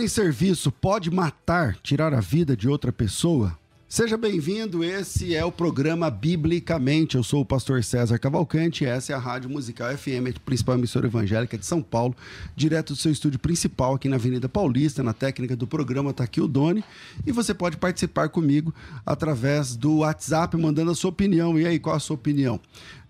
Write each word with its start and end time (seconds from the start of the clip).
Em 0.00 0.08
serviço 0.08 0.72
pode 0.72 1.10
matar, 1.10 1.76
tirar 1.82 2.14
a 2.14 2.20
vida 2.20 2.56
de 2.56 2.68
outra 2.68 2.92
pessoa? 2.92 3.59
Seja 3.92 4.16
bem-vindo, 4.16 4.84
esse 4.84 5.34
é 5.34 5.44
o 5.44 5.50
programa 5.50 6.08
Biblicamente. 6.08 7.16
Eu 7.16 7.24
sou 7.24 7.40
o 7.40 7.44
pastor 7.44 7.82
César 7.82 8.20
Cavalcante 8.20 8.84
e 8.84 8.86
essa 8.86 9.12
é 9.12 9.16
a 9.16 9.18
Rádio 9.18 9.50
Musical 9.50 9.90
FM, 9.98 10.30
a 10.30 10.40
principal 10.44 10.76
emissora 10.76 11.08
evangélica 11.08 11.58
de 11.58 11.66
São 11.66 11.82
Paulo, 11.82 12.14
direto 12.54 12.92
do 12.92 12.96
seu 12.96 13.10
estúdio 13.10 13.40
principal 13.40 13.94
aqui 13.94 14.08
na 14.08 14.14
Avenida 14.14 14.48
Paulista. 14.48 15.02
Na 15.02 15.12
técnica 15.12 15.56
do 15.56 15.66
programa 15.66 16.12
está 16.12 16.22
aqui 16.22 16.40
o 16.40 16.46
Doni 16.46 16.84
e 17.26 17.32
você 17.32 17.52
pode 17.52 17.78
participar 17.78 18.28
comigo 18.28 18.72
através 19.04 19.74
do 19.74 19.98
WhatsApp, 19.98 20.56
mandando 20.56 20.92
a 20.92 20.94
sua 20.94 21.10
opinião. 21.10 21.58
E 21.58 21.66
aí, 21.66 21.80
qual 21.80 21.96
a 21.96 22.00
sua 22.00 22.14
opinião? 22.14 22.60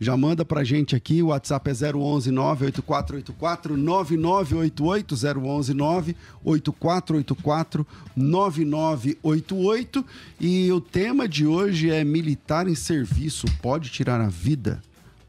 Já 0.01 0.17
manda 0.17 0.47
pra 0.47 0.65
gente 0.65 0.97
aqui, 0.97 1.23
o 1.23 1.27
WhatsApp 1.27 1.69
é 1.69 1.75
011 1.95 2.31
98484 2.31 3.77
9988 3.77 5.15
011 5.15 5.75
98484 5.75 7.87
9988 8.21 10.05
e 10.39 10.71
o 10.71 10.81
tema 10.81 11.29
de 11.29 11.47
hoje 11.47 11.91
é 11.91 12.05
militar 12.05 12.69
em 12.69 12.75
serviço 12.75 13.47
pode 13.61 13.91
tirar 13.91 14.21
a 14.21 14.29
vida 14.29 14.83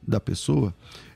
da 0.06 0.20
pessoa? 0.20 0.74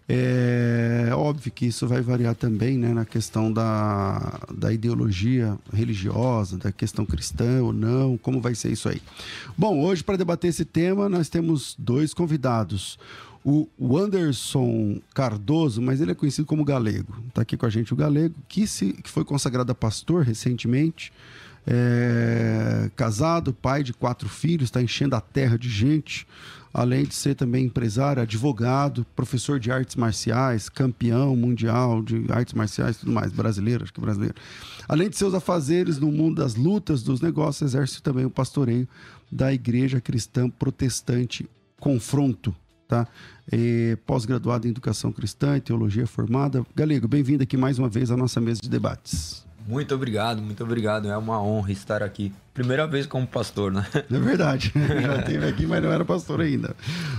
É 0.08 1.10
óbvio 1.14 1.52
que 1.52 1.66
isso 1.66 1.88
vai 1.88 2.00
variar 2.00 2.36
também 2.36 2.78
né, 2.78 2.94
na 2.94 3.06
questão 3.06 3.52
da, 3.52 4.40
da 4.54 4.72
ideologia 4.72 5.58
religiosa, 5.74 6.58
da 6.58 6.72
questão 6.72 7.08
cristã 7.08 7.64
ou 7.64 7.74
não, 7.74 8.16
como 8.16 8.40
vai 8.40 8.54
ser 8.54 8.72
isso 8.72 8.88
aí. 8.88 9.02
Bom, 9.58 9.84
hoje 9.84 10.04
para 10.04 10.16
debater 10.16 10.52
esse 10.52 10.64
tema 10.64 11.10
nós 11.10 11.28
temos 11.28 11.76
dois 11.80 12.14
convidados 12.14 13.00
o 13.46 13.96
Anderson 13.96 15.00
Cardoso, 15.14 15.80
mas 15.80 16.02
ele 16.02 16.12
é 16.12 16.16
conhecido 16.16 16.48
como 16.48 16.66
Galego. 16.66 17.16
Está 17.28 17.44
aqui 17.44 17.56
com 17.56 17.66
a 17.68 17.70
gente 17.70 17.94
o 17.94 17.96
Galego, 17.96 18.34
que, 18.48 18.66
se, 18.66 18.94
que 18.94 19.10
foi 19.10 19.24
consagrado 19.24 19.72
a 19.72 19.76
pastor 19.76 20.24
recentemente. 20.24 21.14
É, 21.68 22.92
casado, 22.96 23.54
pai 23.54 23.82
de 23.82 23.94
quatro 23.94 24.30
filhos, 24.30 24.66
está 24.66 24.82
enchendo 24.82 25.16
a 25.16 25.22
terra 25.22 25.58
de 25.58 25.68
gente, 25.68 26.28
além 26.72 27.06
de 27.06 27.16
ser 27.16 27.36
também 27.36 27.66
empresário, 27.66 28.22
advogado, 28.22 29.06
professor 29.16 29.60
de 29.60 29.72
artes 29.72 29.96
marciais, 29.96 30.70
campeão 30.70 31.36
mundial 31.36 32.04
de 32.04 32.26
artes 32.30 32.54
marciais 32.54 32.98
tudo 32.98 33.12
mais, 33.12 33.32
brasileiro, 33.32 33.84
acho 33.84 33.94
que 33.94 34.02
brasileiro. 34.02 34.36
Além 34.88 35.10
de 35.10 35.18
seus 35.18 35.34
afazeres 35.34 35.98
no 35.98 36.12
mundo 36.12 36.42
das 36.42 36.56
lutas, 36.56 37.02
dos 37.02 37.22
negócios, 37.22 37.74
exerce 37.74 38.02
também 38.02 38.26
o 38.26 38.30
pastoreio 38.30 38.88
da 39.32 39.54
Igreja 39.54 40.00
Cristã 40.02 40.50
Protestante 40.50 41.50
Confronto, 41.80 42.54
tá? 42.88 43.08
Pós-graduado 44.06 44.68
em 44.68 44.72
Educação 44.72 45.12
Cristã 45.12 45.58
e 45.58 45.62
Teologia 45.62 46.06
Formada. 46.06 46.66
Galego, 46.76 47.08
bem-vindo 47.08 47.42
aqui 47.42 47.58
mais 47.58 47.80
uma 47.80 47.90
vez 47.90 48.12
à 48.12 48.18
nossa 48.18 48.40
mesa 48.42 48.62
de 48.62 48.70
debates. 48.70 49.45
Muito 49.66 49.96
obrigado, 49.96 50.42
muito 50.42 50.64
obrigado. 50.64 51.10
É 51.10 51.18
uma 51.18 51.42
honra 51.42 51.72
estar 51.72 52.04
aqui. 52.04 52.32
Primeira 52.54 52.86
vez 52.86 53.06
como 53.06 53.26
pastor, 53.26 53.72
né? 53.72 53.86
É 53.94 54.20
verdade. 54.20 54.72
Já 54.76 55.18
esteve 55.18 55.48
aqui, 55.48 55.66
mas 55.66 55.84
não 55.84 55.92
era 55.92 56.06
pastor 56.06 56.42
ainda. 56.42 56.76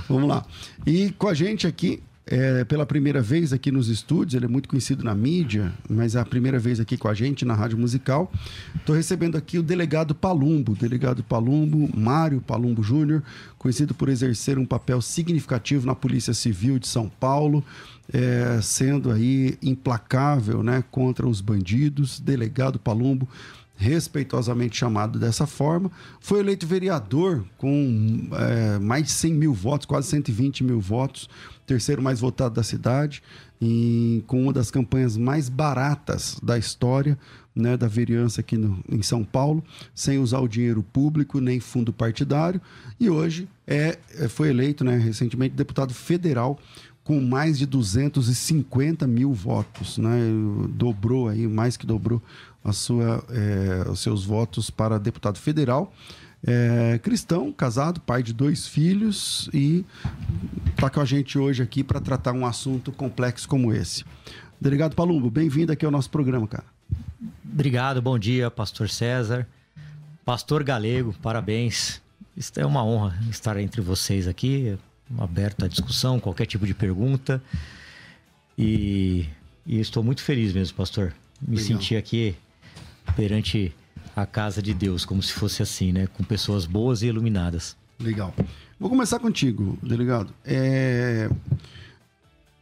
Vamos 0.08 0.28
lá. 0.28 0.44
E 0.86 1.10
com 1.12 1.28
a 1.28 1.34
gente 1.34 1.66
aqui 1.66 2.02
é, 2.26 2.64
pela 2.64 2.84
primeira 2.84 3.22
vez 3.22 3.52
aqui 3.52 3.70
nos 3.70 3.88
estúdios, 3.88 4.34
ele 4.34 4.46
é 4.46 4.48
muito 4.48 4.68
conhecido 4.68 5.04
na 5.04 5.14
mídia, 5.14 5.72
mas 5.88 6.16
é 6.16 6.20
a 6.20 6.24
primeira 6.24 6.58
vez 6.58 6.80
aqui 6.80 6.96
com 6.96 7.06
a 7.06 7.14
gente 7.14 7.44
na 7.44 7.54
Rádio 7.54 7.78
Musical. 7.78 8.30
Estou 8.74 8.96
recebendo 8.96 9.36
aqui 9.36 9.58
o 9.58 9.62
delegado 9.62 10.14
Palumbo, 10.14 10.74
delegado 10.74 11.22
Palumbo, 11.22 11.88
Mário 11.96 12.40
Palumbo 12.40 12.82
Júnior, 12.82 13.22
conhecido 13.56 13.94
por 13.94 14.08
exercer 14.08 14.58
um 14.58 14.66
papel 14.66 15.00
significativo 15.00 15.86
na 15.86 15.94
Polícia 15.94 16.34
Civil 16.34 16.80
de 16.80 16.88
São 16.88 17.08
Paulo, 17.08 17.64
é, 18.12 18.60
sendo 18.62 19.10
aí 19.10 19.58
implacável 19.62 20.62
né, 20.62 20.82
contra 20.91 21.26
os 21.26 21.41
bandidos. 21.41 22.20
Delegado 22.20 22.78
Palumbo, 22.78 23.28
respeitosamente 23.76 24.76
chamado 24.76 25.18
dessa 25.18 25.47
forma, 25.47 25.91
foi 26.20 26.41
eleito 26.41 26.66
vereador 26.66 27.44
com 27.58 28.28
é, 28.32 28.78
mais 28.78 29.04
de 29.04 29.10
100 29.12 29.34
mil 29.34 29.53
votos, 29.53 29.86
quase 29.86 30.08
120 30.08 30.64
mil 30.64 30.80
votos, 30.80 31.28
terceiro 31.66 32.03
mais 32.03 32.20
votado 32.20 32.54
da 32.54 32.62
cidade, 32.62 33.22
e 33.60 34.22
com 34.26 34.42
uma 34.42 34.52
das 34.52 34.70
campanhas 34.70 35.16
mais 35.16 35.48
baratas 35.48 36.38
da 36.42 36.59
história 36.59 37.18
né, 37.54 37.74
da 37.76 37.88
vereança 37.88 38.42
aqui 38.42 38.56
no, 38.56 38.84
em 38.88 39.02
São 39.02 39.24
Paulo, 39.24 39.64
sem 39.94 40.18
usar 40.18 40.41
o 40.41 40.48
dinheiro 40.48 40.82
público 40.82 41.41
nem 41.41 41.59
fundo 41.59 41.92
partidário, 41.92 42.60
e 43.00 43.09
hoje 43.09 43.48
é, 43.66 43.98
é 44.18 44.28
foi 44.28 44.50
eleito 44.50 44.84
né, 44.84 44.97
recentemente 44.97 45.54
deputado 45.54 45.94
federal 45.94 46.59
com 47.06 47.20
mais 47.20 47.56
de 47.56 47.66
250 47.66 49.06
mil 49.06 49.32
votos, 49.32 49.97
né? 49.97 50.18
Dobrou 50.70 51.28
aí, 51.28 51.47
mais 51.47 51.76
que 51.76 51.86
dobrou 51.86 52.20
a 52.64 52.72
sua, 52.72 53.24
é, 53.30 53.88
os 53.88 54.00
seus 54.00 54.24
votos 54.24 54.70
para 54.70 54.98
deputado 54.98 55.38
federal. 55.38 55.94
É, 56.44 56.98
cristão, 57.00 57.53
casado, 57.53 58.00
pai 58.00 58.24
de 58.24 58.32
dois 58.32 58.66
filhos 58.66 59.48
e 59.54 59.84
está 60.70 60.91
com 60.91 61.00
a 61.00 61.04
gente 61.04 61.38
hoje 61.38 61.62
aqui 61.62 61.84
para 61.84 62.00
tratar 62.00 62.32
um 62.32 62.44
assunto 62.44 62.91
complexo 62.91 63.48
como 63.48 63.72
esse. 63.72 64.04
Delegado 64.60 64.97
Palumbo, 64.97 65.30
bem-vindo 65.30 65.72
aqui 65.72 65.86
ao 65.86 65.92
nosso 65.92 66.10
programa, 66.10 66.48
cara. 66.48 66.64
Obrigado, 67.44 68.02
bom 68.02 68.18
dia, 68.18 68.50
pastor 68.50 68.88
César. 68.91 69.47
Pastor 70.24 70.64
Galego, 70.64 71.14
parabéns. 71.22 72.02
É 72.56 72.66
uma 72.66 72.84
honra 72.84 73.16
estar 73.30 73.56
entre 73.59 73.80
vocês 73.80 74.26
aqui, 74.26 74.76
aberto 75.18 75.64
à 75.64 75.68
discussão, 75.68 76.18
qualquer 76.20 76.47
tipo 76.47 76.66
de 76.66 76.74
pergunta. 76.74 77.42
E, 78.58 79.26
e 79.66 79.80
estou 79.80 80.03
muito 80.03 80.22
feliz 80.22 80.53
mesmo, 80.53 80.76
pastor. 80.76 81.14
Me 81.41 81.56
Legal. 81.56 81.66
senti 81.66 81.97
aqui 81.97 82.34
perante 83.14 83.74
a 84.14 84.24
casa 84.24 84.62
de 84.62 84.72
Deus, 84.72 85.04
como 85.04 85.22
se 85.22 85.32
fosse 85.32 85.62
assim, 85.62 85.92
né? 85.92 86.06
Com 86.06 86.24
pessoas 86.24 86.64
boas 86.64 87.03
e 87.03 87.06
iluminadas. 87.06 87.76
Legal. 88.00 88.34
Vou 88.78 88.91
começar 88.91 89.18
contigo, 89.18 89.78
delegado. 89.82 90.32
É... 90.44 91.30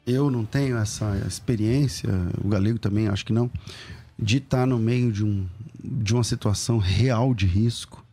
Eu 0.06 0.30
não 0.30 0.44
tenho 0.44 0.76
essa 0.76 1.16
experiência, 1.26 2.10
o 2.42 2.48
Galego 2.48 2.78
também 2.78 3.08
acho 3.08 3.24
que 3.24 3.32
não, 3.32 3.50
de 4.18 4.36
estar 4.36 4.66
no 4.66 4.78
meio 4.78 5.10
de, 5.10 5.24
um, 5.24 5.46
de 5.82 6.12
uma 6.12 6.22
situação 6.22 6.76
real 6.78 7.34
de 7.34 7.46
risco 7.46 8.04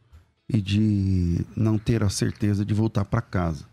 e 0.47 0.61
de 0.61 1.45
não 1.55 1.77
ter 1.77 2.01
a 2.01 2.09
certeza 2.09 2.63
de 2.63 2.73
voltar 2.73 3.03
para 3.05 3.21
casa. 3.21 3.65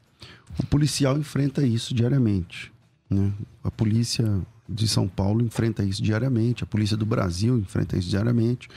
O 0.58 0.66
policial 0.66 1.16
enfrenta 1.18 1.64
isso 1.64 1.94
diariamente. 1.94 2.72
Né? 3.08 3.32
A 3.62 3.70
polícia 3.70 4.40
de 4.68 4.86
São 4.86 5.08
Paulo 5.08 5.42
enfrenta 5.42 5.82
isso 5.82 6.02
diariamente, 6.02 6.62
a 6.62 6.66
polícia 6.66 6.96
do 6.96 7.06
Brasil 7.06 7.58
enfrenta 7.58 7.96
isso 7.96 8.10
diariamente. 8.10 8.68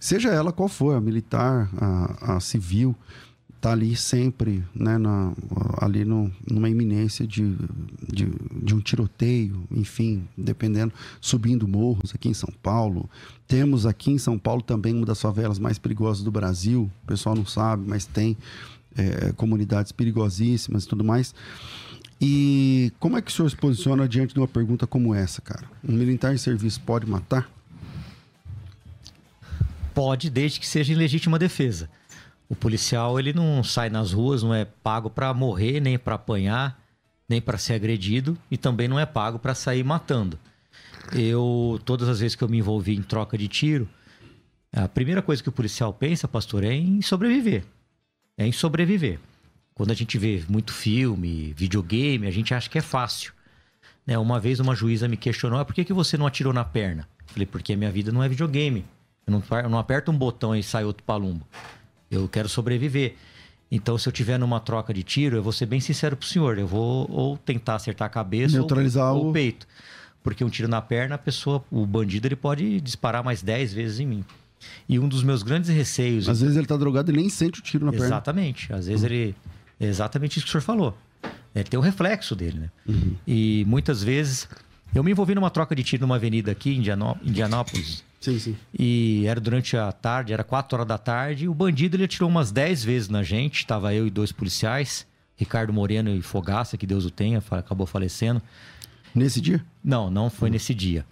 Seja 0.00 0.30
ela 0.30 0.52
qual 0.52 0.68
for, 0.68 0.96
a 0.96 1.00
militar, 1.00 1.70
a, 1.76 2.36
a 2.36 2.40
civil, 2.40 2.94
está 3.58 3.72
ali 3.72 3.96
sempre, 3.96 4.64
né, 4.72 4.96
na, 4.98 5.32
ali 5.80 6.04
no, 6.04 6.30
numa 6.48 6.70
iminência 6.70 7.26
de, 7.26 7.56
de, 8.06 8.30
de, 8.62 8.74
um 8.74 8.80
tiroteio, 8.80 9.64
enfim, 9.72 10.28
dependendo, 10.36 10.92
subindo 11.20 11.66
morros 11.66 12.14
aqui 12.14 12.28
em 12.28 12.34
São 12.34 12.52
Paulo. 12.62 13.10
Temos 13.48 13.84
aqui 13.84 14.12
em 14.12 14.18
São 14.18 14.38
Paulo 14.38 14.62
também 14.62 14.94
uma 14.94 15.04
das 15.04 15.20
favelas 15.20 15.58
mais 15.58 15.76
perigosas 15.76 16.22
do 16.22 16.30
Brasil, 16.30 16.88
o 17.02 17.06
pessoal 17.06 17.34
não 17.34 17.44
sabe, 17.44 17.84
mas 17.88 18.06
tem 18.06 18.36
é, 18.98 19.32
comunidades 19.32 19.92
perigosíssimas 19.92 20.84
e 20.84 20.88
tudo 20.88 21.04
mais. 21.04 21.34
E 22.20 22.92
como 22.98 23.16
é 23.16 23.22
que 23.22 23.30
o 23.30 23.34
senhor 23.34 23.48
se 23.48 23.56
posiciona 23.56 24.08
diante 24.08 24.34
de 24.34 24.40
uma 24.40 24.48
pergunta 24.48 24.86
como 24.86 25.14
essa, 25.14 25.40
cara? 25.40 25.64
Um 25.88 25.94
militar 25.94 26.34
em 26.34 26.38
serviço 26.38 26.80
pode 26.80 27.06
matar? 27.06 27.48
Pode, 29.94 30.28
desde 30.28 30.58
que 30.58 30.66
seja 30.66 30.92
em 30.92 30.96
legítima 30.96 31.38
defesa. 31.38 31.88
O 32.48 32.56
policial 32.56 33.20
ele 33.20 33.32
não 33.32 33.62
sai 33.62 33.90
nas 33.90 34.12
ruas, 34.12 34.42
não 34.42 34.54
é 34.54 34.64
pago 34.64 35.08
para 35.08 35.32
morrer, 35.32 35.80
nem 35.80 35.98
para 35.98 36.16
apanhar, 36.16 36.82
nem 37.28 37.40
para 37.40 37.58
ser 37.58 37.74
agredido 37.74 38.36
e 38.50 38.56
também 38.56 38.88
não 38.88 38.98
é 38.98 39.06
pago 39.06 39.38
para 39.38 39.54
sair 39.54 39.84
matando. 39.84 40.38
Eu 41.12 41.80
todas 41.84 42.08
as 42.08 42.20
vezes 42.20 42.34
que 42.34 42.42
eu 42.42 42.48
me 42.48 42.58
envolvi 42.58 42.96
em 42.96 43.02
troca 43.02 43.38
de 43.38 43.48
tiro, 43.48 43.88
a 44.72 44.88
primeira 44.88 45.22
coisa 45.22 45.42
que 45.42 45.48
o 45.48 45.52
policial 45.52 45.92
pensa, 45.92 46.26
pastor, 46.26 46.64
é 46.64 46.72
em 46.72 47.00
sobreviver. 47.00 47.64
É 48.38 48.46
em 48.46 48.52
sobreviver. 48.52 49.18
Quando 49.74 49.90
a 49.90 49.94
gente 49.94 50.16
vê 50.16 50.42
muito 50.48 50.72
filme, 50.72 51.52
videogame, 51.56 52.26
a 52.26 52.30
gente 52.30 52.54
acha 52.54 52.70
que 52.70 52.78
é 52.78 52.80
fácil. 52.80 53.32
Né? 54.06 54.16
Uma 54.16 54.40
vez 54.40 54.60
uma 54.60 54.74
juíza 54.74 55.08
me 55.08 55.16
questionou: 55.16 55.58
ah, 55.58 55.64
por 55.64 55.74
que, 55.74 55.84
que 55.84 55.92
você 55.92 56.16
não 56.16 56.26
atirou 56.26 56.52
na 56.52 56.64
perna? 56.64 57.08
Eu 57.26 57.32
falei: 57.32 57.46
porque 57.46 57.72
a 57.72 57.76
minha 57.76 57.90
vida 57.90 58.10
não 58.12 58.22
é 58.22 58.28
videogame. 58.28 58.84
Eu 59.26 59.32
não, 59.32 59.42
eu 59.62 59.68
não 59.68 59.78
aperto 59.78 60.10
um 60.10 60.16
botão 60.16 60.56
e 60.56 60.62
sai 60.62 60.84
outro 60.84 61.02
palumbo. 61.02 61.46
Eu 62.10 62.28
quero 62.28 62.48
sobreviver. 62.48 63.16
Então, 63.70 63.98
se 63.98 64.08
eu 64.08 64.12
tiver 64.12 64.38
numa 64.38 64.60
troca 64.60 64.94
de 64.94 65.02
tiro, 65.02 65.36
eu 65.36 65.42
vou 65.42 65.52
ser 65.52 65.66
bem 65.66 65.80
sincero 65.80 66.16
pro 66.16 66.26
senhor. 66.26 66.58
Eu 66.58 66.66
vou 66.66 67.06
ou 67.10 67.36
tentar 67.36 67.74
acertar 67.74 68.06
a 68.06 68.10
cabeça 68.10 68.56
Neutralizar 68.56 69.12
ou, 69.12 69.26
o... 69.26 69.30
o 69.30 69.32
peito. 69.32 69.66
Porque 70.22 70.42
um 70.42 70.48
tiro 70.48 70.68
na 70.68 70.80
perna, 70.80 71.16
a 71.16 71.18
pessoa, 71.18 71.62
o 71.70 71.84
bandido, 71.84 72.26
ele 72.26 72.36
pode 72.36 72.80
disparar 72.80 73.22
mais 73.22 73.42
10 73.42 73.74
vezes 73.74 74.00
em 74.00 74.06
mim. 74.06 74.24
E 74.88 74.98
um 74.98 75.08
dos 75.08 75.22
meus 75.22 75.42
grandes 75.42 75.70
receios. 75.70 76.28
Às 76.28 76.40
vezes 76.40 76.56
ele 76.56 76.66
tá 76.66 76.76
drogado 76.76 77.10
e 77.10 77.16
nem 77.16 77.28
sente 77.28 77.60
o 77.60 77.62
tiro 77.62 77.86
na 77.86 77.92
Exatamente. 77.92 78.00
perna. 78.00 78.16
Exatamente. 78.16 78.72
Às 78.72 78.86
vezes 78.86 79.02
uhum. 79.02 79.06
ele 79.06 79.34
é 79.80 79.86
exatamente 79.86 80.36
isso 80.36 80.46
que 80.46 80.50
o 80.50 80.52
senhor 80.52 80.62
falou. 80.62 80.96
É, 81.54 81.62
tem 81.62 81.78
o 81.78 81.82
reflexo 81.82 82.36
dele, 82.36 82.60
né? 82.60 82.70
Uhum. 82.86 83.14
E 83.26 83.64
muitas 83.66 84.02
vezes. 84.02 84.48
Eu 84.94 85.04
me 85.04 85.10
envolvi 85.10 85.34
numa 85.34 85.50
troca 85.50 85.76
de 85.76 85.82
tiro 85.82 86.00
numa 86.02 86.16
avenida 86.16 86.50
aqui 86.50 86.70
em 86.70 86.78
Indianópolis. 86.78 88.02
Sim, 88.20 88.38
sim. 88.38 88.56
E 88.76 89.24
era 89.26 89.38
durante 89.38 89.76
a 89.76 89.92
tarde, 89.92 90.32
era 90.32 90.42
4 90.42 90.76
horas 90.76 90.88
da 90.88 90.98
tarde. 90.98 91.46
O 91.48 91.54
bandido 91.54 91.96
ele 91.96 92.04
atirou 92.04 92.28
umas 92.28 92.50
10 92.50 92.84
vezes 92.84 93.08
na 93.08 93.22
gente. 93.22 93.66
Tava 93.66 93.94
eu 93.94 94.06
e 94.06 94.10
dois 94.10 94.32
policiais, 94.32 95.06
Ricardo 95.36 95.72
Moreno 95.72 96.10
e 96.10 96.22
Fogaça, 96.22 96.76
que 96.76 96.86
Deus 96.86 97.04
o 97.04 97.10
tenha, 97.10 97.42
acabou 97.50 97.86
falecendo. 97.86 98.42
Nesse 99.14 99.40
dia? 99.40 99.64
Não, 99.84 100.10
não 100.10 100.30
foi 100.30 100.48
uhum. 100.48 100.54
nesse 100.54 100.74
dia. 100.74 101.04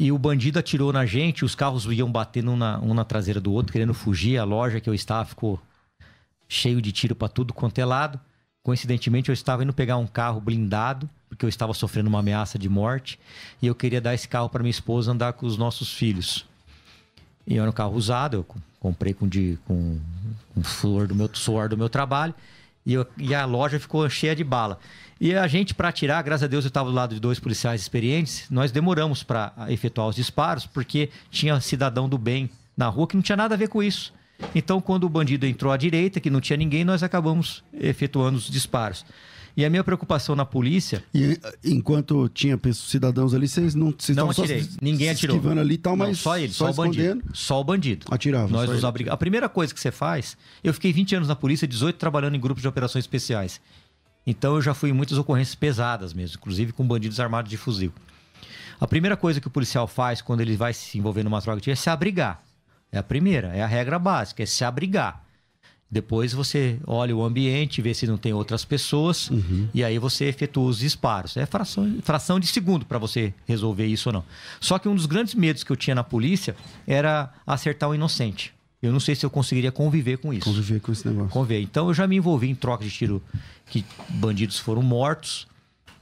E 0.00 0.12
o 0.12 0.16
bandido 0.16 0.60
atirou 0.60 0.92
na 0.92 1.04
gente, 1.04 1.44
os 1.44 1.56
carros 1.56 1.84
iam 1.86 2.08
batendo 2.10 2.52
um 2.52 2.56
na, 2.56 2.78
um 2.78 2.94
na 2.94 3.04
traseira 3.04 3.40
do 3.40 3.52
outro, 3.52 3.72
querendo 3.72 3.92
fugir. 3.92 4.38
A 4.38 4.44
loja 4.44 4.80
que 4.80 4.88
eu 4.88 4.94
estava 4.94 5.24
ficou 5.24 5.60
cheio 6.48 6.80
de 6.80 6.92
tiro 6.92 7.16
para 7.16 7.28
tudo 7.28 7.52
quanto 7.52 7.80
é 7.80 7.84
lado. 7.84 8.20
Coincidentemente, 8.62 9.28
eu 9.28 9.32
estava 9.32 9.64
indo 9.64 9.72
pegar 9.72 9.96
um 9.96 10.06
carro 10.06 10.40
blindado, 10.40 11.10
porque 11.28 11.44
eu 11.44 11.48
estava 11.48 11.74
sofrendo 11.74 12.08
uma 12.08 12.20
ameaça 12.20 12.56
de 12.56 12.68
morte, 12.68 13.18
e 13.60 13.66
eu 13.66 13.74
queria 13.74 14.00
dar 14.00 14.14
esse 14.14 14.28
carro 14.28 14.48
para 14.48 14.62
minha 14.62 14.70
esposa 14.70 15.10
andar 15.10 15.32
com 15.32 15.44
os 15.46 15.56
nossos 15.56 15.92
filhos. 15.92 16.46
E 17.44 17.58
era 17.58 17.68
um 17.68 17.72
carro 17.72 17.96
usado, 17.96 18.36
eu 18.36 18.46
comprei 18.78 19.12
com, 19.12 19.26
de, 19.26 19.58
com, 19.66 19.98
com 20.54 20.62
suor, 20.62 21.08
do 21.08 21.14
meu, 21.16 21.28
suor 21.32 21.68
do 21.68 21.76
meu 21.76 21.88
trabalho, 21.88 22.32
e, 22.86 22.92
eu, 22.92 23.04
e 23.16 23.34
a 23.34 23.44
loja 23.44 23.80
ficou 23.80 24.08
cheia 24.08 24.36
de 24.36 24.44
bala. 24.44 24.78
E 25.20 25.34
a 25.34 25.46
gente, 25.48 25.74
para 25.74 25.88
atirar, 25.88 26.22
graças 26.22 26.44
a 26.44 26.46
Deus 26.46 26.64
eu 26.64 26.68
estava 26.68 26.88
do 26.88 26.94
lado 26.94 27.14
de 27.14 27.20
dois 27.20 27.40
policiais 27.40 27.80
experientes, 27.80 28.44
nós 28.50 28.70
demoramos 28.70 29.22
para 29.22 29.52
efetuar 29.68 30.08
os 30.08 30.16
disparos, 30.16 30.64
porque 30.64 31.10
tinha 31.30 31.60
cidadão 31.60 32.08
do 32.08 32.16
bem 32.16 32.48
na 32.76 32.86
rua 32.88 33.06
que 33.08 33.16
não 33.16 33.22
tinha 33.22 33.36
nada 33.36 33.54
a 33.54 33.58
ver 33.58 33.68
com 33.68 33.82
isso. 33.82 34.12
Então, 34.54 34.80
quando 34.80 35.04
o 35.04 35.08
bandido 35.08 35.46
entrou 35.46 35.72
à 35.72 35.76
direita, 35.76 36.20
que 36.20 36.30
não 36.30 36.40
tinha 36.40 36.56
ninguém, 36.56 36.84
nós 36.84 37.02
acabamos 37.02 37.64
efetuando 37.72 38.38
os 38.38 38.48
disparos. 38.48 39.04
E 39.56 39.64
a 39.64 39.70
minha 39.70 39.82
preocupação 39.82 40.36
na 40.36 40.44
polícia. 40.44 41.02
E 41.12 41.36
enquanto 41.64 42.28
tinha 42.28 42.56
cidadãos 42.72 43.34
ali, 43.34 43.48
vocês 43.48 43.74
não 43.74 43.92
vocês 43.98 44.16
Não 44.16 44.30
atirei. 44.30 44.62
Só 44.62 44.68
Ninguém 44.80 45.10
atirou. 45.10 45.34
Esquivando 45.34 45.60
ali 45.60 45.74
e 45.74 45.78
tal, 45.78 45.96
mas. 45.96 46.10
Não, 46.10 46.14
só 46.14 46.38
ele, 46.38 46.52
só, 46.52 46.66
só 46.66 46.70
o 46.70 46.74
bandido. 46.74 47.22
Só 47.32 47.60
o 47.60 47.64
bandido. 47.64 48.06
Atirava. 48.08 48.48
Nós 48.48 48.70
nos 48.70 48.84
A 48.84 49.16
primeira 49.16 49.48
coisa 49.48 49.74
que 49.74 49.80
você 49.80 49.90
faz. 49.90 50.36
Eu 50.62 50.72
fiquei 50.72 50.92
20 50.92 51.16
anos 51.16 51.26
na 51.26 51.34
polícia, 51.34 51.66
18 51.66 51.96
trabalhando 51.96 52.36
em 52.36 52.40
grupos 52.40 52.62
de 52.62 52.68
operações 52.68 53.02
especiais. 53.02 53.60
Então 54.28 54.56
eu 54.56 54.60
já 54.60 54.74
fui 54.74 54.90
em 54.90 54.92
muitas 54.92 55.16
ocorrências 55.16 55.54
pesadas 55.54 56.12
mesmo, 56.12 56.36
inclusive 56.38 56.70
com 56.70 56.86
bandidos 56.86 57.18
armados 57.18 57.50
de 57.50 57.56
fuzil. 57.56 57.90
A 58.78 58.86
primeira 58.86 59.16
coisa 59.16 59.40
que 59.40 59.48
o 59.48 59.50
policial 59.50 59.88
faz 59.88 60.20
quando 60.20 60.42
ele 60.42 60.54
vai 60.54 60.74
se 60.74 60.98
envolver 60.98 61.24
numa 61.24 61.40
troca 61.40 61.62
de 61.62 61.70
é 61.70 61.74
se 61.74 61.88
abrigar. 61.88 62.42
É 62.92 62.98
a 62.98 63.02
primeira, 63.02 63.48
é 63.48 63.62
a 63.62 63.66
regra 63.66 63.98
básica, 63.98 64.42
é 64.42 64.46
se 64.46 64.62
abrigar. 64.64 65.24
Depois 65.90 66.34
você 66.34 66.78
olha 66.86 67.16
o 67.16 67.24
ambiente, 67.24 67.80
vê 67.80 67.94
se 67.94 68.06
não 68.06 68.18
tem 68.18 68.34
outras 68.34 68.66
pessoas 68.66 69.30
uhum. 69.30 69.66
e 69.72 69.82
aí 69.82 69.98
você 69.98 70.26
efetua 70.26 70.68
os 70.68 70.80
disparos. 70.80 71.34
É 71.38 71.46
fração, 71.46 71.98
fração 72.02 72.38
de 72.38 72.46
segundo 72.48 72.84
para 72.84 72.98
você 72.98 73.32
resolver 73.46 73.86
isso 73.86 74.10
ou 74.10 74.12
não. 74.12 74.24
Só 74.60 74.78
que 74.78 74.90
um 74.90 74.94
dos 74.94 75.06
grandes 75.06 75.34
medos 75.34 75.64
que 75.64 75.72
eu 75.72 75.76
tinha 75.76 75.94
na 75.94 76.04
polícia 76.04 76.54
era 76.86 77.32
acertar 77.46 77.88
o 77.88 77.92
um 77.92 77.94
inocente. 77.94 78.57
Eu 78.80 78.92
não 78.92 79.00
sei 79.00 79.14
se 79.14 79.26
eu 79.26 79.30
conseguiria 79.30 79.72
conviver 79.72 80.18
com 80.18 80.32
isso. 80.32 80.44
Conviver 80.44 80.80
com 80.80 80.92
esse 80.92 81.06
negócio. 81.06 81.30
Conviver. 81.30 81.60
Então 81.60 81.88
eu 81.88 81.94
já 81.94 82.06
me 82.06 82.16
envolvi 82.16 82.48
em 82.48 82.54
troca 82.54 82.84
de 82.84 82.90
tiro 82.90 83.22
que 83.66 83.84
bandidos 84.08 84.58
foram 84.58 84.82
mortos, 84.82 85.48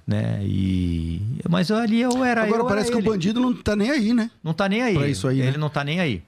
né? 0.07 0.41
E 0.45 1.23
mas 1.49 1.71
ali 1.71 2.01
eu 2.01 2.23
era 2.23 2.43
Agora 2.43 2.63
eu 2.63 2.67
parece 2.67 2.89
era 2.89 2.97
que 2.97 3.03
ele. 3.03 3.09
o 3.09 3.13
bandido 3.13 3.41
não 3.41 3.55
tá 3.55 3.75
nem 3.75 3.91
aí, 3.91 4.13
né? 4.13 4.31
Não 4.43 4.53
tá 4.53 4.69
nem 4.69 4.83
aí. 4.83 4.95
Pra 4.95 5.09
isso 5.09 5.27
aí, 5.27 5.41
Ele 5.41 5.53
né? 5.53 5.59
não 5.59 5.71
tá 5.71 5.83
nem 5.83 6.01
aí. 6.01 6.23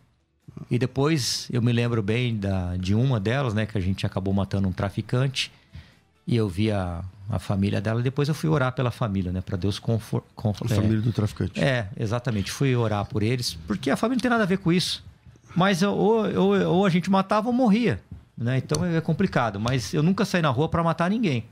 E 0.70 0.78
depois 0.78 1.48
eu 1.52 1.60
me 1.62 1.72
lembro 1.72 2.02
bem 2.02 2.36
da, 2.36 2.76
de 2.76 2.94
uma 2.94 3.20
delas, 3.20 3.52
né? 3.52 3.66
Que 3.66 3.76
a 3.76 3.80
gente 3.80 4.06
acabou 4.06 4.32
matando 4.32 4.66
um 4.68 4.72
traficante. 4.72 5.52
E 6.26 6.36
eu 6.36 6.48
vi 6.48 6.70
a, 6.70 7.02
a 7.30 7.38
família 7.38 7.80
dela. 7.80 8.02
Depois 8.02 8.28
eu 8.28 8.34
fui 8.34 8.50
orar 8.50 8.72
pela 8.72 8.90
família, 8.90 9.32
né? 9.32 9.40
Para 9.40 9.56
Deus 9.56 9.78
confor, 9.78 10.22
confor, 10.34 10.70
A 10.70 10.74
é, 10.74 10.76
família 10.76 11.00
do 11.00 11.12
traficante. 11.12 11.60
É, 11.60 11.88
exatamente. 11.96 12.50
Fui 12.50 12.74
orar 12.74 13.04
por 13.06 13.22
eles. 13.22 13.56
Porque 13.66 13.90
a 13.90 13.96
família 13.96 14.16
não 14.16 14.22
tem 14.22 14.30
nada 14.30 14.42
a 14.42 14.46
ver 14.46 14.58
com 14.58 14.72
isso. 14.72 15.04
Mas 15.54 15.82
ou, 15.82 15.96
ou, 15.96 16.66
ou 16.66 16.86
a 16.86 16.90
gente 16.90 17.10
matava 17.10 17.48
ou 17.48 17.52
morria. 17.52 18.00
Né? 18.36 18.58
Então 18.58 18.84
é 18.84 19.00
complicado. 19.00 19.58
Mas 19.58 19.92
eu 19.92 20.02
nunca 20.02 20.24
saí 20.24 20.42
na 20.42 20.50
rua 20.50 20.68
para 20.68 20.82
matar 20.82 21.10
ninguém. 21.10 21.44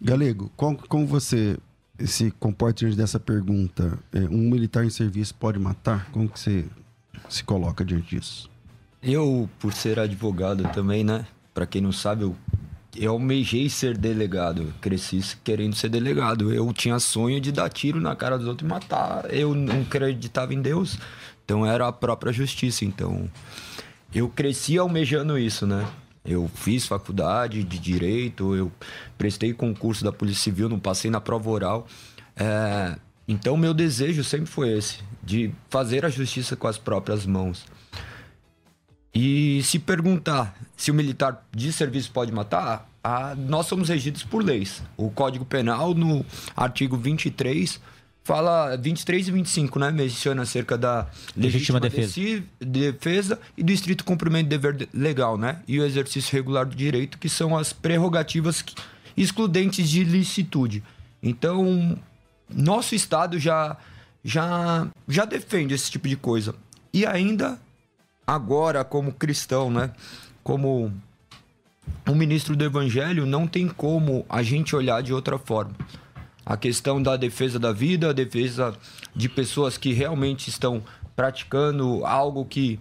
Galego, 0.00 0.50
como, 0.56 0.76
como 0.88 1.06
você 1.06 1.56
se 2.00 2.30
comporta 2.32 2.80
diante 2.80 2.96
dessa 2.96 3.20
pergunta? 3.20 3.98
É, 4.12 4.20
um 4.20 4.50
militar 4.50 4.84
em 4.84 4.90
serviço 4.90 5.34
pode 5.34 5.58
matar? 5.58 6.10
Como 6.10 6.28
que 6.28 6.38
você 6.38 6.64
se 7.28 7.44
coloca 7.44 7.84
diante 7.84 8.16
disso? 8.16 8.50
Eu, 9.02 9.48
por 9.58 9.72
ser 9.72 9.98
advogado 9.98 10.64
também, 10.70 11.04
né? 11.04 11.26
Para 11.54 11.66
quem 11.66 11.80
não 11.80 11.92
sabe, 11.92 12.22
eu, 12.22 12.36
eu 12.96 13.12
almejei 13.12 13.68
ser 13.68 13.96
delegado. 13.96 14.72
Cresci 14.80 15.36
querendo 15.42 15.74
ser 15.74 15.88
delegado. 15.88 16.52
Eu 16.52 16.72
tinha 16.72 16.98
sonho 16.98 17.40
de 17.40 17.52
dar 17.52 17.68
tiro 17.68 18.00
na 18.00 18.14
cara 18.16 18.38
dos 18.38 18.46
outros 18.46 18.68
e 18.68 18.70
matar. 18.72 19.32
Eu 19.32 19.54
não 19.54 19.82
acreditava 19.82 20.54
em 20.54 20.62
Deus. 20.62 20.98
Então 21.44 21.66
era 21.66 21.88
a 21.88 21.92
própria 21.92 22.32
justiça. 22.32 22.84
Então 22.84 23.30
eu 24.14 24.28
cresci 24.28 24.78
almejando 24.78 25.38
isso, 25.38 25.66
né? 25.66 25.86
Eu 26.24 26.48
fiz 26.54 26.86
faculdade 26.86 27.64
de 27.64 27.78
direito, 27.78 28.54
eu 28.54 28.70
prestei 29.18 29.52
concurso 29.52 30.04
da 30.04 30.12
Polícia 30.12 30.44
Civil, 30.44 30.68
não 30.68 30.78
passei 30.78 31.10
na 31.10 31.20
prova 31.20 31.50
oral. 31.50 31.86
É, 32.36 32.96
então, 33.26 33.56
meu 33.56 33.72
desejo 33.72 34.22
sempre 34.22 34.46
foi 34.46 34.76
esse, 34.76 34.98
de 35.22 35.52
fazer 35.68 36.04
a 36.04 36.08
justiça 36.08 36.54
com 36.54 36.66
as 36.66 36.78
próprias 36.78 37.24
mãos. 37.26 37.64
E 39.14 39.62
se 39.62 39.78
perguntar 39.78 40.56
se 40.76 40.90
o 40.90 40.94
militar 40.94 41.46
de 41.54 41.72
serviço 41.72 42.10
pode 42.12 42.32
matar, 42.32 42.88
a, 43.02 43.34
nós 43.34 43.66
somos 43.66 43.88
regidos 43.88 44.22
por 44.22 44.44
leis. 44.44 44.82
O 44.96 45.10
Código 45.10 45.44
Penal, 45.44 45.94
no 45.94 46.24
artigo 46.56 46.96
23, 46.96 47.80
fala 48.24 48.76
23 48.76 49.28
e 49.28 49.32
25, 49.32 49.78
né? 49.78 49.90
Menciona 49.90 50.42
acerca 50.42 50.78
da 50.78 51.08
legítima, 51.36 51.78
legítima 51.78 51.80
defesa. 51.80 52.44
defesa 52.60 53.40
e 53.56 53.62
do 53.62 53.72
estrito 53.72 54.04
cumprimento 54.04 54.48
de 54.48 54.56
dever 54.56 54.88
legal, 54.94 55.36
né? 55.36 55.60
E 55.66 55.80
o 55.80 55.84
exercício 55.84 56.32
regular 56.32 56.64
do 56.66 56.76
direito, 56.76 57.18
que 57.18 57.28
são 57.28 57.56
as 57.56 57.72
prerrogativas 57.72 58.64
excludentes 59.16 59.88
de 59.88 60.04
licitude. 60.04 60.82
Então, 61.22 61.98
nosso 62.48 62.94
Estado 62.94 63.38
já, 63.38 63.76
já, 64.24 64.88
já 65.08 65.24
defende 65.24 65.74
esse 65.74 65.90
tipo 65.90 66.08
de 66.08 66.16
coisa. 66.16 66.54
E 66.92 67.04
ainda 67.06 67.58
agora, 68.26 68.84
como 68.84 69.12
cristão, 69.12 69.70
né? 69.70 69.90
Como 70.42 70.92
um 72.08 72.14
ministro 72.14 72.54
do 72.54 72.64
Evangelho, 72.64 73.26
não 73.26 73.46
tem 73.46 73.68
como 73.68 74.24
a 74.28 74.42
gente 74.42 74.74
olhar 74.74 75.02
de 75.02 75.12
outra 75.12 75.38
forma. 75.38 75.72
A 76.44 76.56
questão 76.56 77.02
da 77.02 77.16
defesa 77.16 77.58
da 77.58 77.72
vida, 77.72 78.10
a 78.10 78.12
defesa 78.12 78.76
de 79.14 79.28
pessoas 79.28 79.78
que 79.78 79.92
realmente 79.92 80.48
estão 80.48 80.82
praticando 81.14 82.04
algo 82.04 82.44
que, 82.44 82.80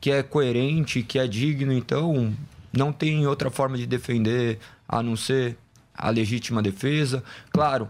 que 0.00 0.10
é 0.10 0.22
coerente, 0.22 1.02
que 1.02 1.18
é 1.18 1.26
digno, 1.26 1.72
então 1.72 2.34
não 2.72 2.92
tem 2.92 3.26
outra 3.26 3.50
forma 3.50 3.76
de 3.76 3.86
defender 3.86 4.58
a 4.88 5.02
não 5.02 5.16
ser 5.16 5.56
a 5.94 6.10
legítima 6.10 6.62
defesa. 6.62 7.22
Claro, 7.50 7.88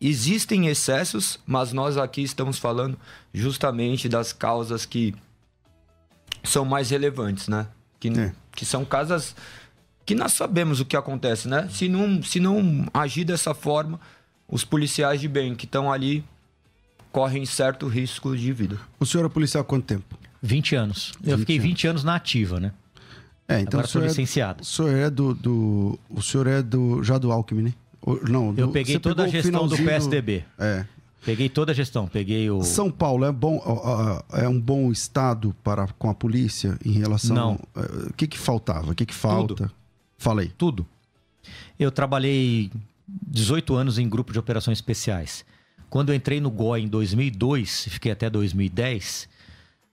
existem 0.00 0.66
excessos, 0.68 1.38
mas 1.46 1.72
nós 1.72 1.96
aqui 1.96 2.22
estamos 2.22 2.58
falando 2.58 2.98
justamente 3.32 4.08
das 4.08 4.32
causas 4.32 4.86
que 4.86 5.14
são 6.42 6.64
mais 6.64 6.90
relevantes, 6.90 7.48
né? 7.48 7.66
Que, 7.98 8.08
é. 8.08 8.32
que 8.52 8.66
são 8.66 8.84
casas 8.84 9.34
que 10.04 10.14
nós 10.14 10.32
sabemos 10.32 10.80
o 10.80 10.84
que 10.84 10.96
acontece, 10.96 11.48
né? 11.48 11.68
Se 11.70 11.88
não, 11.88 12.22
se 12.22 12.38
não 12.38 12.86
agir 12.92 13.24
dessa 13.24 13.54
forma, 13.54 13.98
os 14.48 14.64
policiais 14.64 15.20
de 15.20 15.28
bem 15.28 15.54
que 15.54 15.64
estão 15.64 15.92
ali 15.92 16.24
correm 17.10 17.46
certo 17.46 17.86
risco 17.86 18.36
de 18.36 18.52
vida. 18.52 18.78
O 18.98 19.06
senhor 19.06 19.24
é 19.24 19.28
policial 19.28 19.62
há 19.62 19.64
quanto 19.64 19.84
tempo? 19.84 20.18
20 20.42 20.76
anos. 20.76 21.12
20 21.20 21.30
Eu 21.30 21.38
fiquei 21.38 21.58
20 21.58 21.86
anos 21.86 22.04
na 22.04 22.16
ativa, 22.16 22.60
né? 22.60 22.72
É, 23.46 23.60
então 23.60 23.78
Agora 23.78 23.86
sou 23.86 24.02
é, 24.02 24.06
licenciado. 24.06 24.62
O 24.62 24.66
senhor 24.66 24.96
é 24.96 25.10
do, 25.10 25.34
do, 25.34 25.98
O 26.10 26.22
senhor 26.22 26.46
é 26.46 26.62
do. 26.62 27.02
já 27.02 27.18
do 27.18 27.30
Alckmin, 27.30 27.62
né? 27.62 27.74
Não, 28.28 28.52
do, 28.52 28.60
Eu 28.60 28.68
peguei 28.68 28.98
toda 28.98 29.24
a 29.24 29.28
gestão 29.28 29.66
do 29.66 29.76
PSDB. 29.76 30.44
É. 30.58 30.84
Peguei 31.24 31.48
toda 31.48 31.72
a 31.72 31.74
gestão, 31.74 32.06
peguei 32.06 32.50
o. 32.50 32.62
São 32.62 32.90
Paulo 32.90 33.24
é 33.24 33.32
bom, 33.32 33.62
é 34.32 34.46
um 34.46 34.60
bom 34.60 34.92
estado 34.92 35.56
para 35.64 35.86
com 35.98 36.10
a 36.10 36.14
polícia 36.14 36.78
em 36.84 36.92
relação. 36.92 37.34
Não. 37.34 37.60
É, 37.74 38.08
o 38.08 38.12
que 38.12 38.26
que 38.26 38.38
faltava? 38.38 38.92
O 38.92 38.94
que 38.94 39.06
que 39.06 39.14
falta? 39.14 39.54
Tudo. 39.54 39.70
Falei. 40.18 40.52
Tudo. 40.58 40.86
Eu 41.78 41.90
trabalhei 41.90 42.70
18 43.06 43.74
anos 43.74 43.98
em 43.98 44.08
grupo 44.08 44.32
de 44.32 44.38
operações 44.38 44.78
especiais. 44.78 45.44
Quando 45.90 46.10
eu 46.10 46.14
entrei 46.14 46.40
no 46.40 46.50
GOI 46.50 46.82
em 46.82 46.88
2002, 46.88 47.86
fiquei 47.88 48.12
até 48.12 48.28
2010, 48.28 49.28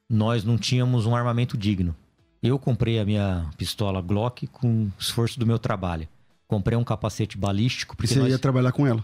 nós 0.09 0.43
não 0.43 0.57
tínhamos 0.57 1.05
um 1.05 1.15
armamento 1.15 1.57
digno. 1.57 1.95
Eu 2.41 2.57
comprei 2.57 2.99
a 2.99 3.05
minha 3.05 3.49
pistola 3.55 4.01
Glock 4.01 4.47
com 4.47 4.89
esforço 4.97 5.39
do 5.39 5.45
meu 5.45 5.59
trabalho. 5.59 6.07
Comprei 6.47 6.77
um 6.77 6.83
capacete 6.83 7.37
balístico. 7.37 7.95
Porque 7.95 8.13
Você 8.13 8.19
nós... 8.19 8.29
ia 8.29 8.39
trabalhar 8.39 8.71
com 8.71 8.87
ela? 8.87 9.03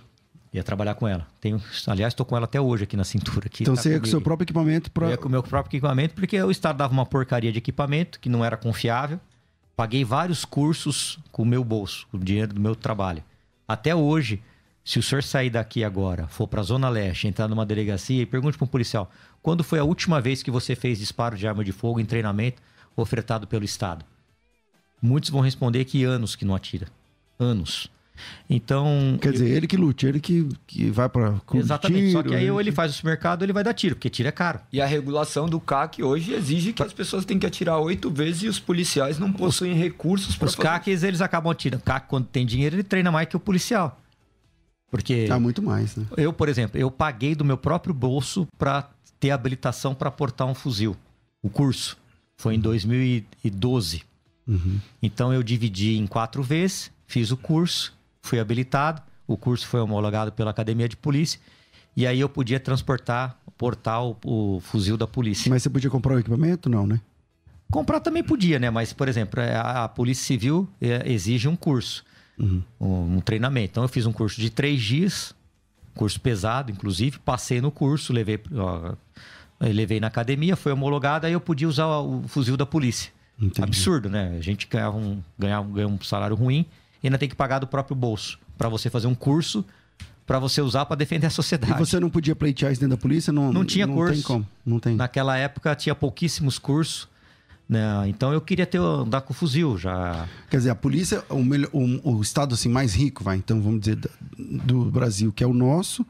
Ia 0.52 0.64
trabalhar 0.64 0.96
com 0.96 1.08
ela. 1.08 1.28
Tenho, 1.40 1.62
aliás, 1.86 2.14
estou 2.14 2.26
com 2.26 2.36
ela 2.36 2.46
até 2.46 2.60
hoje 2.60 2.86
aqui 2.86 2.98
na 2.98 3.04
cintura. 3.04 3.46
Aqui, 3.46 3.64
então 3.64 3.76
tá 3.76 3.82
você 3.82 3.92
ia 3.92 4.00
com 4.00 4.06
o 4.06 4.10
seu 4.10 4.22
próprio 4.22 4.46
equipamento 4.46 4.90
para. 4.90 5.10
Ia 5.10 5.18
com 5.18 5.28
o 5.28 5.32
meu 5.32 5.44
próprio 5.44 5.78
equipamento, 5.78 6.16
porque 6.16 6.42
o 6.42 6.50
Estado 6.50 6.78
dava 6.78 6.92
uma 6.92 7.06
porcaria 7.06 7.52
de 7.52 7.60
equipamento 7.60 8.20
que 8.20 8.28
não 8.28 8.44
era 8.44 8.58
confiável. 8.58 9.20
Paguei 9.76 10.04
vários 10.04 10.44
cursos 10.44 11.20
com 11.32 11.44
o 11.44 11.46
meu 11.46 11.64
bolso, 11.64 12.08
com 12.10 12.18
o 12.18 12.20
dinheiro 12.20 12.54
do 12.54 12.60
meu 12.60 12.76
trabalho. 12.76 13.24
Até 13.68 13.94
hoje, 13.94 14.42
se 14.84 14.98
o 14.98 15.04
senhor 15.04 15.22
sair 15.22 15.50
daqui 15.50 15.84
agora, 15.84 16.28
for 16.28 16.48
para 16.48 16.62
a 16.62 16.64
Zona 16.64 16.88
Leste, 16.88 17.28
entrar 17.28 17.48
numa 17.48 17.66
delegacia 17.66 18.22
e 18.22 18.26
pergunte 18.26 18.58
para 18.58 18.66
um 18.66 18.70
policial: 18.70 19.12
quando 19.42 19.64
foi 19.64 19.80
a 19.80 19.84
última 19.84 20.22
vez 20.22 20.42
que 20.42 20.50
você 20.50 20.76
fez 20.76 20.98
disparo 20.98 21.36
de 21.36 21.46
arma 21.46 21.64
de 21.64 21.74
fogo 21.74 22.00
em 22.00 22.06
treinamento 22.06 22.62
ofertado 22.96 23.46
pelo 23.46 23.66
Estado? 23.66 24.06
Muitos 25.02 25.30
vão 25.30 25.42
responder 25.42 25.84
que 25.84 26.04
anos 26.04 26.36
que 26.36 26.46
não 26.46 26.56
atira. 26.56 26.88
Anos. 27.38 27.92
Então. 28.50 29.18
Quer 29.22 29.30
eu... 29.30 29.32
dizer, 29.34 29.50
ele 29.50 29.68
que 29.68 29.78
lute, 29.78 30.06
ele 30.06 30.20
que, 30.20 30.48
que 30.66 30.90
vai 30.90 31.10
para. 31.10 31.36
Exatamente. 31.54 32.08
Tiro, 32.08 32.12
Só 32.12 32.24
que 32.24 32.36
aí 32.36 32.50
ou 32.50 32.60
ele 32.60 32.72
faz 32.72 32.92
o 32.92 32.96
supermercado 32.96 33.42
ou 33.42 33.46
ele 33.46 33.54
vai 33.54 33.64
dar 33.64 33.74
tiro, 33.74 33.96
porque 33.96 34.10
tiro 34.10 34.30
é 34.30 34.32
caro. 34.32 34.60
E 34.72 34.82
a 34.82 34.86
regulação 34.86 35.48
do 35.48 35.60
CAC 35.60 36.04
hoje 36.04 36.34
exige 36.34 36.74
que 36.74 36.84
as 36.84 36.94
pessoas 36.94 37.26
têm 37.26 37.40
que 37.40 37.46
atirar 37.46 37.80
oito 37.80 38.10
vezes 38.10 38.44
e 38.44 38.48
os 38.48 38.60
policiais 38.60 39.20
não 39.20 39.32
possuem 39.32 39.74
os, 39.74 39.78
recursos 39.78 40.36
para. 40.36 40.48
Os 40.48 40.56
fazer... 40.56 40.68
CACs, 40.68 41.04
eles 41.04 41.22
acabam 41.22 41.52
atirando. 41.52 41.82
CAC, 41.82 42.08
quando 42.08 42.26
tem 42.26 42.46
dinheiro, 42.46 42.76
ele 42.76 42.84
treina 42.84 43.12
mais 43.12 43.28
que 43.28 43.36
o 43.36 43.40
policial. 43.40 44.00
Porque. 44.90 45.28
Ah, 45.30 45.40
muito 45.40 45.62
mais, 45.62 45.96
né? 45.96 46.06
Eu, 46.16 46.32
por 46.32 46.50
exemplo, 46.50 46.80
eu 46.80 46.90
paguei 46.90 47.36
do 47.36 47.44
meu 47.44 47.58
próprio 47.58 47.94
bolso 47.94 48.48
para 48.58 48.90
ter 49.20 49.32
habilitação 49.32 49.94
para 49.94 50.12
portar 50.12 50.48
um 50.48 50.54
fuzil. 50.54 50.96
O 51.42 51.50
curso. 51.50 51.98
Foi 52.38 52.54
em 52.54 52.60
2012. 52.60 54.04
Uhum. 54.48 54.80
Então 55.02 55.34
eu 55.34 55.44
dividi 55.44 55.98
em 55.98 56.08
quatro 56.08 56.42
vezes, 56.42 56.92
fiz 57.06 57.32
o 57.32 57.38
curso 57.38 57.97
fui 58.28 58.40
habilitado, 58.40 59.02
o 59.26 59.36
curso 59.36 59.66
foi 59.68 59.80
homologado 59.80 60.32
pela 60.32 60.52
Academia 60.52 60.88
de 60.88 60.96
Polícia, 60.96 61.40
e 61.96 62.06
aí 62.06 62.20
eu 62.20 62.30
podia 62.30 62.60
transportar, 62.60 63.40
portar 63.58 64.04
o, 64.04 64.16
o 64.24 64.60
fuzil 64.60 64.98
da 64.98 65.08
polícia. 65.08 65.50
Mas 65.50 65.64
você 65.64 65.70
podia 65.70 65.90
comprar 65.90 66.14
o 66.14 66.20
equipamento? 66.20 66.70
Não, 66.70 66.86
né? 66.86 67.02
Comprar 67.72 68.00
também 68.00 68.24
podia, 68.24 68.60
né? 68.60 68.70
Mas, 68.70 68.94
por 68.94 69.10
exemplo, 69.10 69.40
é, 69.40 69.56
a, 69.56 69.86
a 69.86 69.90
Polícia 69.90 70.24
Civil 70.24 70.70
é, 70.80 71.12
exige 71.12 71.48
um 71.48 71.56
curso, 71.56 72.06
uhum. 72.38 72.62
um, 72.80 73.16
um, 73.18 73.20
treinamento. 73.20 73.72
Então, 73.72 73.84
eu 73.84 73.90
fiz 73.90 74.06
um 74.06 74.14
curso 74.14 74.40
de 74.40 74.50
três 74.50 74.82
dias, 74.82 75.34
curso 75.96 76.22
pesado, 76.22 76.72
inclusive, 76.72 77.20
passei 77.20 77.60
no 77.60 77.72
curso, 77.72 78.14
levei, 78.14 78.40
ó, 78.56 78.94
levei 79.60 80.00
na 80.00 80.08
academia, 80.08 80.56
foi 80.56 80.72
homologado, 80.72 81.26
aí 81.26 81.34
eu 81.34 81.42
podia 81.42 81.68
usar 81.68 81.88
o 81.88 82.24
fuzil 82.28 82.56
da 82.56 82.66
polícia. 82.66 83.12
Entendi. 83.40 83.64
Absurdo, 83.64 84.10
né? 84.10 84.36
A 84.38 84.42
gente 84.42 84.68
ganhava 84.68 84.98
um, 84.98 85.22
ganhava, 85.38 85.68
ganhava 85.68 85.94
um 85.94 86.02
salário 86.02 86.36
ruim 86.36 86.66
e 87.08 87.10
ainda 87.10 87.18
tem 87.18 87.30
que 87.30 87.36
pagar 87.36 87.60
do 87.60 87.68
próprio 87.68 87.96
bolso 87.96 88.38
para 88.58 88.68
você 88.68 88.90
fazer 88.90 89.08
um 89.08 89.16
curso 89.16 89.64
para 90.26 90.40
você 90.40 90.62
usar 90.62 90.86
para 90.86 90.98
defender 90.98 91.28
a 91.28 91.30
sociedade. 91.30 91.72
E 91.72 91.78
você 91.78 92.02
não 92.02 92.10
podia 92.10 92.36
pleitear 92.36 92.70
isso 92.70 92.82
dentro 92.82 92.98
da 92.98 93.02
polícia? 93.02 93.32
Não, 93.32 93.54
não 93.54 93.64
tinha 93.64 93.88
não 93.88 93.96
curso. 93.96 94.14
Tem 94.14 94.22
como. 94.22 94.48
Não 94.66 94.78
tem. 94.78 94.94
Naquela 94.94 95.38
época 95.38 95.74
tinha 95.74 95.96
pouquíssimos 95.96 96.60
cursos. 96.60 97.08
Né? 97.68 97.82
Então 98.08 98.34
eu 98.34 98.42
queria 98.42 98.66
ter 98.66 98.78
andar 98.78 99.22
com 99.22 99.34
fuzil 99.34 99.78
já. 99.78 100.28
Quer 100.50 100.58
dizer, 100.58 100.70
a 100.70 100.76
polícia, 100.76 101.24
o, 101.30 101.42
melhor, 101.42 101.70
o, 101.72 102.18
o 102.18 102.22
estado 102.22 102.54
assim 102.54 102.68
mais 102.68 102.94
rico, 102.94 103.24
vai, 103.24 103.38
então 103.38 103.62
vamos 103.62 103.80
dizer 103.80 104.00
do 104.38 104.84
Brasil, 104.86 105.32
que 105.32 105.44
é 105.44 105.48
o 105.48 105.54
nosso, 105.54 106.06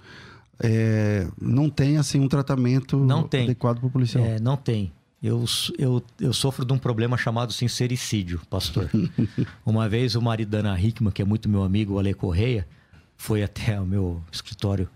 é, 0.60 1.28
não 1.40 1.70
tem 1.70 1.98
assim 1.98 2.20
um 2.20 2.28
tratamento 2.28 2.98
não 2.98 3.24
tem. 3.24 3.44
adequado 3.44 3.80
para 3.80 3.88
o 3.88 3.92
policial. 3.92 4.26
É, 4.26 4.40
não 4.40 4.58
tem. 4.58 4.92
Eu, 5.22 5.46
eu, 5.80 6.04
eu 6.20 6.32
sofro 6.32 6.64
de 6.64 6.72
um 6.74 6.78
problema 6.78 7.18
chamado 7.18 7.52
sincericídio, 7.52 8.40
pastor. 8.50 8.90
Uma 9.66 9.90
vez 9.90 10.16
o 10.16 10.22
marido 10.22 10.50
da 10.50 10.60
Ana 10.60 10.80
Hickman, 10.80 11.12
que 11.12 11.22
é 11.22 11.26
muito 11.26 11.50
meu 11.50 11.64
amigo, 11.64 11.96
o 11.96 12.00
Ale 12.00 12.14
Correia, 12.14 12.68
foi 13.16 13.42
até 13.44 13.80
o 13.82 13.86
meu 13.86 14.22
escritório, 14.32 14.88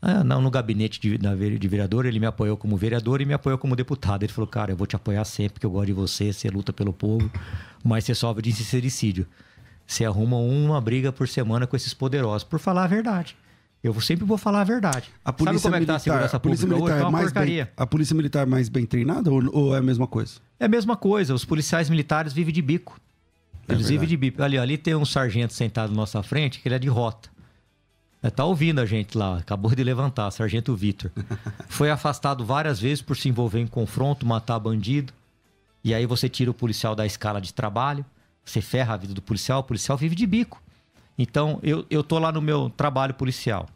ah, 0.00 0.22
não, 0.22 0.40
no 0.40 0.50
gabinete 0.50 1.00
de, 1.00 1.18
de 1.18 1.68
vereador, 1.68 2.06
ele 2.06 2.20
me 2.20 2.26
apoiou 2.26 2.56
como 2.56 2.76
vereador 2.76 3.20
e 3.20 3.24
me 3.24 3.34
apoiou 3.34 3.58
como 3.58 3.74
deputado. 3.74 4.22
Ele 4.22 4.32
falou, 4.32 4.46
cara, 4.46 4.70
eu 4.70 4.76
vou 4.76 4.86
te 4.86 4.94
apoiar 4.94 5.24
sempre, 5.24 5.54
porque 5.54 5.66
eu 5.66 5.70
gosto 5.70 5.86
de 5.86 5.92
você, 5.92 6.32
você 6.32 6.48
luta 6.48 6.72
pelo 6.72 6.92
povo, 6.92 7.30
mas 7.82 8.04
você 8.04 8.14
sofre 8.14 8.42
de 8.42 8.52
sincericídio. 8.52 9.26
Você 9.86 10.04
arruma 10.04 10.36
uma 10.36 10.80
briga 10.80 11.12
por 11.12 11.26
semana 11.26 11.66
com 11.66 11.74
esses 11.74 11.94
poderosos, 11.94 12.44
por 12.44 12.58
falar 12.58 12.84
a 12.84 12.88
verdade. 12.88 13.36
Eu 13.86 14.00
sempre 14.00 14.24
vou 14.24 14.36
falar 14.36 14.62
a 14.62 14.64
verdade. 14.64 15.10
A 15.24 15.32
polícia 15.32 15.60
Sabe 15.60 15.62
como 15.62 15.74
militar, 15.76 15.94
é 15.94 15.98
que 15.98 16.04
tá 16.04 16.10
a 16.10 16.14
segurança 16.14 16.36
a 16.36 16.40
polícia 16.40 16.66
pública 16.66 16.84
militar 16.84 16.96
hoje? 16.96 17.04
É, 17.04 17.08
é 17.08 17.12
mais 17.12 17.24
porcaria. 17.26 17.64
Bem, 17.64 17.72
a 17.76 17.86
polícia 17.86 18.16
militar 18.16 18.42
é 18.42 18.46
mais 18.46 18.68
bem 18.68 18.84
treinada 18.84 19.30
ou, 19.30 19.42
ou, 19.52 19.74
é 19.74 19.78
a 19.78 19.82
mesma 19.82 20.06
coisa? 20.06 20.34
É 20.58 20.64
a 20.64 20.68
mesma 20.68 20.96
coisa. 20.96 21.34
Os 21.34 21.44
policiais 21.44 21.88
militares 21.88 22.32
vivem 22.32 22.52
de 22.52 22.62
bico. 22.62 23.00
É 23.68 23.72
Eles 23.72 23.86
é 23.86 23.90
vivem 23.90 24.08
de 24.08 24.16
bico. 24.16 24.42
Ali, 24.42 24.58
ali 24.58 24.76
tem 24.76 24.94
um 24.94 25.04
sargento 25.04 25.52
sentado 25.52 25.90
na 25.90 25.96
nossa 25.96 26.22
frente 26.22 26.60
que 26.60 26.68
ele 26.68 26.74
é 26.74 26.78
de 26.78 26.88
rota. 26.88 27.28
Tá 28.34 28.44
ouvindo 28.44 28.80
a 28.80 28.86
gente 28.86 29.16
lá, 29.16 29.38
acabou 29.38 29.72
de 29.72 29.84
levantar, 29.84 30.28
Sargento 30.32 30.74
Vitor. 30.74 31.12
Foi 31.68 31.90
afastado 31.90 32.44
várias 32.44 32.80
vezes 32.80 33.00
por 33.00 33.16
se 33.16 33.28
envolver 33.28 33.60
em 33.60 33.66
confronto, 33.68 34.26
matar 34.26 34.58
bandido. 34.58 35.12
E 35.84 35.94
aí 35.94 36.06
você 36.06 36.28
tira 36.28 36.50
o 36.50 36.54
policial 36.54 36.96
da 36.96 37.06
escala 37.06 37.40
de 37.40 37.54
trabalho, 37.54 38.04
você 38.44 38.60
ferra 38.60 38.94
a 38.94 38.96
vida 38.96 39.14
do 39.14 39.22
policial, 39.22 39.60
o 39.60 39.62
policial 39.62 39.96
vive 39.96 40.16
de 40.16 40.26
bico. 40.26 40.60
Então, 41.18 41.58
eu, 41.62 41.86
eu 41.88 42.02
tô 42.02 42.18
lá 42.18 42.32
no 42.32 42.42
meu 42.42 42.70
trabalho 42.70 43.14
policial. 43.14 43.68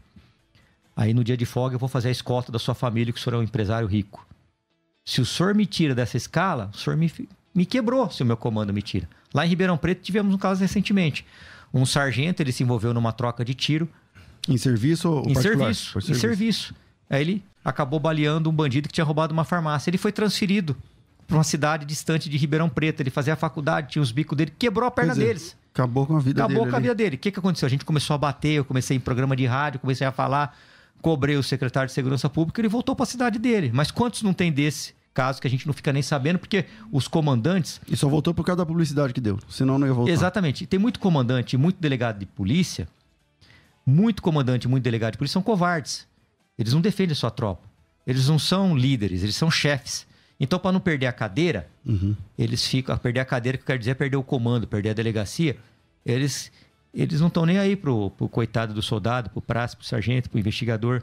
Aí 1.01 1.15
no 1.15 1.25
dia 1.25 1.35
de 1.35 1.47
folga 1.47 1.77
eu 1.77 1.79
vou 1.79 1.89
fazer 1.89 2.09
a 2.09 2.11
escolta 2.11 2.53
da 2.53 2.59
sua 2.59 2.75
família, 2.75 3.11
que 3.11 3.19
o 3.19 3.23
senhor 3.23 3.37
é 3.37 3.39
um 3.39 3.43
empresário 3.43 3.89
rico. 3.89 4.27
Se 5.03 5.19
o 5.19 5.25
senhor 5.25 5.55
me 5.55 5.65
tira 5.65 5.95
dessa 5.95 6.19
escala, 6.19 6.71
o 6.75 6.77
senhor 6.77 6.95
me, 6.95 7.11
me 7.55 7.65
quebrou 7.65 8.11
se 8.11 8.23
o 8.23 8.27
meu 8.27 8.37
comando 8.37 8.71
me 8.71 8.83
tira. 8.83 9.09
Lá 9.33 9.47
em 9.47 9.49
Ribeirão 9.49 9.79
Preto 9.79 10.03
tivemos 10.03 10.35
um 10.35 10.37
caso 10.37 10.61
recentemente. 10.61 11.25
Um 11.73 11.87
sargento, 11.87 12.43
ele 12.43 12.53
se 12.53 12.63
envolveu 12.63 12.93
numa 12.93 13.15
troca 13.15 13.43
de 13.43 13.55
tiro. 13.55 13.89
Em 14.47 14.59
serviço 14.59 15.11
ou 15.11 15.27
Em 15.27 15.35
serviço, 15.35 15.93
Foi 15.93 16.03
em 16.03 16.15
serviço. 16.15 16.75
Aí 17.09 17.23
ele 17.23 17.43
acabou 17.65 17.99
baleando 17.99 18.51
um 18.51 18.53
bandido 18.53 18.87
que 18.87 18.93
tinha 18.93 19.05
roubado 19.05 19.33
uma 19.33 19.45
farmácia. 19.45 19.89
Ele 19.89 19.97
foi 19.97 20.13
transferido 20.13 20.77
para 21.27 21.39
uma 21.39 21.45
cidade 21.45 21.87
distante 21.87 22.29
de 22.29 22.37
Ribeirão 22.37 22.69
Preto. 22.69 23.01
Ele 23.01 23.09
fazia 23.09 23.33
a 23.33 23.37
faculdade, 23.37 23.89
tinha 23.89 24.03
os 24.03 24.13
bicos 24.13 24.37
dele, 24.37 24.53
quebrou 24.59 24.87
a 24.87 24.91
perna 24.91 25.15
dizer, 25.15 25.29
deles. 25.29 25.57
Acabou 25.73 26.07
com 26.07 26.19
a 26.19 26.21
vida 26.21 26.45
Acabou 26.45 26.65
dele. 26.65 26.71
com 26.71 26.77
a 26.77 26.79
ali. 26.79 26.83
vida 26.89 26.95
dele. 26.95 27.17
O 27.17 27.19
que, 27.19 27.31
que 27.31 27.39
aconteceu? 27.39 27.65
A 27.67 27.71
gente 27.71 27.87
começou 27.87 28.13
a 28.13 28.19
bater, 28.19 28.53
eu 28.53 28.67
comecei 28.67 28.99
em 28.99 29.01
programa 29.01 29.35
de 29.35 29.47
rádio, 29.47 29.81
comecei 29.81 30.07
a 30.07 30.13
falar, 30.13 30.55
cobrei 31.01 31.37
o 31.37 31.43
secretário 31.43 31.89
de 31.89 31.93
Segurança 31.93 32.29
Pública, 32.29 32.61
ele 32.61 32.69
voltou 32.69 32.95
para 32.95 33.05
a 33.05 33.07
cidade 33.07 33.39
dele. 33.39 33.71
Mas 33.73 33.91
quantos 33.91 34.23
não 34.23 34.33
tem 34.33 34.53
desse 34.53 34.95
caso 35.13 35.41
que 35.41 35.47
a 35.47 35.51
gente 35.51 35.67
não 35.67 35.73
fica 35.75 35.93
nem 35.93 36.03
sabendo? 36.03 36.39
Porque 36.39 36.65
os 36.93 37.09
comandantes. 37.09 37.81
E 37.89 37.97
só 37.97 38.09
voltou 38.09 38.33
por 38.35 38.45
causa 38.45 38.59
da 38.59 38.67
publicidade 38.67 39.13
que 39.13 39.21
deu. 39.21 39.39
Senão 39.49 39.79
não 39.79 39.87
ia 39.87 39.93
voltar. 39.93 40.13
Exatamente. 40.13 40.65
E 40.65 40.67
tem 40.67 40.79
muito 40.79 41.01
comandante, 41.01 41.57
muito 41.57 41.81
delegado 41.81 42.19
de 42.19 42.27
polícia, 42.27 42.87
muito 43.85 44.23
comandante, 44.23 44.69
muito 44.69 44.85
delegado 44.85 45.13
de 45.13 45.19
polícia 45.19 45.35
são 45.35 45.43
covardes. 45.43 46.07
Eles 46.59 46.73
não 46.73 46.81
defendem 46.81 47.13
a 47.13 47.17
sua 47.17 47.31
tropa. 47.31 47.69
Eles 48.07 48.29
não 48.29 48.39
são 48.39 48.77
líderes, 48.77 49.23
eles 49.23 49.37
são 49.37 49.51
chefes. 49.51 50.07
Então, 50.39 50.59
para 50.59 50.73
não 50.73 50.81
perder 50.81 51.07
a 51.07 51.13
cadeira, 51.13 51.69
Uhum. 51.85 52.17
eles 52.39 52.67
ficam. 52.67 52.97
Perder 52.97 53.21
a 53.21 53.25
cadeira, 53.25 53.59
que 53.59 53.65
quer 53.65 53.79
dizer 53.79 53.91
é 53.93 53.95
perder 53.95 54.17
o 54.17 54.23
comando, 54.23 54.67
perder 54.67 54.91
a 54.91 54.95
delegacia. 54.95 55.57
Eles, 56.05 56.51
eles 56.93 57.21
não 57.21 57.29
estão 57.29 57.47
nem 57.47 57.59
aí 57.59 57.77
pro, 57.77 58.11
pro 58.11 58.29
coitado 58.29 58.75
do 58.75 58.83
soldado, 58.83 59.31
pro 59.31 59.41
praça, 59.41 59.77
pro 59.77 59.87
sargento, 59.87 60.29
pro 60.29 60.39
investigador. 60.39 61.03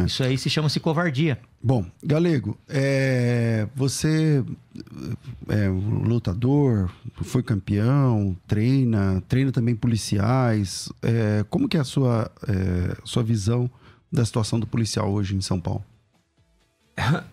É. 0.00 0.04
Isso 0.04 0.22
aí 0.22 0.38
se 0.38 0.48
chama-se 0.48 0.80
covardia. 0.80 1.38
Bom, 1.62 1.84
Galego, 2.02 2.56
é, 2.68 3.68
você 3.74 4.42
é 5.48 5.68
um 5.68 6.02
lutador, 6.02 6.90
foi 7.22 7.42
campeão, 7.42 8.36
treina, 8.46 9.22
treina 9.28 9.52
também 9.52 9.76
policiais. 9.76 10.90
É, 11.02 11.44
como 11.50 11.68
que 11.68 11.76
é 11.76 11.80
a 11.80 11.84
sua, 11.84 12.30
é, 12.48 12.96
sua 13.04 13.22
visão 13.22 13.70
da 14.10 14.24
situação 14.24 14.58
do 14.58 14.66
policial 14.66 15.12
hoje 15.12 15.36
em 15.36 15.40
São 15.40 15.60
Paulo? 15.60 15.84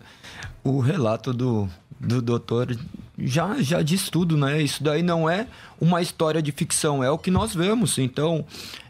O 0.62 0.78
relato 0.78 1.32
do, 1.32 1.66
do 1.98 2.20
doutor 2.20 2.76
já, 3.20 3.60
já 3.60 3.82
diz 3.82 4.08
tudo, 4.08 4.36
né? 4.36 4.60
Isso 4.60 4.82
daí 4.82 5.02
não 5.02 5.28
é 5.28 5.46
uma 5.80 6.00
história 6.02 6.42
de 6.42 6.52
ficção, 6.52 7.02
é 7.02 7.10
o 7.10 7.18
que 7.18 7.30
nós 7.30 7.54
vemos. 7.54 7.98
Então, 7.98 8.44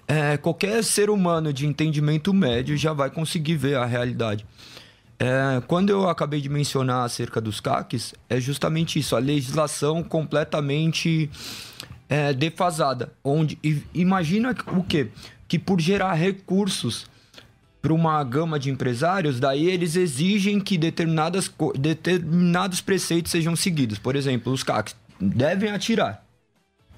é, 0.07 0.37
qualquer 0.37 0.83
ser 0.83 1.11
humano 1.11 1.53
de 1.53 1.67
entendimento 1.67 2.35
médio 2.35 2.77
já 2.77 2.93
vai 2.93 3.11
conseguir 3.11 3.57
ver 3.57 3.77
a 3.77 3.87
realidade. 3.87 4.45
É, 5.19 5.61
quando 5.67 5.91
eu 5.91 6.09
acabei 6.09 6.41
de 6.41 6.49
mencionar 6.49 7.05
acerca 7.05 7.41
dos 7.41 7.61
CACs, 7.61 8.15
é 8.29 8.41
justamente 8.41 8.99
isso, 8.99 9.15
a 9.15 9.19
legislação 9.19 10.03
completamente 10.03 11.31
é, 12.09 12.33
defasada. 12.33 13.13
Onde, 13.23 13.59
imagina 13.93 14.55
o 14.69 14.83
quê? 14.83 15.09
Que 15.47 15.59
por 15.59 15.81
gerar 15.81 16.15
recursos 16.15 17.07
para 17.81 17.93
uma 17.93 18.23
gama 18.23 18.59
de 18.59 18.71
empresários, 18.71 19.41
daí 19.41 19.67
eles 19.67 19.97
exigem 19.97 20.61
que 20.61 20.77
determinadas, 20.77 21.51
determinados 21.79 22.81
preceitos 22.81 23.33
sejam 23.33 23.57
seguidos. 23.57 23.99
Por 23.99 24.17
exemplo, 24.17 24.53
os 24.53 24.63
CACs 24.63 24.95
devem 25.19 25.71
atirar. 25.71 26.25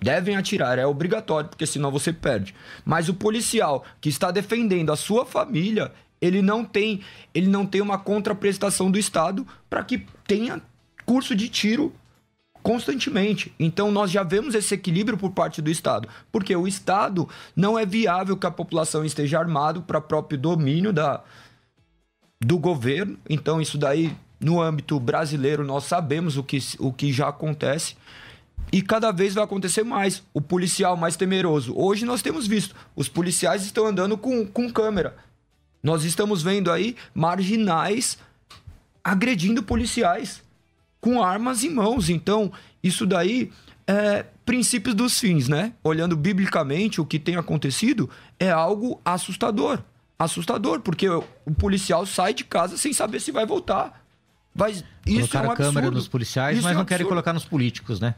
Devem 0.00 0.34
atirar, 0.34 0.78
é 0.80 0.86
obrigatório, 0.86 1.48
porque 1.48 1.64
senão 1.64 1.90
você 1.90 2.12
perde. 2.12 2.54
Mas 2.84 3.08
o 3.08 3.14
policial 3.14 3.84
que 4.00 4.08
está 4.08 4.32
defendendo 4.32 4.90
a 4.90 4.96
sua 4.96 5.24
família, 5.24 5.92
ele 6.20 6.42
não 6.42 6.64
tem, 6.64 7.00
ele 7.32 7.46
não 7.46 7.64
tem 7.64 7.80
uma 7.80 7.98
contraprestação 7.98 8.90
do 8.90 8.98
Estado 8.98 9.46
para 9.70 9.84
que 9.84 10.04
tenha 10.26 10.60
curso 11.06 11.36
de 11.36 11.48
tiro 11.48 11.94
constantemente. 12.62 13.52
Então 13.58 13.90
nós 13.90 14.10
já 14.10 14.22
vemos 14.22 14.54
esse 14.54 14.74
equilíbrio 14.74 15.18
por 15.18 15.30
parte 15.32 15.60
do 15.60 15.70
Estado, 15.70 16.08
porque 16.30 16.54
o 16.54 16.66
Estado 16.66 17.28
não 17.54 17.78
é 17.78 17.84
viável 17.84 18.36
que 18.36 18.46
a 18.46 18.50
população 18.50 19.04
esteja 19.04 19.38
armado 19.38 19.82
para 19.82 20.00
próprio 20.00 20.38
domínio 20.38 20.92
da 20.92 21.22
do 22.40 22.58
governo. 22.58 23.18
Então 23.28 23.60
isso 23.60 23.78
daí 23.78 24.16
no 24.40 24.60
âmbito 24.60 24.98
brasileiro 24.98 25.64
nós 25.64 25.84
sabemos 25.84 26.36
o 26.36 26.42
que, 26.42 26.58
o 26.78 26.92
que 26.92 27.12
já 27.12 27.28
acontece. 27.28 27.96
E 28.70 28.80
cada 28.80 29.10
vez 29.10 29.34
vai 29.34 29.44
acontecer 29.44 29.82
mais. 29.82 30.22
O 30.32 30.40
policial 30.40 30.96
mais 30.96 31.16
temeroso. 31.16 31.74
Hoje 31.76 32.04
nós 32.04 32.22
temos 32.22 32.46
visto, 32.46 32.74
os 32.94 33.08
policiais 33.08 33.64
estão 33.64 33.86
andando 33.86 34.16
com, 34.16 34.46
com 34.46 34.72
câmera. 34.72 35.16
Nós 35.82 36.04
estamos 36.04 36.42
vendo 36.42 36.70
aí 36.70 36.96
marginais 37.12 38.18
agredindo 39.02 39.62
policiais 39.62 40.42
com 41.02 41.22
armas 41.22 41.62
em 41.64 41.68
mãos. 41.70 42.08
Então, 42.08 42.50
isso 42.82 43.04
daí 43.04 43.50
é 43.86 44.24
princípios 44.46 44.94
dos 44.94 45.18
fins, 45.20 45.48
né? 45.48 45.72
Olhando 45.84 46.16
biblicamente 46.16 47.00
o 47.00 47.04
que 47.04 47.18
tem 47.18 47.36
acontecido, 47.36 48.08
é 48.38 48.50
algo 48.50 48.98
assustador. 49.04 49.80
Assustador, 50.18 50.80
porque 50.80 51.08
o 51.08 51.24
policial 51.58 52.06
sai 52.06 52.32
de 52.32 52.44
casa 52.44 52.76
sem 52.78 52.92
saber 52.92 53.20
se 53.20 53.32
vai 53.32 53.44
voltar. 53.44 54.00
Vai... 54.54 54.70
Isso 54.72 54.84
Colocaram 55.28 55.46
é 55.46 55.48
um 55.48 55.52
a 55.52 55.56
câmera 55.56 55.78
absurdo. 55.80 55.94
nos 55.96 56.08
policiais, 56.08 56.58
Isso 56.58 56.64
mas 56.64 56.72
é 56.74 56.76
um 56.76 56.78
não 56.80 56.86
querem 56.86 57.06
colocar 57.06 57.32
nos 57.32 57.44
políticos, 57.44 57.98
né? 58.00 58.14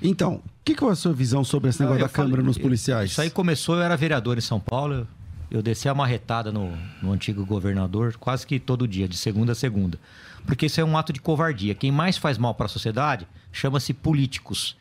Então, 0.00 0.34
o 0.36 0.42
que, 0.64 0.74
que 0.74 0.82
é 0.84 0.88
a 0.88 0.94
sua 0.96 1.12
visão 1.12 1.44
sobre 1.44 1.68
esse 1.70 1.80
negócio 1.80 2.02
Ah, 2.04 2.06
da 2.06 2.12
câmera 2.12 2.36
falei- 2.36 2.46
nos 2.46 2.56
policiais? 2.58 3.10
Isso 3.10 3.20
aí 3.20 3.28
começou, 3.30 3.76
eu 3.76 3.82
era 3.82 3.96
vereador 3.96 4.38
em 4.38 4.40
São 4.40 4.58
Paulo, 4.58 5.06
eu, 5.52 5.62
desci 5.62 5.88
a 5.88 5.94
marretada 5.94 6.50
no, 6.50 6.76
no 7.02 7.12
antigo 7.12 7.44
governador 7.44 8.16
quase 8.18 8.46
que 8.46 8.58
todo 8.58 8.88
dia, 8.88 9.06
de 9.06 9.16
segunda 9.16 9.52
a 9.52 9.54
segunda. 9.54 9.98
Porque 10.46 10.66
isso 10.66 10.80
é 10.80 10.84
um 10.84 10.96
ato 10.96 11.12
de 11.12 11.20
covardia. 11.20 11.74
Quem 11.74 11.92
mais 11.92 12.16
faz 12.16 12.38
mal 12.38 12.54
para 12.54 12.66
a 12.66 12.68
sociedade 12.68 13.26
chama-se 13.52 13.92
políticos. 13.92 14.76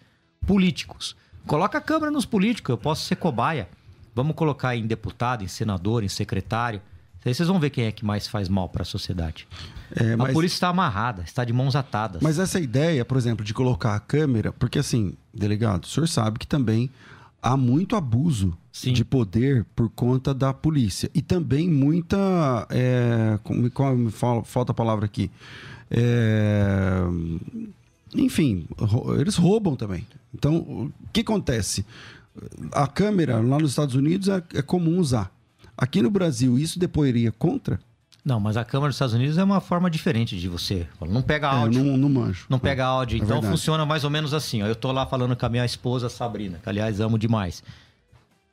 Políticos. 0.45 1.15
Coloca 1.45 1.77
a 1.77 1.81
câmera 1.81 2.11
nos 2.11 2.25
políticos, 2.25 2.69
eu 2.69 2.77
posso 2.77 3.05
ser 3.05 3.15
cobaia. 3.15 3.67
Vamos 4.15 4.35
colocar 4.35 4.75
em 4.75 4.85
deputado, 4.85 5.43
em 5.43 5.47
senador, 5.47 6.03
em 6.03 6.09
secretário. 6.09 6.81
Aí 7.23 7.33
vocês 7.33 7.47
vão 7.47 7.59
ver 7.59 7.69
quem 7.69 7.85
é 7.85 7.91
que 7.91 8.03
mais 8.03 8.27
faz 8.27 8.49
mal 8.49 8.67
para 8.67 8.81
a 8.81 8.85
sociedade. 8.85 9.47
É, 9.95 10.13
A 10.13 10.17
mas- 10.17 10.33
polícia 10.33 10.55
está 10.55 10.69
amarrada, 10.69 11.21
está 11.21 11.45
de 11.45 11.53
mãos 11.53 11.75
atadas. 11.75 12.21
Mas 12.21 12.39
essa 12.39 12.59
ideia, 12.59 13.05
por 13.05 13.15
exemplo, 13.17 13.45
de 13.45 13.53
colocar 13.53 13.95
a 13.95 13.99
câmera, 13.99 14.51
porque 14.51 14.79
assim, 14.79 15.13
delegado, 15.33 15.83
o 15.83 15.87
senhor 15.87 16.07
sabe 16.07 16.39
que 16.39 16.47
também 16.47 16.89
há 17.41 17.57
muito 17.57 17.95
abuso 17.95 18.55
Sim. 18.71 18.93
de 18.93 19.03
poder 19.03 19.65
por 19.75 19.89
conta 19.89 20.33
da 20.33 20.53
polícia. 20.53 21.09
E 21.13 21.21
também 21.21 21.69
muita. 21.69 22.67
É, 22.69 23.39
como, 23.43 23.69
me 23.97 24.11
fala- 24.11 24.43
falta 24.43 24.71
a 24.71 24.75
palavra 24.75 25.05
aqui. 25.05 25.29
É, 25.89 27.01
enfim, 28.15 28.65
eles 29.19 29.35
roubam 29.35 29.75
também. 29.75 30.05
Então, 30.33 30.55
o 30.57 30.91
que 31.11 31.21
acontece? 31.21 31.85
A 32.71 32.87
câmera 32.87 33.39
lá 33.39 33.59
nos 33.59 33.71
Estados 33.71 33.95
Unidos 33.95 34.27
é, 34.29 34.41
é 34.55 34.61
comum 34.61 34.99
usar. 34.99 35.31
Aqui 35.77 36.01
no 36.01 36.09
Brasil, 36.09 36.57
isso 36.59 36.77
depois 36.79 37.09
iria 37.09 37.31
contra? 37.31 37.79
Não, 38.23 38.39
mas 38.39 38.55
a 38.55 38.63
Câmara 38.63 38.89
dos 38.89 38.95
Estados 38.95 39.15
Unidos 39.15 39.37
é 39.37 39.43
uma 39.43 39.59
forma 39.59 39.89
diferente 39.89 40.37
de 40.39 40.47
você. 40.47 40.87
Não 41.09 41.23
pega 41.23 41.47
É, 41.47 41.51
áudio. 41.55 41.83
não, 41.83 41.97
não 41.97 42.09
manjo. 42.09 42.45
Não 42.47 42.59
pega 42.59 42.85
áudio. 42.85 43.15
É 43.15 43.17
então 43.17 43.27
verdade. 43.37 43.51
funciona 43.51 43.83
mais 43.85 44.03
ou 44.03 44.09
menos 44.11 44.33
assim. 44.33 44.61
Ó. 44.61 44.67
Eu 44.67 44.75
tô 44.75 44.91
lá 44.91 45.05
falando 45.07 45.35
com 45.35 45.45
a 45.45 45.49
minha 45.49 45.65
esposa 45.65 46.07
Sabrina, 46.07 46.59
que 46.61 46.69
aliás 46.69 47.01
amo 47.01 47.17
demais. 47.17 47.63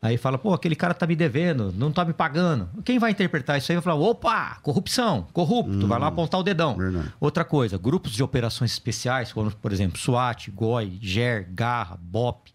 Aí 0.00 0.16
fala, 0.16 0.38
pô, 0.38 0.54
aquele 0.54 0.76
cara 0.76 0.94
tá 0.94 1.06
me 1.08 1.16
devendo, 1.16 1.74
não 1.76 1.90
tá 1.90 2.04
me 2.04 2.12
pagando. 2.12 2.68
Quem 2.84 3.00
vai 3.00 3.10
interpretar 3.10 3.58
isso 3.58 3.70
aí 3.72 3.76
vai 3.76 3.82
falar, 3.82 3.96
opa, 3.96 4.56
corrupção, 4.62 5.26
corrupto, 5.32 5.88
vai 5.88 5.98
lá 5.98 6.06
apontar 6.06 6.38
o 6.38 6.44
dedão. 6.44 6.74
Hum, 6.74 6.78
verdade. 6.78 7.12
Outra 7.20 7.44
coisa, 7.44 7.76
grupos 7.76 8.12
de 8.12 8.22
operações 8.22 8.70
especiais, 8.70 9.32
como, 9.32 9.50
por 9.50 9.72
exemplo, 9.72 9.98
SWAT, 9.98 10.52
GOI, 10.52 10.98
GER, 11.02 11.48
Garra, 11.52 11.98
BOP, 12.00 12.48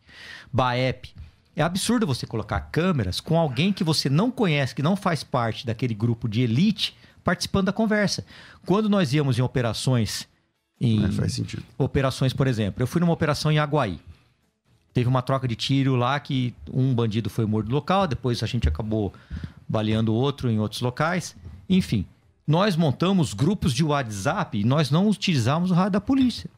BAEP. 0.53 1.09
É 1.55 1.61
absurdo 1.61 2.07
você 2.07 2.25
colocar 2.25 2.59
câmeras 2.71 3.19
com 3.19 3.37
alguém 3.37 3.73
que 3.73 3.83
você 3.83 4.09
não 4.09 4.31
conhece, 4.31 4.73
que 4.73 4.81
não 4.81 4.95
faz 4.95 5.21
parte 5.23 5.65
daquele 5.65 5.93
grupo 5.93 6.27
de 6.29 6.41
elite, 6.41 6.95
participando 7.23 7.65
da 7.67 7.73
conversa. 7.73 8.25
Quando 8.65 8.89
nós 8.89 9.13
íamos 9.13 9.37
em 9.37 9.41
operações 9.41 10.27
em 10.79 11.05
É, 11.05 11.11
faz 11.11 11.33
sentido. 11.33 11.63
operações, 11.77 12.33
por 12.33 12.47
exemplo. 12.47 12.81
Eu 12.83 12.87
fui 12.87 12.99
numa 12.99 13.13
operação 13.13 13.51
em 13.51 13.59
Aguaí. 13.59 13.99
Teve 14.93 15.07
uma 15.09 15.21
troca 15.21 15.47
de 15.47 15.55
tiro 15.55 15.95
lá 15.95 16.19
que 16.19 16.53
um 16.71 16.93
bandido 16.93 17.29
foi 17.29 17.45
morto 17.45 17.67
no 17.69 17.75
local, 17.75 18.05
depois 18.07 18.43
a 18.43 18.45
gente 18.45 18.67
acabou 18.67 19.13
baleando 19.67 20.13
outro 20.13 20.49
em 20.51 20.59
outros 20.59 20.81
locais. 20.81 21.35
Enfim, 21.67 22.05
nós 22.45 22.75
montamos 22.75 23.33
grupos 23.33 23.73
de 23.73 23.83
WhatsApp 23.83 24.59
e 24.59 24.63
nós 24.63 24.91
não 24.91 25.07
utilizamos 25.07 25.71
o 25.71 25.73
rádio 25.73 25.93
da 25.93 26.01
polícia. 26.01 26.49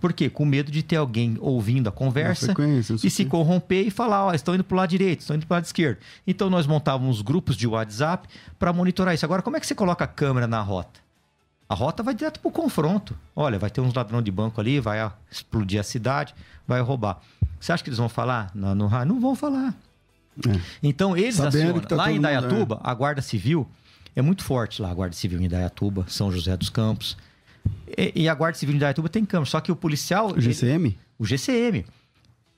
Por 0.00 0.12
quê? 0.12 0.30
Com 0.30 0.44
medo 0.44 0.70
de 0.70 0.82
ter 0.82 0.96
alguém 0.96 1.36
ouvindo 1.40 1.88
a 1.88 1.92
conversa 1.92 2.54
não 2.56 2.78
e 3.02 3.10
se 3.10 3.22
o 3.22 3.28
corromper 3.28 3.86
e 3.86 3.90
falar, 3.90 4.26
ó, 4.26 4.34
estão 4.34 4.54
indo 4.54 4.62
pro 4.62 4.76
lado 4.76 4.90
direito, 4.90 5.20
estão 5.20 5.34
indo 5.34 5.46
pro 5.46 5.54
lado 5.54 5.64
esquerdo. 5.64 5.98
Então 6.26 6.48
nós 6.48 6.66
montávamos 6.66 7.22
grupos 7.22 7.56
de 7.56 7.66
WhatsApp 7.66 8.28
para 8.58 8.72
monitorar 8.72 9.14
isso. 9.14 9.24
Agora, 9.24 9.42
como 9.42 9.56
é 9.56 9.60
que 9.60 9.66
você 9.66 9.74
coloca 9.74 10.04
a 10.04 10.06
câmera 10.08 10.46
na 10.46 10.60
rota? 10.60 11.00
A 11.68 11.74
rota 11.74 12.02
vai 12.02 12.14
direto 12.14 12.38
pro 12.40 12.50
confronto. 12.50 13.16
Olha, 13.34 13.58
vai 13.58 13.70
ter 13.70 13.80
uns 13.80 13.94
ladrão 13.94 14.22
de 14.22 14.30
banco 14.30 14.60
ali, 14.60 14.78
vai 14.78 15.10
explodir 15.30 15.80
a 15.80 15.82
cidade, 15.82 16.34
vai 16.66 16.80
roubar. 16.80 17.20
Você 17.58 17.72
acha 17.72 17.82
que 17.82 17.88
eles 17.88 17.98
vão 17.98 18.08
falar 18.08 18.50
no, 18.54 18.74
no 18.74 18.86
rádio? 18.86 19.14
Não 19.14 19.20
vão 19.20 19.34
falar. 19.34 19.74
É. 20.46 20.60
Então 20.82 21.16
eles 21.16 21.36
Sabendo 21.36 21.56
acionam. 21.56 21.80
que 21.80 21.86
tá 21.86 21.96
lá 21.96 22.10
em 22.10 22.14
mundo, 22.14 22.18
Indaiatuba, 22.18 22.80
a 22.82 22.94
Guarda 22.94 23.22
Civil 23.22 23.66
é 24.14 24.22
muito 24.22 24.44
forte 24.44 24.82
lá, 24.82 24.90
a 24.90 24.94
Guarda 24.94 25.14
Civil 25.16 25.40
em 25.40 25.46
Indaiatuba, 25.46 26.04
São 26.08 26.30
José 26.30 26.56
dos 26.56 26.68
Campos. 26.68 27.16
E, 27.96 28.22
e 28.22 28.28
a 28.28 28.34
Guarda 28.34 28.58
Civil 28.58 28.74
de 28.74 28.80
Dayatuba 28.80 29.08
tem 29.08 29.24
câmera, 29.24 29.50
só 29.50 29.60
que 29.60 29.72
o 29.72 29.76
policial... 29.76 30.32
O 30.32 30.40
GCM? 30.40 30.88
Ele, 30.88 30.98
o 31.18 31.24
GCM. 31.24 31.84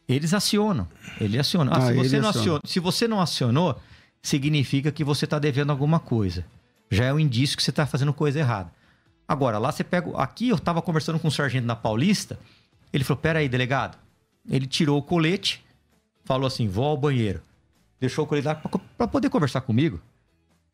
Eles 0.08 0.32
acionam. 0.32 0.86
Ele 1.20 1.38
aciona. 1.38 1.72
Ah, 1.72 1.78
ah, 1.78 1.86
se, 1.88 1.94
você 1.94 2.20
não 2.20 2.28
aciona. 2.28 2.60
se 2.64 2.80
você 2.80 3.08
não 3.08 3.20
acionou, 3.20 3.80
significa 4.22 4.92
que 4.92 5.02
você 5.02 5.24
está 5.24 5.38
devendo 5.38 5.70
alguma 5.70 5.98
coisa. 5.98 6.44
Já 6.90 7.06
é 7.06 7.12
um 7.12 7.18
indício 7.18 7.56
que 7.56 7.62
você 7.62 7.70
está 7.70 7.86
fazendo 7.86 8.12
coisa 8.12 8.38
errada. 8.38 8.70
Agora, 9.26 9.58
lá 9.58 9.72
você 9.72 9.82
pega. 9.82 10.16
Aqui 10.16 10.50
eu 10.50 10.56
estava 10.56 10.80
conversando 10.80 11.18
com 11.18 11.26
um 11.26 11.30
sargento 11.30 11.66
na 11.66 11.74
Paulista. 11.74 12.38
Ele 12.92 13.02
falou: 13.02 13.20
Pera 13.20 13.40
aí, 13.40 13.48
delegado. 13.48 13.98
Ele 14.48 14.66
tirou 14.66 14.96
o 14.96 15.02
colete, 15.02 15.64
falou 16.24 16.46
assim: 16.46 16.68
Vou 16.68 16.84
ao 16.84 16.96
banheiro. 16.96 17.42
Deixou 17.98 18.24
o 18.24 18.28
colete 18.28 18.46
lá 18.46 18.54
para 18.54 19.08
poder 19.08 19.28
conversar 19.28 19.62
comigo. 19.62 20.00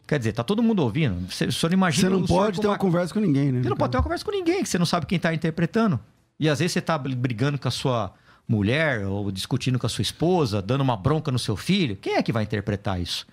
Quer 0.06 0.18
dizer, 0.18 0.32
tá 0.32 0.42
todo 0.42 0.62
mundo 0.62 0.82
ouvindo. 0.82 1.30
Você, 1.30 1.50
só 1.50 1.68
não 1.68 1.74
imagina. 1.74 2.10
Você 2.10 2.16
não 2.16 2.26
pode 2.26 2.60
ter 2.60 2.66
uma... 2.66 2.72
uma 2.72 2.78
conversa 2.78 3.14
com 3.14 3.20
ninguém, 3.20 3.52
né? 3.52 3.62
Você 3.62 3.68
não 3.68 3.76
pode 3.76 3.92
ter 3.92 3.96
uma 3.96 4.02
conversa 4.02 4.24
com 4.24 4.30
ninguém, 4.30 4.62
que 4.62 4.68
você 4.68 4.78
não 4.78 4.86
sabe 4.86 5.06
quem 5.06 5.18
tá 5.18 5.32
interpretando. 5.32 5.98
E 6.38 6.48
às 6.48 6.58
vezes 6.58 6.72
você 6.72 6.80
tá 6.80 6.98
brigando 6.98 7.58
com 7.58 7.68
a 7.68 7.70
sua 7.70 8.12
mulher 8.46 9.06
ou 9.06 9.30
discutindo 9.30 9.78
com 9.78 9.86
a 9.86 9.88
sua 9.88 10.02
esposa, 10.02 10.60
dando 10.60 10.80
uma 10.80 10.96
bronca 10.96 11.30
no 11.30 11.38
seu 11.38 11.56
filho. 11.56 11.96
Quem 11.96 12.16
é 12.16 12.22
que 12.22 12.32
vai 12.32 12.42
interpretar 12.42 13.00
isso? 13.00 13.26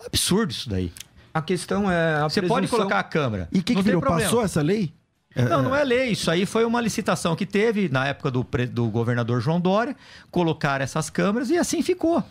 É 0.00 0.06
absurdo 0.06 0.50
isso 0.50 0.68
daí. 0.68 0.92
A 1.32 1.40
questão 1.40 1.90
é. 1.90 2.16
A 2.16 2.28
Você 2.28 2.40
presunção... 2.40 2.56
pode 2.56 2.68
colocar 2.68 2.98
a 2.98 3.02
câmera. 3.02 3.48
E 3.52 3.60
o 3.60 3.62
que, 3.62 3.74
que 3.74 3.82
virou? 3.82 4.02
Passou 4.02 4.42
essa 4.42 4.60
lei? 4.60 4.92
Não, 5.36 5.62
não 5.62 5.76
é 5.76 5.84
lei. 5.84 6.10
Isso 6.10 6.30
aí 6.30 6.44
foi 6.44 6.64
uma 6.64 6.80
licitação 6.80 7.36
que 7.36 7.46
teve 7.46 7.88
na 7.88 8.06
época 8.06 8.30
do, 8.30 8.46
do 8.72 8.88
governador 8.88 9.40
João 9.40 9.60
Dória. 9.60 9.94
Colocar 10.30 10.80
essas 10.80 11.10
câmeras 11.10 11.50
e 11.50 11.56
assim 11.56 11.80
ficou. 11.82 12.24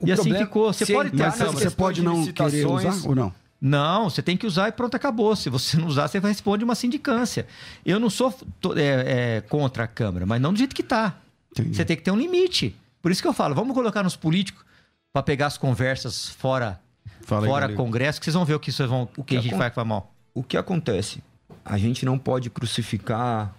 O 0.00 0.06
e 0.06 0.12
assim 0.12 0.34
ficou. 0.34 0.72
Você 0.72 0.86
pode 0.86 1.10
ter 1.10 1.30
Você 1.30 1.70
pode 1.70 2.02
não 2.02 2.26
querer 2.26 2.66
usar 2.66 3.08
ou 3.08 3.14
não? 3.14 3.34
Não, 3.60 4.10
você 4.10 4.22
tem 4.22 4.36
que 4.36 4.46
usar 4.46 4.68
e 4.68 4.72
pronto, 4.72 4.94
acabou. 4.94 5.34
Se 5.34 5.48
você 5.48 5.76
não 5.76 5.86
usar, 5.88 6.08
você 6.08 6.18
responde 6.18 6.62
uma 6.62 6.74
sindicância. 6.74 7.46
Eu 7.84 7.98
não 7.98 8.10
sou 8.10 8.34
é, 8.76 9.36
é, 9.36 9.40
contra 9.40 9.84
a 9.84 9.86
Câmara, 9.86 10.26
mas 10.26 10.40
não 10.40 10.52
do 10.52 10.58
jeito 10.58 10.74
que 10.74 10.82
está. 10.82 11.16
Você 11.54 11.84
tem 11.84 11.96
que 11.96 12.02
ter 12.02 12.10
um 12.10 12.18
limite. 12.18 12.76
Por 13.00 13.10
isso 13.10 13.22
que 13.22 13.28
eu 13.28 13.32
falo, 13.32 13.54
vamos 13.54 13.74
colocar 13.74 14.02
nos 14.02 14.14
políticos 14.14 14.64
para 15.12 15.22
pegar 15.22 15.46
as 15.46 15.56
conversas 15.56 16.28
fora, 16.28 16.78
Fala 17.22 17.46
fora 17.46 17.66
aí, 17.66 17.74
Congresso, 17.74 18.20
que 18.20 18.24
vocês 18.26 18.34
vão 18.34 18.44
ver 18.44 18.54
o 18.54 18.60
que, 18.60 18.70
vocês 18.70 18.88
vão, 18.88 19.08
o 19.16 19.24
que, 19.24 19.34
que 19.34 19.36
a 19.38 19.40
gente 19.40 19.54
vai 19.54 19.72
mal. 19.84 20.12
O 20.34 20.42
que 20.42 20.56
acontece? 20.56 21.22
A 21.64 21.78
gente 21.78 22.04
não 22.04 22.18
pode 22.18 22.50
crucificar 22.50 23.54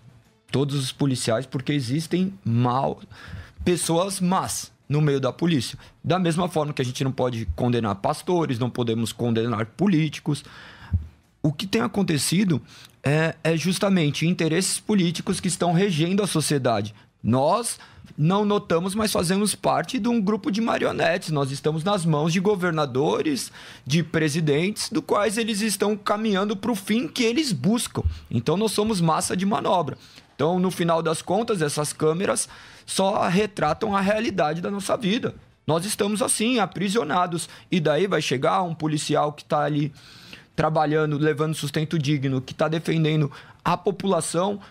todos 0.52 0.76
os 0.76 0.92
policiais 0.92 1.48
porque 1.48 1.74
existem 1.74 2.34
mal 2.46 3.02
pessoas 3.66 4.22
más 4.22 4.72
no 4.88 5.02
meio 5.02 5.20
da 5.20 5.32
polícia. 5.32 5.78
Da 6.04 6.18
mesma 6.18 6.48
forma 6.48 6.74
que 6.74 6.82
a 6.82 6.86
gente 6.86 7.04
não 7.04 7.12
pode 7.12 7.46
condenar 7.56 7.96
pastores, 7.96 8.60
não 8.60 8.70
podemos 8.70 9.12
condenar 9.12 9.66
políticos. 9.66 10.44
O 11.42 11.52
que 11.52 11.68
tem 11.68 11.82
acontecido 11.82 12.62
é, 13.04 13.36
é 13.44 13.56
justamente 13.58 14.26
interesses 14.26 14.80
políticos 14.80 15.40
que 15.40 15.48
estão 15.48 15.74
regendo 15.74 16.24
a 16.24 16.28
sociedade. 16.28 16.94
Nós 17.24 17.78
não 18.18 18.46
notamos, 18.46 18.96
mas 18.96 19.12
fazemos 19.12 19.54
parte 19.54 20.00
de 20.00 20.08
um 20.08 20.22
grupo 20.22 20.52
de 20.52 20.62
marionetes. 20.62 21.30
Nós 21.30 21.52
estamos 21.52 21.84
nas 21.84 22.06
mãos 22.06 22.32
de 22.32 22.40
governadores, 22.40 23.52
de 23.86 24.02
presidentes, 24.04 24.90
do 24.90 25.02
quais 25.02 25.38
eles 25.38 25.62
estão 25.62 25.96
caminhando 25.96 26.56
para 26.56 26.72
o 26.72 26.76
fim 26.76 27.08
que 27.08 27.24
eles 27.24 27.52
buscam. 27.52 28.04
Então 28.30 28.56
nós 28.58 28.72
somos 28.72 29.02
massa 29.02 29.36
de 29.36 29.46
manobra. 29.46 29.98
Então, 30.38 30.60
no 30.60 30.70
final 30.70 31.02
das 31.02 31.20
contas, 31.20 31.64
essas 31.64 31.92
câmeras 31.92 32.48
só 32.86 33.28
retratam 33.28 33.96
a 33.96 34.00
realidade 34.00 34.62
da 34.62 34.70
nossa 34.70 34.96
vida. 34.96 35.34
Nós 35.66 35.84
estamos 35.84 36.22
assim, 36.22 36.60
aprisionados. 36.60 37.50
E 37.72 37.80
daí 37.80 38.06
vai 38.06 38.22
chegar 38.22 38.62
um 38.62 38.76
policial 38.76 39.34
que 39.34 39.42
está 39.42 39.64
ali 39.64 39.92
trabalhando, 40.56 41.18
levando 41.18 41.56
sustento 41.56 41.98
digno, 41.98 42.40
que 42.40 42.54
está 42.54 42.68
defendendo 42.68 43.32
a 43.66 43.76
população 43.76 44.62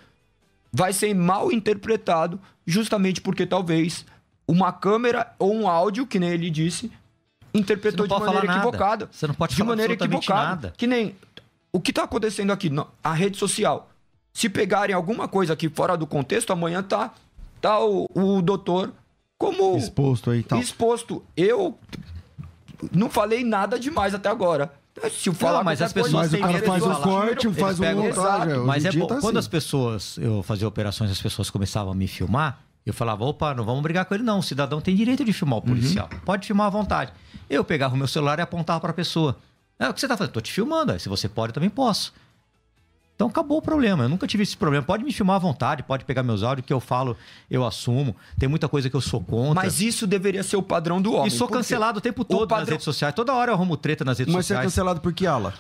vai 0.72 0.92
ser 0.92 1.12
mal 1.14 1.52
interpretado 1.52 2.40
justamente 2.66 3.20
porque 3.20 3.44
talvez 3.44 4.07
uma 4.46 4.72
câmera 4.72 5.35
ou 5.38 5.52
um 5.52 5.68
áudio, 5.68 6.07
que 6.07 6.18
nem 6.18 6.31
ele 6.31 6.48
disse, 6.48 6.92
interpretou 7.52 8.07
de 8.07 8.18
maneira 8.18 8.46
equivocada. 8.46 9.09
Você 9.11 9.26
não 9.26 9.35
pode 9.35 9.55
de 9.55 9.59
falar 9.59 9.70
maneira 9.70 9.92
equivocada. 9.92 10.46
Nada. 10.46 10.74
Que 10.76 10.87
nem 10.87 11.16
o 11.72 11.81
que 11.81 11.90
está 11.90 12.05
acontecendo 12.05 12.52
aqui, 12.52 12.70
a 13.02 13.12
rede 13.12 13.37
social. 13.37 13.90
Se 14.37 14.51
pegarem 14.51 14.94
alguma 14.94 15.27
coisa 15.27 15.55
aqui 15.55 15.66
fora 15.66 15.96
do 15.96 16.07
contexto, 16.07 16.53
amanhã 16.53 16.83
tá, 16.83 17.11
tá 17.59 17.83
o, 17.83 18.07
o 18.12 18.42
doutor 18.42 18.92
como 19.38 19.79
exposto 19.79 20.31
aí, 20.31 20.42
tá. 20.42 20.59
exposto. 20.59 21.25
Eu 21.35 21.79
não 22.92 23.09
falei 23.09 23.42
nada 23.42 23.81
demais 23.81 24.14
até 24.14 24.29
agora. 24.29 24.70
Se 25.11 25.33
falar 25.33 25.57
não, 25.57 25.64
mas 25.64 25.81
as 25.81 25.90
pessoas 25.90 26.12
mas 26.12 26.35
o 26.35 26.38
cara 26.38 26.62
faz 26.62 26.83
um 26.83 26.94
corte, 26.96 27.51
faz 27.55 27.81
um 27.81 27.94
montagem. 27.94 28.59
Mas 28.59 28.85
é 28.85 28.92
bom. 28.92 29.07
Tá 29.07 29.20
Quando 29.22 29.38
assim. 29.38 29.46
as 29.46 29.49
pessoas, 29.49 30.18
eu 30.18 30.42
fazia 30.42 30.68
operações, 30.68 31.11
as 31.11 31.22
pessoas 31.22 31.49
começavam 31.49 31.92
a 31.92 31.94
me 31.94 32.07
filmar, 32.07 32.61
eu 32.85 32.92
falava, 32.92 33.25
opa, 33.25 33.55
não 33.55 33.64
vamos 33.64 33.83
brigar 33.83 34.05
com 34.05 34.14
ele 34.14 34.22
não. 34.22 34.40
O 34.40 34.42
cidadão 34.42 34.83
tem 34.83 34.94
direito 34.94 35.25
de 35.25 35.33
filmar 35.33 35.61
o 35.61 35.62
uhum. 35.62 35.68
policial. 35.68 36.11
Uhum. 36.12 36.20
Pode 36.27 36.46
filmar 36.46 36.66
à 36.66 36.70
vontade. 36.70 37.11
Eu 37.49 37.64
pegava 37.64 37.94
o 37.94 37.96
meu 37.96 38.07
celular 38.07 38.38
e 38.38 38.42
apontava 38.42 38.81
para 38.81 38.90
a 38.90 38.94
pessoa. 38.94 39.38
É 39.79 39.88
o 39.88 39.94
que 39.94 40.01
você 40.01 40.07
tá 40.07 40.14
fazendo? 40.14 40.35
Tô 40.35 40.42
te 40.42 40.53
filmando. 40.53 41.01
Se 41.01 41.09
você 41.09 41.27
pode, 41.27 41.53
eu 41.53 41.55
também 41.55 41.70
posso. 41.70 42.12
Então 43.16 43.29
acabou 43.29 43.59
o 43.59 43.62
problema. 43.62 44.05
Eu 44.05 44.11
nunca 44.11 44.26
tive 44.26 44.42
esse 44.42 44.55
problema. 44.55 44.85
Pode 44.85 45.02
me 45.02 45.11
filmar 45.11 45.37
à 45.37 45.38
vontade, 45.38 45.83
pode 45.83 46.05
pegar 46.05 46.22
meus 46.22 46.42
áudios 46.42 46.66
que 46.66 46.72
eu 46.72 46.79
falo, 46.79 47.16
eu 47.50 47.64
assumo. 47.66 48.14
Tem 48.38 48.46
muita 48.46 48.68
coisa 48.68 48.90
que 48.90 48.94
eu 48.94 49.00
sou 49.00 49.22
contra. 49.22 49.55
Mas 49.55 49.81
isso 49.81 50.07
deveria 50.07 50.42
ser 50.42 50.57
o 50.57 50.62
padrão 50.62 51.00
do 51.00 51.14
homem. 51.14 51.29
E 51.29 51.31
sou 51.31 51.48
cancelado 51.48 51.98
o 51.98 52.00
tempo 52.02 52.24
todo 52.24 52.42
o 52.42 52.46
padrão... 52.46 52.61
nas 52.61 52.68
redes 52.68 52.85
sociais. 52.85 53.14
Toda 53.14 53.33
hora 53.33 53.50
eu 53.50 53.55
arrumo 53.55 53.74
treta 53.74 54.05
nas 54.05 54.18
redes 54.18 54.35
Mas 54.35 54.44
sociais. 54.44 54.64
Mas 54.66 54.72
você 54.74 54.81
é 54.81 54.83
cancelado 54.83 55.00
por 55.00 55.14
que 55.14 55.26
ala? 55.26 55.55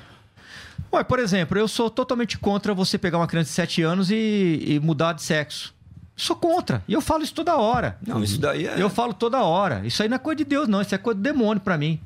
Ué, 0.92 1.02
por 1.02 1.18
exemplo, 1.18 1.58
eu 1.58 1.66
sou 1.66 1.88
totalmente 1.88 2.38
contra 2.38 2.74
você 2.74 2.98
pegar 2.98 3.16
uma 3.16 3.26
criança 3.26 3.48
de 3.48 3.54
7 3.54 3.82
anos 3.82 4.10
e, 4.10 4.62
e 4.66 4.80
mudar 4.80 5.14
de 5.14 5.22
sexo. 5.22 5.74
Sou 6.14 6.36
contra. 6.36 6.84
E 6.86 6.92
eu 6.92 7.00
falo 7.00 7.22
isso 7.22 7.34
toda 7.34 7.56
hora. 7.56 7.98
Não, 8.06 8.22
isso 8.22 8.38
daí 8.38 8.66
é. 8.66 8.80
Eu 8.80 8.90
falo 8.90 9.14
toda 9.14 9.42
hora. 9.42 9.80
Isso 9.84 10.02
aí 10.02 10.10
não 10.10 10.16
é 10.16 10.18
coisa 10.18 10.36
de 10.36 10.44
Deus, 10.44 10.68
não. 10.68 10.82
Isso 10.82 10.94
é 10.94 10.98
coisa 10.98 11.18
do 11.18 11.22
demônio 11.22 11.60
para 11.60 11.78
mim. 11.78 11.98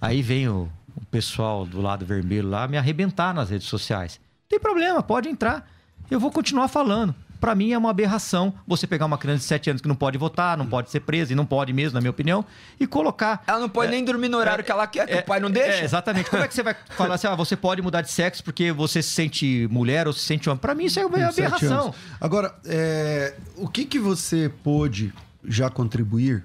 Aí 0.00 0.22
vem 0.22 0.48
o, 0.48 0.70
o 0.94 1.04
pessoal 1.10 1.66
do 1.66 1.82
lado 1.82 2.04
vermelho 2.06 2.48
lá 2.48 2.66
me 2.66 2.78
arrebentar 2.78 3.34
nas 3.34 3.50
redes 3.50 3.68
sociais 3.68 4.18
tem 4.48 4.58
problema, 4.58 5.02
pode 5.02 5.28
entrar. 5.28 5.68
Eu 6.10 6.20
vou 6.20 6.30
continuar 6.30 6.68
falando. 6.68 7.14
Para 7.40 7.54
mim 7.54 7.72
é 7.72 7.78
uma 7.78 7.90
aberração 7.90 8.54
você 8.66 8.86
pegar 8.86 9.06
uma 9.06 9.18
criança 9.18 9.40
de 9.40 9.44
7 9.44 9.70
anos 9.70 9.82
que 9.82 9.88
não 9.88 9.94
pode 9.94 10.16
votar, 10.16 10.56
não 10.56 10.66
pode 10.66 10.90
ser 10.90 11.00
presa, 11.00 11.32
e 11.32 11.36
não 11.36 11.44
pode 11.44 11.72
mesmo, 11.72 11.94
na 11.94 12.00
minha 12.00 12.10
opinião, 12.10 12.44
e 12.80 12.86
colocar. 12.86 13.42
Ela 13.46 13.60
não 13.60 13.68
pode 13.68 13.88
é, 13.88 13.90
nem 13.90 14.04
dormir 14.04 14.28
no 14.28 14.38
horário 14.38 14.62
é, 14.62 14.64
que 14.64 14.72
ela 14.72 14.86
quer, 14.86 15.06
que 15.06 15.12
é, 15.12 15.20
o 15.20 15.22
pai 15.22 15.38
não 15.38 15.50
deixa. 15.50 15.80
É, 15.80 15.84
exatamente. 15.84 16.30
Como 16.30 16.42
é 16.42 16.48
que 16.48 16.54
você 16.54 16.62
vai 16.62 16.74
falar 16.90 17.14
assim, 17.16 17.26
ah, 17.26 17.34
você 17.34 17.56
pode 17.56 17.82
mudar 17.82 18.00
de 18.00 18.10
sexo 18.10 18.42
porque 18.42 18.72
você 18.72 19.02
se 19.02 19.10
sente 19.10 19.68
mulher 19.70 20.06
ou 20.06 20.12
se 20.12 20.20
sente 20.20 20.48
homem? 20.48 20.58
Para 20.58 20.74
mim 20.74 20.84
isso 20.84 20.98
é 20.98 21.04
uma 21.04 21.28
aberração. 21.28 21.94
Agora, 22.20 22.54
é, 22.64 23.34
o 23.56 23.68
que, 23.68 23.84
que 23.84 23.98
você 23.98 24.50
pôde 24.62 25.12
já 25.44 25.68
contribuir 25.68 26.42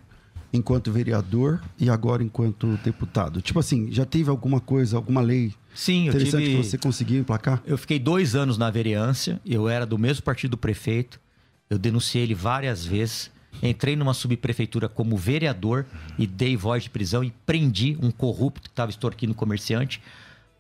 enquanto 0.53 0.91
vereador 0.91 1.61
e 1.79 1.89
agora 1.89 2.23
enquanto 2.23 2.77
deputado? 2.83 3.41
Tipo 3.41 3.59
assim, 3.59 3.91
já 3.91 4.05
teve 4.05 4.29
alguma 4.29 4.59
coisa, 4.59 4.97
alguma 4.97 5.21
lei 5.21 5.53
Sim, 5.73 6.09
Interessante 6.09 6.43
tive... 6.43 6.57
que 6.57 6.63
você 6.63 6.77
conseguiu 6.77 7.21
emplacar. 7.21 7.61
Eu 7.65 7.77
fiquei 7.77 7.97
dois 7.97 8.35
anos 8.35 8.57
na 8.57 8.69
vereança, 8.69 9.39
eu 9.45 9.69
era 9.69 9.85
do 9.85 9.97
mesmo 9.97 10.23
partido 10.23 10.51
do 10.51 10.57
prefeito, 10.57 11.19
eu 11.69 11.77
denunciei 11.77 12.23
ele 12.23 12.35
várias 12.35 12.85
vezes. 12.85 13.31
Entrei 13.61 13.95
numa 13.95 14.13
subprefeitura 14.13 14.87
como 14.87 15.17
vereador 15.17 15.85
e 16.17 16.25
dei 16.25 16.55
voz 16.55 16.83
de 16.83 16.89
prisão 16.89 17.23
e 17.23 17.31
prendi 17.45 17.97
um 18.01 18.09
corrupto 18.09 18.61
que 18.61 18.69
estava 18.69 18.89
extorquindo 18.89 19.33
comerciante. 19.33 20.01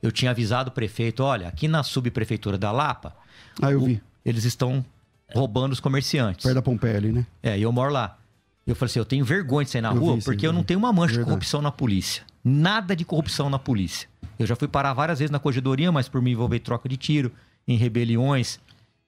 Eu 0.03 0.11
tinha 0.11 0.31
avisado 0.31 0.69
o 0.69 0.73
prefeito: 0.73 1.23
olha, 1.23 1.47
aqui 1.47 1.67
na 1.67 1.83
subprefeitura 1.83 2.57
da 2.57 2.71
Lapa, 2.71 3.15
ah, 3.61 3.71
eu 3.71 3.81
o... 3.81 3.85
vi. 3.85 4.01
eles 4.25 4.43
estão 4.43 4.85
roubando 5.33 5.71
os 5.71 5.79
comerciantes. 5.79 6.43
Perto 6.43 6.55
da 6.55 6.61
Pompeia 6.61 6.97
ali, 6.97 7.11
né? 7.11 7.25
É, 7.41 7.57
e 7.57 7.61
eu 7.61 7.71
moro 7.71 7.91
lá. 7.91 8.17
Eu 8.65 8.75
falei 8.75 8.91
assim: 8.91 8.99
eu 8.99 9.05
tenho 9.05 9.25
vergonha 9.25 9.65
de 9.65 9.71
sair 9.71 9.81
na 9.81 9.91
eu 9.91 9.99
rua 9.99 10.17
porque 10.23 10.45
eu 10.45 10.53
não 10.53 10.63
tenho 10.63 10.79
uma 10.79 10.93
mancha 10.93 11.17
de 11.17 11.23
corrupção 11.23 11.61
na 11.61 11.71
polícia. 11.71 12.23
Nada 12.43 12.95
de 12.95 13.05
corrupção 13.05 13.49
na 13.49 13.59
polícia. 13.59 14.07
Eu 14.37 14.45
já 14.45 14.55
fui 14.55 14.67
parar 14.67 14.93
várias 14.93 15.19
vezes 15.19 15.31
na 15.31 15.39
corregedoria, 15.39 15.91
mas 15.91 16.09
por 16.09 16.21
me 16.21 16.31
envolver 16.31 16.57
em 16.57 16.59
troca 16.59 16.89
de 16.89 16.97
tiro, 16.97 17.31
em 17.67 17.77
rebeliões, 17.77 18.59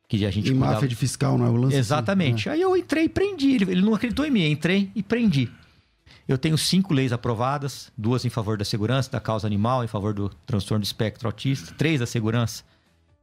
que 0.07 0.25
a 0.25 0.31
gente. 0.31 0.51
Em 0.51 0.55
máfia 0.55 0.87
de 0.87 0.95
fiscal, 0.95 1.37
não 1.37 1.45
é 1.45 1.49
o 1.49 1.55
lance? 1.55 1.75
Exatamente. 1.75 2.47
Assim, 2.47 2.49
né? 2.49 2.55
Aí 2.55 2.61
eu 2.61 2.77
entrei 2.77 3.05
e 3.05 3.09
prendi. 3.09 3.55
Ele, 3.55 3.71
ele 3.71 3.81
não 3.81 3.95
acreditou 3.95 4.25
em 4.25 4.31
mim, 4.31 4.45
entrei 4.45 4.91
e 4.95 5.01
prendi. 5.01 5.49
Eu 6.27 6.37
tenho 6.37 6.57
cinco 6.57 6.93
leis 6.93 7.11
aprovadas, 7.11 7.91
duas 7.97 8.23
em 8.23 8.29
favor 8.29 8.57
da 8.57 8.63
segurança, 8.63 9.11
da 9.11 9.19
causa 9.19 9.45
animal, 9.45 9.83
em 9.83 9.87
favor 9.87 10.13
do 10.13 10.29
transtorno 10.45 10.81
do 10.81 10.85
espectro 10.85 11.27
autista, 11.27 11.73
três 11.77 11.99
da 11.99 12.05
segurança. 12.05 12.63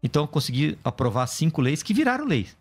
Então 0.03 0.25
eu 0.25 0.29
consegui 0.29 0.77
aprovar 0.85 1.27
cinco 1.27 1.63
leis 1.63 1.83
que 1.83 1.95
viraram 1.95 2.27
leis. 2.27 2.57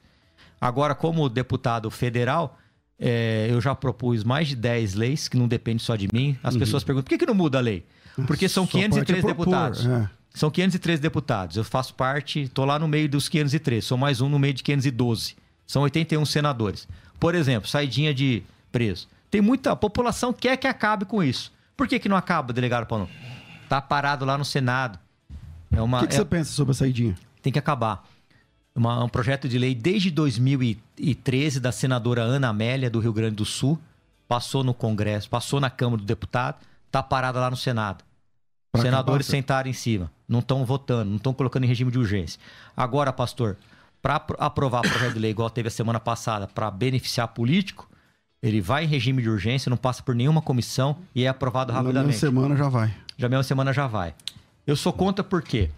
Agora, 0.62 0.94
como 0.94 1.28
deputado 1.30 1.90
federal, 1.90 2.58
é, 3.00 3.48
eu 3.50 3.62
já 3.62 3.74
propus 3.74 4.24
mais 4.24 4.50
de 4.50 4.56
dez 4.56 4.94
leis 4.94 5.28
que 5.28 5.38
não 5.38 5.48
dependem 5.48 5.80
só 5.80 5.96
de 5.96 6.08
mim. 6.12 6.38
As 6.44 6.54
uhum. 6.54 6.60
pessoas 6.60 6.84
perguntam 6.84 7.06
por 7.06 7.10
que, 7.10 7.18
que 7.18 7.26
não 7.26 7.34
muda 7.34 7.58
a 7.58 7.62
lei? 7.62 7.86
Porque 8.28 8.50
são 8.50 8.68
503 8.68 9.24
deputados. 9.24 9.86
É. 9.86 10.10
São 10.34 10.52
503 10.52 11.00
deputados. 11.00 11.58
Eu 11.58 11.64
faço 11.64 11.94
parte, 11.94 12.42
estou 12.42 12.66
lá 12.66 12.78
no 12.78 12.88
meio 12.88 13.08
dos 13.08 13.30
503. 13.30 13.84
Sou 13.84 13.98
mais 13.98 14.20
um 14.22 14.28
no 14.28 14.38
meio 14.38 14.54
de 14.54 14.64
512. 14.64 15.36
São 15.66 15.82
81 15.84 16.26
senadores. 16.26 16.88
Por 17.20 17.36
exemplo, 17.36 17.70
saidinha 17.70 18.14
de 18.14 18.44
preso. 18.72 19.08
Tem 19.32 19.42
muita 19.42 19.72
a 19.72 19.76
população 19.76 20.34
quer 20.34 20.58
que 20.58 20.68
acabe 20.68 21.06
com 21.06 21.24
isso. 21.24 21.52
Por 21.78 21.88
que, 21.88 22.00
que 22.00 22.10
não 22.10 22.18
acaba, 22.18 22.52
delegado 22.52 22.86
Paulo? 22.86 23.10
Tá 23.70 23.82
parado 23.82 24.26
lá 24.26 24.38
no 24.38 24.44
Senado. 24.44 25.00
É 25.72 25.82
uma, 25.82 26.00
o 26.00 26.02
que, 26.02 26.08
que 26.08 26.14
é... 26.16 26.18
você 26.18 26.26
pensa 26.26 26.52
sobre 26.52 26.72
a 26.72 26.74
saidinha? 26.74 27.16
Tem 27.42 27.54
que 27.54 27.60
acabar. 27.60 28.04
Uma, 28.80 29.04
um 29.04 29.10
projeto 29.10 29.48
de 29.48 29.60
lei 29.60 29.76
desde 29.76 30.10
2013 30.10 31.60
da 31.60 31.72
senadora 31.72 32.22
Ana 32.22 32.50
Amélia, 32.50 32.89
do 32.89 33.00
Rio 33.00 33.13
Grande 33.13 33.36
do 33.36 33.46
Sul. 33.46 33.78
Passou 34.28 34.63
no 34.63 34.74
Congresso, 34.74 35.30
passou 35.30 35.60
na 35.60 35.70
Câmara 35.70 36.02
do 36.02 36.06
Deputado, 36.06 36.58
tá 36.92 37.04
parada 37.04 37.39
lá 37.39 37.50
no 37.50 37.58
Senado. 37.58 38.04
Os 38.74 38.82
senadores 38.82 39.26
sentaram 39.26 39.70
em 39.70 39.74
cima, 39.74 40.12
não 40.28 40.39
estão 40.39 40.63
votando, 40.63 41.10
não 41.10 41.18
estão 41.18 41.34
colocando 41.34 41.63
em 41.63 41.68
regime 41.68 41.92
de 41.92 41.98
urgência. 41.98 42.39
Agora, 42.78 43.12
pastor, 43.12 43.58
para 44.02 44.24
aprovar 44.38 44.86
o 44.86 44.89
projeto 44.89 45.13
de 45.13 45.20
lei 45.20 45.32
igual 45.32 45.50
teve 45.50 45.68
a 45.68 45.72
semana 45.72 46.00
passada, 46.00 46.48
para 46.48 46.70
beneficiar 46.70 47.28
político, 47.30 47.89
ele 48.42 48.62
vai 48.62 48.86
em 48.86 48.88
regime 48.88 49.24
de 49.24 49.30
urgência, 49.30 49.70
não 49.70 49.78
passa 49.78 50.04
por 50.04 50.13
nenhuma 50.13 50.42
comissão 50.42 50.98
e 51.13 51.26
é 51.26 51.28
aprovado 51.28 51.74
rapidamente. 51.74 52.13
Na 52.13 52.20
semana 52.20 52.56
já 52.56 52.70
vai. 52.70 52.94
Já 53.18 53.28
mesma 53.28 53.44
semana 53.44 53.74
já 53.74 53.88
vai. 53.88 54.13
Eu 54.65 54.76
sou 54.76 54.94
contra 54.94 55.24
porque 55.24 55.72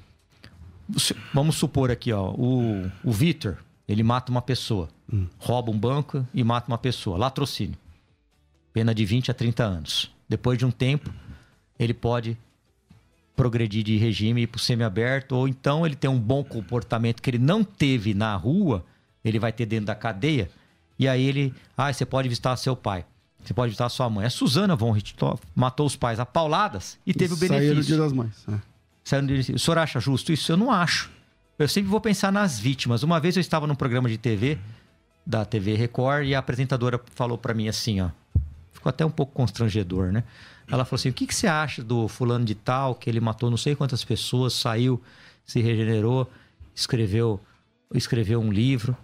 Vamos 1.34 1.56
supor 1.56 1.92
aqui, 1.92 2.12
ó, 2.12 2.32
o, 2.32 2.90
o 3.04 3.12
Vitor, 3.12 3.58
ele 3.88 4.04
mata 4.04 4.32
uma 4.32 4.42
pessoa, 4.42 4.90
hum. 5.12 5.28
rouba 5.38 5.72
um 5.72 5.78
banco 5.78 6.26
e 6.34 6.44
mata 6.44 6.68
uma 6.68 6.78
pessoa, 6.78 7.18
latrocínio. 7.18 7.78
Pena 8.74 8.96
de 8.96 9.06
20 9.06 9.32
a 9.32 9.34
30 9.34 9.64
anos. 9.64 10.12
Depois 10.28 10.58
de 10.58 10.66
um 10.66 10.72
tempo, 10.72 11.14
ele 11.78 11.94
pode 11.94 12.38
progredir 13.36 13.84
de 13.84 13.98
regime 13.98 14.42
e 14.42 14.44
ir 14.44 14.48
para 14.48 14.58
o 14.58 14.62
semiaberto, 14.62 15.36
ou 15.36 15.48
então 15.48 15.86
ele 15.86 15.96
tem 15.96 16.10
um 16.10 16.20
bom 16.20 16.44
comportamento 16.44 17.22
que 17.22 17.30
ele 17.30 17.40
não 17.40 17.64
teve 17.64 18.14
na 18.14 18.36
rua, 18.36 18.86
ele 19.24 19.40
vai 19.40 19.52
ter 19.52 19.66
dentro 19.66 19.88
da 19.88 19.96
cadeia, 19.96 20.50
e 20.98 21.08
aí 21.08 21.24
ele, 21.24 21.54
ah, 21.76 21.92
você 21.92 22.06
pode 22.06 22.30
visitar 22.30 22.56
seu 22.58 22.76
pai, 22.76 23.06
você 23.44 23.54
pode 23.54 23.70
visitar 23.70 23.90
sua 23.90 24.10
mãe. 24.10 24.26
A 24.26 24.30
Suzana 24.30 24.76
von 24.76 24.92
Richthofen 24.92 25.50
matou 25.56 25.86
os 25.86 25.96
pais 25.96 26.20
a 26.20 26.26
pauladas 26.26 27.00
e 27.06 27.14
teve 27.14 27.34
e 27.34 27.36
o 27.36 27.40
benefício. 27.40 27.68
Saiu 27.68 27.76
no 27.76 27.84
dia 27.84 27.98
das 27.98 28.14
mães. 28.14 28.46
É. 28.48 28.71
O 29.04 29.60
senhor 29.60 29.78
acha 29.78 30.00
justo 30.00 30.32
isso? 30.32 30.52
Eu 30.52 30.58
não 30.58 30.72
acho. 30.72 31.10
Eu 31.58 31.68
sempre 31.68 31.90
vou 31.90 32.02
pensar 32.02 32.32
nas 32.32 32.60
vítimas. 32.60 33.04
Uma 33.04 33.20
vez 33.20 33.36
eu 33.36 33.42
estava 33.42 33.68
num 33.68 33.76
programa 33.76 34.10
de 34.10 34.18
TV, 34.18 34.58
da 35.26 35.46
TV 35.46 35.76
Record, 35.76 36.28
e 36.28 36.36
a 36.36 36.40
apresentadora 36.40 37.00
falou 37.14 37.38
para 37.38 37.54
mim 37.54 37.68
assim, 37.68 38.02
ó. 38.02 38.10
Ficou 38.72 38.90
até 38.90 39.06
um 39.06 39.12
pouco 39.12 39.34
constrangedor, 39.34 40.12
né? 40.12 40.24
Ela 40.68 40.86
falou 40.86 41.00
assim: 41.00 41.10
o 41.10 41.14
que, 41.14 41.28
que 41.28 41.36
você 41.36 41.48
acha 41.48 41.84
do 41.84 42.08
fulano 42.08 42.46
de 42.46 42.56
tal, 42.56 42.96
que 42.96 43.10
ele 43.10 43.20
matou 43.20 43.50
não 43.50 43.58
sei 43.58 43.76
quantas 43.76 44.04
pessoas, 44.04 44.54
saiu, 44.54 45.02
se 45.46 45.62
regenerou, 45.62 46.32
escreveu, 46.74 47.40
escreveu 47.94 48.40
um 48.40 48.52
livro. 48.52 48.98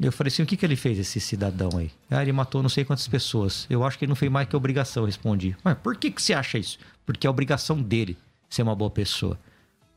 Eu 0.00 0.12
falei 0.12 0.28
assim: 0.32 0.42
o 0.42 0.46
que, 0.46 0.56
que 0.56 0.64
ele 0.64 0.76
fez, 0.76 0.98
esse 0.98 1.20
cidadão 1.20 1.70
aí? 1.76 1.90
Ah, 2.10 2.22
ele 2.22 2.32
matou 2.32 2.62
não 2.62 2.70
sei 2.70 2.84
quantas 2.84 3.08
pessoas. 3.08 3.66
Eu 3.68 3.84
acho 3.84 3.98
que 3.98 4.04
ele 4.04 4.10
não 4.10 4.16
fez 4.16 4.30
mais 4.30 4.48
que 4.48 4.56
obrigação, 4.56 5.04
respondi. 5.04 5.56
Mas 5.62 5.76
por 5.76 5.96
que, 5.96 6.10
que 6.10 6.22
você 6.22 6.32
acha 6.32 6.56
isso? 6.56 6.78
Porque 7.04 7.26
é 7.26 7.30
obrigação 7.30 7.82
dele 7.82 8.16
ser 8.48 8.62
uma 8.62 8.74
boa 8.74 8.90
pessoa. 8.90 9.38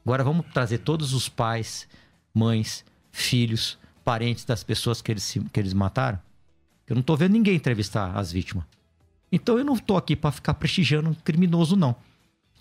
Agora 0.06 0.24
vamos 0.24 0.46
trazer 0.54 0.80
todos 0.80 1.14
os 1.14 1.30
pais, 1.30 1.88
mães, 2.34 2.84
filhos, 3.12 3.78
parentes 4.04 4.46
das 4.46 4.64
pessoas 4.64 5.02
que 5.02 5.12
eles, 5.12 5.38
que 5.52 5.60
eles 5.60 5.74
mataram. 5.74 6.20
Eu 6.88 6.96
não 6.96 7.02
estou 7.02 7.16
vendo 7.16 7.34
ninguém 7.34 7.56
entrevistar 7.56 8.18
as 8.18 8.32
vítimas. 8.32 8.66
Então 9.32 9.58
eu 9.58 9.64
não 9.64 9.76
estou 9.76 9.96
aqui 9.96 10.16
para 10.16 10.32
ficar 10.32 10.54
prestigiando 10.56 11.10
um 11.10 11.14
criminoso, 11.14 11.76
não. 11.76 11.96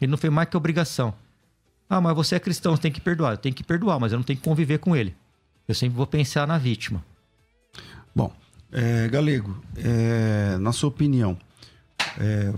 Ele 0.01 0.11
não 0.11 0.19
fez 0.19 0.33
mais 0.33 0.49
que 0.49 0.57
obrigação. 0.57 1.13
Ah, 1.89 2.01
mas 2.01 2.15
você 2.15 2.37
é 2.37 2.41
cristão, 2.41 2.77
você 2.77 2.83
tem 2.83 2.93
que 2.93 3.01
perdoar. 3.01 3.33
Eu 3.33 3.39
tenho 3.39 3.55
que 3.55 3.65
perdoar, 3.65 3.99
mas 3.99 4.13
eu 4.13 4.19
não 4.19 4.25
tenho 4.25 4.39
que 4.39 4.45
conviver 4.45 4.79
com 4.79 4.95
ele. 4.95 5.17
Eu 5.67 5.75
sempre 5.75 5.97
vou 5.97 6.07
pensar 6.07 6.47
na 6.47 6.59
vítima. 6.59 7.05
Bom, 8.15 8.33
é, 8.71 9.09
Galego, 9.09 9.61
é, 9.77 10.57
na 10.59 10.73
sua 10.73 10.89
opinião, 10.89 11.37
é, 12.19 12.53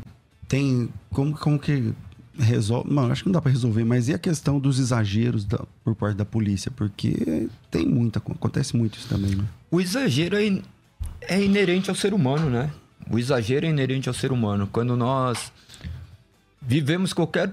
tem 0.47 0.93
como, 1.11 1.37
como 1.37 1.59
que 1.59 1.95
resolve. 2.39 2.91
Mano, 2.93 3.13
acho 3.13 3.23
que 3.23 3.29
não 3.29 3.35
dá 3.35 3.41
para 3.41 3.51
resolver, 3.51 3.85
mas 3.85 4.09
e 4.09 4.15
a 4.15 4.19
questão 4.19 4.59
dos 4.59 4.79
exageros 4.79 5.45
da, 5.45 5.61
por 5.85 5.95
parte 5.95 6.17
da 6.17 6.25
polícia? 6.25 6.71
Porque 6.71 7.49
tem 7.71 7.87
muita, 7.87 8.19
acontece 8.19 8.77
muito 8.77 8.99
isso 8.99 9.09
também, 9.09 9.35
né? 9.35 9.45
O 9.71 9.81
exagero 9.81 10.37
é, 10.37 10.47
in, 10.47 10.63
é 11.23 11.43
inerente 11.43 11.91
ao 11.91 11.97
ser 11.97 12.15
humano, 12.15 12.49
né? 12.49 12.71
O 13.11 13.19
exagero 13.19 13.67
é 13.67 13.69
inerente 13.69 14.09
ao 14.09 14.15
ser 14.15 14.33
humano. 14.33 14.69
Quando 14.71 14.97
nós 14.97 15.53
vivemos 16.61 17.13
qualquer 17.13 17.53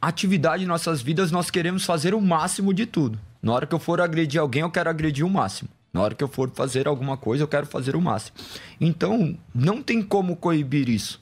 atividade 0.00 0.62
em 0.62 0.66
nossas 0.66 1.02
vidas, 1.02 1.30
nós 1.30 1.50
queremos 1.50 1.84
fazer 1.84 2.14
o 2.14 2.20
máximo 2.20 2.72
de 2.72 2.86
tudo. 2.86 3.18
Na 3.42 3.52
hora 3.52 3.66
que 3.66 3.74
eu 3.74 3.78
for 3.78 4.00
agredir 4.00 4.40
alguém, 4.40 4.62
eu 4.62 4.70
quero 4.70 4.88
agredir 4.88 5.24
o 5.24 5.30
máximo. 5.30 5.68
Na 5.92 6.02
hora 6.02 6.14
que 6.14 6.22
eu 6.22 6.28
for 6.28 6.50
fazer 6.54 6.86
alguma 6.86 7.16
coisa, 7.16 7.42
eu 7.42 7.48
quero 7.48 7.66
fazer 7.66 7.96
o 7.96 8.00
máximo. 8.00 8.36
Então, 8.80 9.36
não 9.54 9.82
tem 9.82 10.02
como 10.02 10.36
coibir 10.36 10.88
isso. 10.88 11.20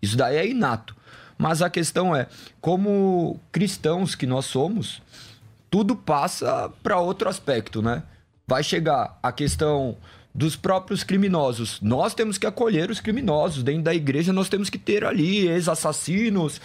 Isso 0.00 0.16
daí 0.16 0.36
é 0.36 0.48
inato. 0.48 0.96
Mas 1.38 1.60
a 1.62 1.68
questão 1.68 2.14
é, 2.14 2.26
como 2.60 3.38
cristãos 3.52 4.14
que 4.14 4.26
nós 4.26 4.46
somos, 4.46 5.02
tudo 5.70 5.94
passa 5.94 6.70
para 6.82 6.98
outro 6.98 7.28
aspecto, 7.28 7.82
né? 7.82 8.02
Vai 8.46 8.62
chegar 8.62 9.18
a 9.22 9.32
questão 9.32 9.96
dos 10.34 10.54
próprios 10.54 11.02
criminosos. 11.02 11.80
Nós 11.80 12.14
temos 12.14 12.38
que 12.38 12.46
acolher 12.46 12.90
os 12.90 13.00
criminosos. 13.00 13.62
Dentro 13.62 13.82
da 13.82 13.94
igreja, 13.94 14.32
nós 14.32 14.48
temos 14.48 14.70
que 14.70 14.78
ter 14.78 15.04
ali 15.04 15.48
ex-assassinos. 15.48 16.60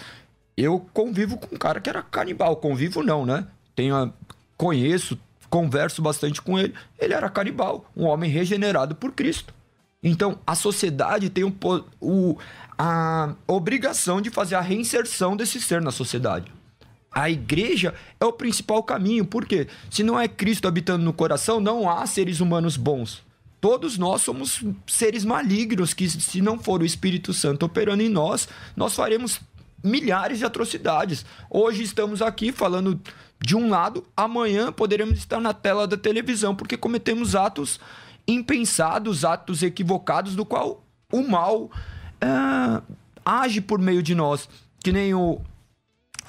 Eu 0.56 0.86
convivo 0.92 1.36
com 1.38 1.54
um 1.54 1.58
cara 1.58 1.80
que 1.80 1.88
era 1.88 2.02
canibal. 2.02 2.56
Convivo 2.56 3.02
não, 3.02 3.26
né? 3.26 3.46
Tenho, 3.74 4.12
conheço, 4.56 5.18
converso 5.48 6.00
bastante 6.02 6.40
com 6.40 6.58
ele. 6.58 6.74
Ele 6.98 7.14
era 7.14 7.28
canibal, 7.28 7.90
um 7.96 8.04
homem 8.04 8.30
regenerado 8.30 8.94
por 8.94 9.12
Cristo. 9.12 9.52
Então, 10.02 10.38
a 10.46 10.54
sociedade 10.54 11.30
tem 11.30 11.44
um, 11.44 11.54
o, 12.00 12.36
a 12.78 13.34
obrigação 13.46 14.20
de 14.20 14.30
fazer 14.30 14.54
a 14.54 14.60
reinserção 14.60 15.36
desse 15.36 15.60
ser 15.60 15.80
na 15.80 15.90
sociedade. 15.90 16.52
A 17.10 17.28
igreja 17.28 17.94
é 18.18 18.24
o 18.24 18.32
principal 18.32 18.82
caminho, 18.82 19.24
porque 19.24 19.68
se 19.90 20.02
não 20.02 20.18
é 20.18 20.26
Cristo 20.26 20.66
habitando 20.66 21.04
no 21.04 21.12
coração, 21.12 21.60
não 21.60 21.88
há 21.88 22.06
seres 22.06 22.40
humanos 22.40 22.76
bons. 22.76 23.22
Todos 23.60 23.98
nós 23.98 24.22
somos 24.22 24.64
seres 24.86 25.24
malignos 25.24 25.94
que, 25.94 26.08
se 26.08 26.40
não 26.40 26.58
for 26.58 26.80
o 26.80 26.86
Espírito 26.86 27.32
Santo 27.32 27.66
operando 27.66 28.02
em 28.02 28.08
nós, 28.08 28.48
nós 28.74 28.94
faremos 28.94 29.40
milhares 29.84 30.38
de 30.38 30.44
atrocidades. 30.44 31.24
Hoje 31.50 31.82
estamos 31.82 32.22
aqui 32.22 32.50
falando 32.50 33.00
de 33.40 33.56
um 33.56 33.68
lado, 33.68 34.04
amanhã 34.16 34.72
poderemos 34.72 35.18
estar 35.18 35.40
na 35.40 35.52
tela 35.52 35.86
da 35.86 35.96
televisão 35.96 36.54
porque 36.54 36.76
cometemos 36.76 37.34
atos 37.34 37.78
impensados, 38.26 39.24
atos 39.24 39.62
equivocados, 39.62 40.36
do 40.36 40.44
qual 40.44 40.84
o 41.12 41.22
mal 41.22 41.70
é, 42.22 42.82
age 43.24 43.60
por 43.60 43.78
meio 43.80 44.02
de 44.02 44.14
nós. 44.14 44.48
Que 44.82 44.92
nem 44.92 45.14
o, 45.14 45.40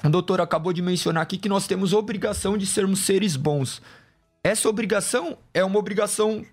o 0.02 0.10
doutor 0.10 0.40
acabou 0.40 0.72
de 0.72 0.82
mencionar 0.82 1.22
aqui, 1.22 1.38
que 1.38 1.48
nós 1.48 1.66
temos 1.66 1.92
obrigação 1.92 2.58
de 2.58 2.66
sermos 2.66 3.00
seres 3.00 3.36
bons. 3.36 3.80
Essa 4.42 4.68
obrigação 4.68 5.38
é 5.54 5.64
uma 5.64 5.78
obrigação 5.78 6.44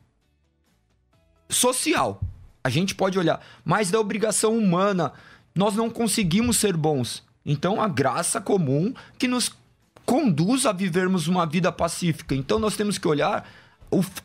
social. 1.50 2.22
A 2.64 2.70
gente 2.70 2.96
pode 2.96 3.20
olhar, 3.20 3.44
mas 3.66 3.92
da 3.92 4.00
obrigação 4.00 4.58
humana, 4.58 5.14
nós 5.54 5.76
não 5.76 5.90
conseguimos 5.90 6.58
ser 6.58 6.78
bons. 6.78 7.24
Então, 7.46 7.82
a 7.82 7.88
graça 7.88 8.40
comum 8.40 8.94
que 9.18 9.28
nos 9.28 9.52
conduz 10.06 10.66
a 10.66 10.72
vivermos 10.72 11.28
uma 11.28 11.46
vida 11.46 11.72
pacífica. 11.72 12.36
Então, 12.36 12.60
nós 12.60 12.76
temos 12.76 12.98
que 12.98 13.08
olhar 13.08 13.50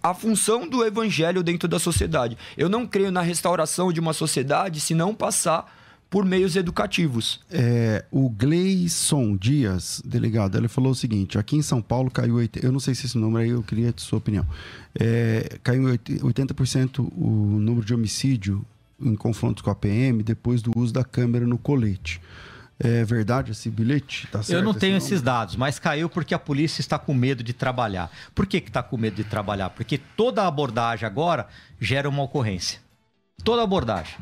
a 0.02 0.14
função 0.14 0.68
do 0.68 0.84
evangelho 0.84 1.42
dentro 1.42 1.68
da 1.68 1.78
sociedade. 1.78 2.38
Eu 2.56 2.68
não 2.68 2.86
creio 2.86 3.10
na 3.10 3.20
restauração 3.20 3.92
de 3.92 4.00
uma 4.00 4.12
sociedade 4.12 4.80
se 4.80 4.94
não 4.94 5.14
passar 5.14 5.74
por 6.08 6.24
meios 6.24 6.54
educativos. 6.56 7.40
É, 7.50 8.04
o 8.10 8.28
Gleison 8.30 9.36
Dias, 9.36 10.00
delegado, 10.04 10.56
ele 10.56 10.68
falou 10.68 10.92
o 10.92 10.94
seguinte: 10.94 11.38
aqui 11.38 11.56
em 11.56 11.62
São 11.62 11.82
Paulo 11.82 12.10
caiu, 12.10 12.36
eu 12.62 12.72
não 12.72 12.80
sei 12.80 12.94
se 12.94 13.06
esse 13.06 13.18
número 13.18 13.44
aí, 13.44 13.50
eu 13.50 13.62
queria 13.62 13.90
a 13.90 14.00
sua 14.00 14.18
opinião. 14.18 14.46
É, 14.94 15.58
caiu 15.62 15.82
80% 15.82 17.00
o 17.16 17.58
número 17.58 17.84
de 17.84 17.92
homicídio 17.92 18.64
em 19.00 19.14
confrontos 19.14 19.62
com 19.62 19.70
a 19.70 19.74
PM 19.74 20.22
depois 20.22 20.62
do 20.62 20.70
uso 20.76 20.92
da 20.92 21.04
câmera 21.04 21.46
no 21.46 21.58
colete. 21.58 22.20
É 22.78 23.04
verdade 23.04 23.52
esse 23.52 23.70
bilhete? 23.70 24.26
Tá 24.26 24.40
eu 24.48 24.62
não 24.62 24.74
tenho 24.74 24.98
esses 24.98 25.22
dados, 25.22 25.56
mas 25.56 25.78
caiu 25.78 26.10
porque 26.10 26.34
a 26.34 26.38
polícia 26.38 26.82
está 26.82 26.98
com 26.98 27.14
medo 27.14 27.42
de 27.42 27.54
trabalhar. 27.54 28.10
Por 28.34 28.46
que 28.46 28.58
está 28.58 28.82
com 28.82 28.98
medo 28.98 29.16
de 29.16 29.24
trabalhar? 29.24 29.70
Porque 29.70 29.96
toda 29.96 30.46
abordagem 30.46 31.06
agora 31.06 31.46
gera 31.80 32.06
uma 32.08 32.22
ocorrência. 32.22 32.78
Toda 33.42 33.62
abordagem. 33.62 34.16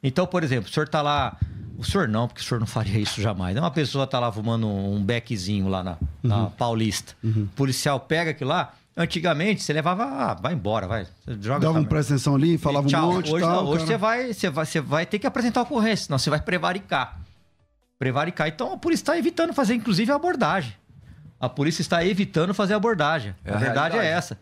Então, 0.00 0.26
por 0.26 0.44
exemplo, 0.44 0.70
o 0.70 0.72
senhor 0.72 0.86
está 0.86 1.02
lá. 1.02 1.36
O 1.76 1.84
senhor 1.84 2.08
não, 2.08 2.28
porque 2.28 2.40
o 2.40 2.44
senhor 2.44 2.60
não 2.60 2.66
faria 2.66 2.98
isso 3.00 3.20
jamais. 3.20 3.56
Uma 3.56 3.70
pessoa 3.70 4.04
está 4.04 4.20
lá 4.20 4.30
fumando 4.30 4.68
um 4.68 5.02
beckzinho 5.02 5.68
lá 5.68 5.82
na, 5.82 5.96
na 6.22 6.44
uhum. 6.44 6.50
Paulista. 6.50 7.14
Uhum. 7.22 7.44
O 7.44 7.56
policial 7.56 7.98
pega 7.98 8.30
aquilo 8.30 8.50
lá. 8.50 8.74
Antigamente, 8.96 9.62
você 9.62 9.72
levava, 9.72 10.04
ah, 10.04 10.34
vai 10.34 10.54
embora, 10.54 10.88
vai. 10.88 11.06
Joga 11.40 11.60
Dava 11.60 11.78
uma 11.78 11.86
presta 11.86 12.14
atenção 12.14 12.34
ali, 12.34 12.58
falava 12.58 12.88
e, 12.90 12.96
um 12.96 13.00
monte 13.00 13.32
Hoje, 13.32 13.44
tal, 13.44 13.62
não, 13.64 13.70
hoje 13.70 13.86
você, 13.86 13.96
vai, 13.96 14.34
você, 14.34 14.50
vai, 14.50 14.66
você 14.66 14.80
vai 14.80 15.06
ter 15.06 15.20
que 15.20 15.26
apresentar 15.26 15.60
a 15.60 15.62
ocorrência, 15.62 16.06
senão 16.06 16.18
você 16.18 16.30
vai 16.30 16.40
prevaricar 16.40 17.27
prevaricar. 17.98 18.48
Então 18.48 18.72
a 18.72 18.76
polícia 18.76 19.02
está 19.02 19.18
evitando 19.18 19.52
fazer, 19.52 19.74
inclusive, 19.74 20.10
a 20.12 20.16
abordagem. 20.16 20.74
A 21.40 21.48
polícia 21.48 21.82
está 21.82 22.04
evitando 22.04 22.52
fazer 22.54 22.74
a 22.74 22.76
abordagem. 22.76 23.34
É 23.44 23.52
a, 23.52 23.56
a 23.56 23.58
verdade 23.58 23.96
é 23.96 24.06
essa. 24.06 24.38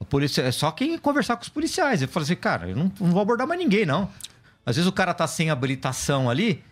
A 0.00 0.04
polícia 0.04 0.42
é 0.42 0.50
só 0.50 0.70
quem 0.70 0.98
conversar 0.98 1.36
com 1.36 1.42
os 1.42 1.48
policiais. 1.48 2.02
Eu 2.02 2.08
falo 2.08 2.24
assim, 2.24 2.36
cara, 2.36 2.68
eu 2.68 2.76
não, 2.76 2.92
não 3.00 3.12
vou 3.12 3.22
abordar 3.22 3.46
mais 3.46 3.58
ninguém, 3.60 3.86
não. 3.86 4.10
Às 4.66 4.76
vezes 4.76 4.88
o 4.88 4.92
cara 4.92 5.14
tá 5.14 5.26
sem 5.26 5.50
habilitação 5.50 6.28
ali, 6.28 6.62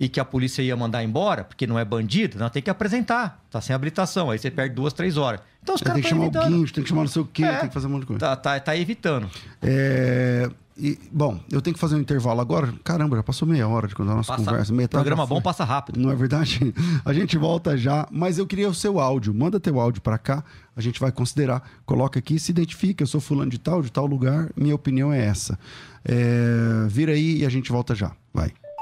e 0.00 0.08
que 0.08 0.20
a 0.20 0.24
polícia 0.24 0.62
ia 0.62 0.76
mandar 0.76 1.02
embora, 1.02 1.42
porque 1.42 1.66
não 1.66 1.78
é 1.78 1.84
bandido, 1.84 2.38
não 2.38 2.48
tem 2.48 2.62
que 2.62 2.70
apresentar. 2.70 3.42
Tá 3.50 3.60
sem 3.60 3.74
habilitação. 3.74 4.30
Aí 4.30 4.38
você 4.38 4.50
perde 4.50 4.74
duas, 4.74 4.92
três 4.92 5.16
horas. 5.16 5.40
Então 5.62 5.74
os 5.74 5.82
caras 5.82 5.94
Tem 5.94 6.02
que 6.02 6.08
chamar 6.08 6.26
evitando. 6.26 6.46
o 6.46 6.58
guincho, 6.58 6.72
tem 6.74 6.82
que 6.84 6.88
chamar 6.88 7.02
não 7.02 7.08
sei 7.08 7.22
o 7.22 7.24
quê, 7.24 7.44
é, 7.44 7.56
tem 7.56 7.68
que 7.68 7.74
fazer 7.74 7.86
um 7.88 7.90
monte 7.90 8.02
de 8.02 8.06
coisa. 8.06 8.20
Tá, 8.20 8.36
tá, 8.36 8.60
tá 8.60 8.76
evitando. 8.76 9.28
É, 9.60 10.48
e, 10.78 10.98
bom, 11.10 11.40
eu 11.50 11.60
tenho 11.60 11.74
que 11.74 11.80
fazer 11.80 11.96
um 11.96 11.98
intervalo 11.98 12.40
agora. 12.40 12.72
Caramba, 12.84 13.16
já 13.16 13.22
passou 13.22 13.48
meia 13.48 13.66
hora 13.66 13.88
de 13.88 13.94
quando 13.94 14.12
a 14.12 14.14
nossa 14.14 14.32
passa, 14.32 14.44
conversa. 14.44 14.72
Metade 14.72 15.02
programa 15.02 15.26
bom 15.26 15.42
passa 15.42 15.64
rápido. 15.64 15.98
Não 15.98 16.10
é 16.10 16.14
verdade? 16.14 16.72
A 17.04 17.12
gente 17.12 17.36
volta 17.36 17.76
já, 17.76 18.06
mas 18.10 18.38
eu 18.38 18.46
queria 18.46 18.68
o 18.68 18.74
seu 18.74 19.00
áudio. 19.00 19.34
Manda 19.34 19.58
teu 19.58 19.80
áudio 19.80 20.00
para 20.00 20.16
cá, 20.18 20.44
a 20.76 20.80
gente 20.80 21.00
vai 21.00 21.10
considerar. 21.10 21.68
Coloca 21.84 22.18
aqui, 22.18 22.38
se 22.38 22.52
identifica. 22.52 23.02
Eu 23.02 23.06
sou 23.06 23.20
fulano 23.20 23.50
de 23.50 23.58
tal, 23.58 23.82
de 23.82 23.90
tal 23.90 24.06
lugar. 24.06 24.50
Minha 24.56 24.74
opinião 24.74 25.12
é 25.12 25.24
essa. 25.24 25.58
É, 26.04 26.86
vira 26.88 27.12
aí 27.12 27.38
e 27.38 27.46
a 27.46 27.48
gente 27.48 27.72
volta 27.72 27.94
já. 27.94 28.12
Vai. 28.32 28.52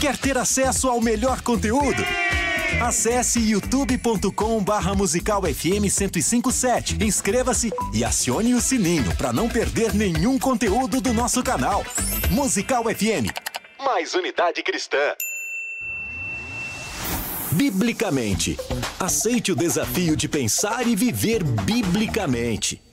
Quer 0.00 0.16
ter 0.16 0.38
acesso 0.38 0.88
ao 0.88 1.00
melhor 1.00 1.42
conteúdo? 1.42 2.04
Acesse 2.80 3.40
youtube.com 3.40 4.62
barra 4.62 4.94
musical 4.94 5.42
FM 5.42 5.90
1057. 5.90 7.02
Inscreva-se 7.02 7.72
e 7.92 8.04
acione 8.04 8.54
o 8.54 8.60
sininho 8.60 9.16
para 9.16 9.32
não 9.32 9.48
perder 9.48 9.92
nenhum 9.92 10.38
conteúdo 10.38 11.00
do 11.00 11.12
nosso 11.12 11.42
canal. 11.42 11.84
Musical 12.30 12.84
FM. 12.84 13.26
Mais 13.84 14.14
unidade 14.14 14.62
cristã. 14.62 15.14
Biblicamente. 17.50 18.56
Aceite 19.00 19.50
o 19.50 19.56
desafio 19.56 20.14
de 20.14 20.28
pensar 20.28 20.86
e 20.86 20.94
viver 20.94 21.42
biblicamente. 21.42 22.87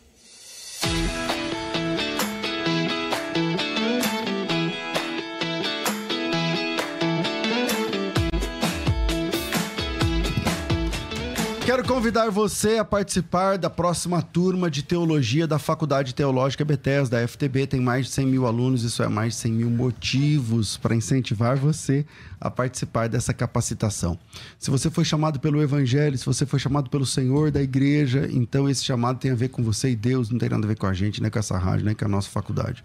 Quero 11.76 11.90
convidar 11.90 12.30
você 12.32 12.78
a 12.78 12.86
participar 12.86 13.58
da 13.58 13.70
próxima 13.70 14.22
turma 14.22 14.72
de 14.72 14.82
teologia 14.82 15.46
da 15.46 15.60
Faculdade 15.60 16.16
Teológica 16.16 16.64
Bethesda. 16.64 17.20
Da 17.20 17.28
FTB 17.28 17.68
tem 17.68 17.82
mais 17.82 18.06
de 18.06 18.14
100 18.14 18.28
mil 18.28 18.48
alunos, 18.48 18.84
isso 18.84 19.04
é 19.04 19.10
mais 19.10 19.34
de 19.34 19.40
100 19.42 19.52
mil 19.52 19.70
motivos 19.70 20.78
para 20.78 20.96
incentivar 20.96 21.58
você 21.58 22.06
a 22.46 22.52
participar 22.52 23.10
dessa 23.10 23.34
capacitação. 23.34 24.20
Se 24.60 24.70
você 24.70 24.90
foi 24.90 25.04
chamado 25.04 25.40
pelo 25.40 25.62
Evangelho, 25.62 26.16
se 26.18 26.26
você 26.26 26.46
foi 26.46 26.60
chamado 26.60 26.90
pelo 26.92 27.06
Senhor 27.06 27.50
da 27.50 27.62
igreja, 27.62 28.30
então 28.32 28.70
esse 28.70 28.84
chamado 28.84 29.18
tem 29.18 29.32
a 29.32 29.36
ver 29.36 29.50
com 29.50 29.64
você 29.64 29.90
e 29.90 29.96
Deus, 29.96 30.30
não 30.30 30.38
tem 30.38 30.50
nada 30.50 30.64
a 30.64 30.68
ver 30.68 30.78
com 30.78 30.86
a 30.86 30.94
gente, 30.94 31.22
nem 31.22 31.32
com 31.32 31.40
essa 31.40 31.58
rádio, 31.58 31.86
nem 31.86 31.96
com 31.96 32.06
a 32.06 32.08
nossa 32.08 32.30
faculdade. 32.30 32.84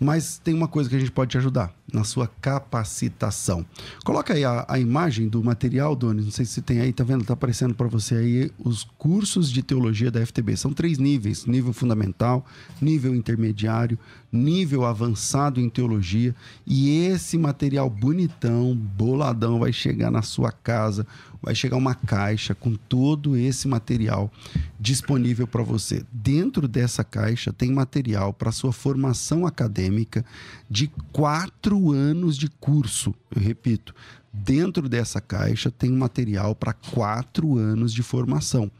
Mas 0.00 0.38
tem 0.42 0.54
uma 0.54 0.66
coisa 0.66 0.88
que 0.88 0.96
a 0.96 0.98
gente 0.98 1.12
pode 1.12 1.32
te 1.32 1.38
ajudar 1.38 1.72
na 1.92 2.02
sua 2.02 2.26
capacitação. 2.40 3.64
Coloca 4.04 4.34
aí 4.34 4.44
a, 4.44 4.64
a 4.68 4.78
imagem 4.78 5.28
do 5.28 5.42
material, 5.44 5.94
Doni, 5.94 6.22
não 6.22 6.30
sei 6.30 6.44
se 6.44 6.62
tem 6.62 6.80
aí, 6.80 6.92
tá 6.92 7.04
vendo? 7.04 7.24
Tá 7.24 7.34
aparecendo 7.34 7.74
para 7.74 7.86
você 7.86 8.14
aí 8.16 8.50
os 8.58 8.84
cursos 8.98 9.50
de 9.50 9.62
teologia 9.62 10.10
da 10.10 10.24
FTB. 10.24 10.56
São 10.56 10.72
três 10.72 10.98
níveis: 10.98 11.46
nível 11.46 11.72
fundamental, 11.72 12.44
nível 12.80 13.14
intermediário, 13.14 13.98
nível 14.34 14.84
avançado 14.84 15.60
em 15.60 15.68
teologia. 15.68 16.34
E 16.66 17.06
esse 17.06 17.38
material 17.38 17.88
bonitão, 17.88 18.74
boladão, 18.74 19.58
vai 19.60 19.72
chegar 19.72 20.10
na 20.10 20.22
sua 20.22 20.50
casa, 20.50 21.06
vai 21.40 21.54
chegar 21.54 21.76
uma 21.76 21.94
caixa 21.94 22.54
com 22.54 22.74
todo 22.74 23.36
esse 23.36 23.68
material 23.68 24.30
disponível 24.78 25.46
para 25.46 25.62
você. 25.62 26.04
Dentro 26.12 26.66
dessa 26.66 27.04
caixa 27.04 27.52
tem 27.52 27.72
material 27.72 28.32
para 28.32 28.52
sua 28.52 28.72
formação 28.72 29.46
acadêmica 29.46 30.24
de 30.68 30.90
quatro 31.12 31.92
anos 31.92 32.36
de 32.36 32.48
curso. 32.48 33.14
Eu 33.34 33.40
repito, 33.42 33.94
dentro 34.34 34.88
dessa 34.88 35.20
caixa 35.20 35.70
tem 35.70 35.90
material 35.92 36.54
para 36.54 36.72
quatro 36.72 37.56
anos 37.56 37.92
de 37.92 38.02
formação. 38.02 38.70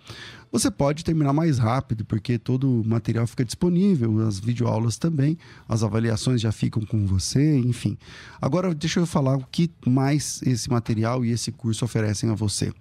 Você 0.51 0.71
pode 0.71 1.05
terminar 1.05 1.33
mais 1.33 1.59
rápido, 1.59 2.05
porque 2.05 2.39
todo 2.39 2.81
o 2.81 2.87
material 2.87 3.27
fica 3.27 3.45
disponível, 3.45 4.25
as 4.27 4.39
videoaulas 4.39 4.97
também, 4.97 5.37
as 5.69 5.83
avaliações 5.83 6.41
já 6.41 6.53
ficam 6.53 6.85
com 6.85 7.05
você, 7.07 7.59
enfim. 7.59 7.99
Agora, 8.41 8.73
deixa 8.73 9.01
eu 9.01 9.07
falar 9.07 9.37
o 9.37 9.45
que 9.51 9.69
mais 9.85 10.41
esse 10.45 10.71
material 10.71 11.25
e 11.25 11.33
esse 11.33 11.51
curso 11.51 11.85
oferecem 11.85 12.31
a 12.31 12.35
você. 12.35 12.73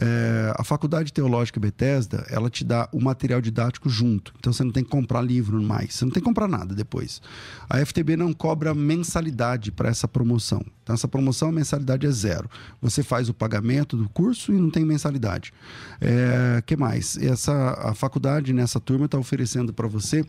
É, 0.00 0.52
a 0.56 0.62
Faculdade 0.62 1.12
Teológica 1.12 1.58
Bethesda, 1.58 2.24
ela 2.30 2.48
te 2.48 2.64
dá 2.64 2.88
o 2.92 3.00
material 3.00 3.40
didático 3.40 3.90
junto. 3.90 4.32
Então 4.38 4.52
você 4.52 4.62
não 4.62 4.70
tem 4.70 4.84
que 4.84 4.90
comprar 4.90 5.20
livro 5.20 5.60
mais, 5.60 5.94
você 5.94 6.04
não 6.04 6.12
tem 6.12 6.22
que 6.22 6.28
comprar 6.28 6.46
nada 6.46 6.72
depois. 6.72 7.20
A 7.68 7.84
FTB 7.84 8.16
não 8.16 8.32
cobra 8.32 8.72
mensalidade 8.72 9.72
para 9.72 9.88
essa 9.88 10.06
promoção. 10.06 10.64
Então 10.84 10.94
essa 10.94 11.08
promoção, 11.08 11.48
a 11.48 11.52
mensalidade 11.52 12.06
é 12.06 12.10
zero. 12.10 12.48
Você 12.80 13.02
faz 13.02 13.28
o 13.28 13.34
pagamento 13.34 13.96
do 13.96 14.08
curso 14.08 14.52
e 14.52 14.56
não 14.56 14.70
tem 14.70 14.84
mensalidade. 14.84 15.52
É, 16.00 16.62
que 16.64 16.76
mais? 16.76 17.16
Essa, 17.18 17.52
a 17.90 17.94
faculdade 17.94 18.52
nessa 18.52 18.78
turma 18.78 19.06
está 19.06 19.18
oferecendo 19.18 19.72
para 19.72 19.88
você 19.88 20.24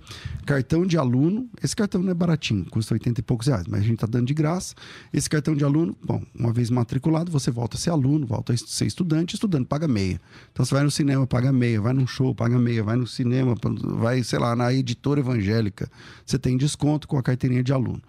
cartão 0.46 0.86
de 0.86 0.98
aluno. 0.98 1.48
Esse 1.64 1.76
cartão 1.76 2.02
não 2.02 2.10
é 2.10 2.14
baratinho, 2.16 2.66
custa 2.66 2.96
80 2.96 3.20
e 3.20 3.24
poucos 3.24 3.48
reais, 3.48 3.68
mas 3.68 3.82
a 3.82 3.84
gente 3.84 3.96
está 3.96 4.08
dando 4.08 4.26
de 4.26 4.34
graça. 4.34 4.74
Esse 5.14 5.30
cartão 5.30 5.56
de 5.56 5.64
aluno, 5.64 5.96
bom, 6.04 6.24
uma 6.34 6.52
vez 6.52 6.72
matriculado, 6.72 7.32
você 7.32 7.52
volta 7.52 7.78
a 7.78 7.80
ser 7.80 7.92
aluno, 7.92 8.26
volta 8.26 8.52
a 8.52 8.58
ser 8.58 8.86
estudante, 8.86 9.36
estudante 9.36 9.59
paga 9.66 9.88
meia. 9.88 10.20
Então 10.52 10.66
você 10.66 10.74
vai 10.74 10.84
no 10.84 10.92
cinema, 10.92 11.26
paga 11.28 11.52
meia, 11.52 11.82
vai 11.82 11.94
num 11.94 12.08
show, 12.08 12.34
paga 12.34 12.58
meia, 12.58 12.84
vai 12.84 12.96
no 12.96 13.08
cinema, 13.08 13.56
vai, 13.98 14.24
sei 14.24 14.40
lá, 14.40 14.56
na 14.56 14.74
editora 14.74 15.20
evangélica, 15.20 15.90
você 16.26 16.38
tem 16.38 16.58
desconto 16.58 17.08
com 17.08 17.18
a 17.18 17.24
carteirinha 17.24 17.64
de 17.64 17.74
aluno. 17.74 18.02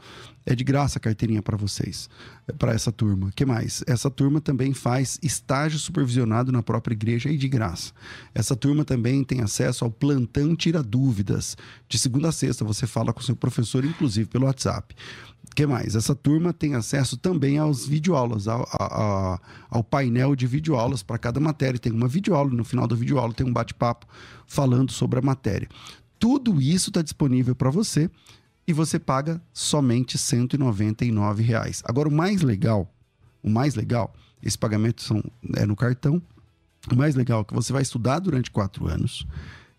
É 0.45 0.55
de 0.55 0.65
graça 0.65 0.99
a 0.99 1.01
carteirinha 1.01 1.43
para 1.43 1.57
vocês, 1.57 2.09
para 2.59 2.73
essa 2.73 2.91
turma. 2.91 3.31
que 3.35 3.45
mais? 3.45 3.85
Essa 3.87 4.11
turma 4.11 4.41
também 4.41 4.73
faz 4.73 5.19
estágio 5.23 5.79
supervisionado 5.79 6.51
na 6.51 6.63
própria 6.63 6.95
igreja 6.95 7.31
e 7.31 7.37
de 7.37 7.49
graça. 7.49 7.93
Essa 8.35 8.57
turma 8.57 8.85
também 8.85 9.23
tem 9.23 9.43
acesso 9.43 9.85
ao 9.85 9.91
plantão 9.91 10.57
Tira 10.57 10.83
Dúvidas. 10.83 11.57
De 11.89 11.99
segunda 11.99 12.31
a 12.31 12.33
sexta, 12.33 12.65
você 12.65 12.87
fala 12.87 13.13
com 13.13 13.21
seu 13.21 13.37
professor, 13.37 13.85
inclusive 13.85 14.29
pelo 14.29 14.47
WhatsApp 14.47 14.95
que 15.55 15.67
mais? 15.67 15.95
Essa 15.95 16.15
turma 16.15 16.53
tem 16.53 16.75
acesso 16.75 17.17
também 17.17 17.59
aos 17.59 17.87
videoaulas, 17.87 18.47
ao, 18.47 18.67
ao, 19.69 19.85
painel 19.85 20.37
de 20.37 20.47
videoaulas 20.47 21.03
para 21.03 21.19
cada 21.19 21.41
matéria. 21.41 21.79
Tem 21.79 21.93
uma 21.93 22.09
videoaula, 22.09 22.51
no 22.51 22.65
final 22.65 22.87
da 22.87 22.95
videoaula 22.95 23.35
tem 23.35 23.47
um 23.47 23.53
bate-papo 23.53 24.07
falando 24.47 24.93
sobre 24.93 25.19
a 25.19 25.23
matéria. 25.23 25.69
Tudo 26.19 26.61
isso 26.61 26.91
está 26.91 27.03
disponível 27.03 27.55
para 27.55 27.71
você 27.71 28.11
e 28.71 28.73
você 28.73 29.01
paga 29.01 29.43
somente 29.53 30.17
199 30.17 31.43
reais. 31.43 31.83
Agora, 31.85 32.09
o 32.09 32.13
mais 32.13 32.41
legal, 32.41 32.89
o 33.43 33.51
mais 33.51 33.75
legal, 33.75 34.15
esse 34.41 34.57
pagamento 34.57 35.03
são, 35.03 35.21
é 35.57 35.67
no 35.67 35.75
cartão. 35.75 36.23
O 36.91 36.95
mais 36.95 37.17
legal 37.17 37.41
é 37.41 37.45
que 37.45 37.53
você 37.53 37.73
vai 37.73 37.83
estudar 37.83 38.21
durante 38.21 38.49
quatro 38.49 38.87
anos 38.87 39.27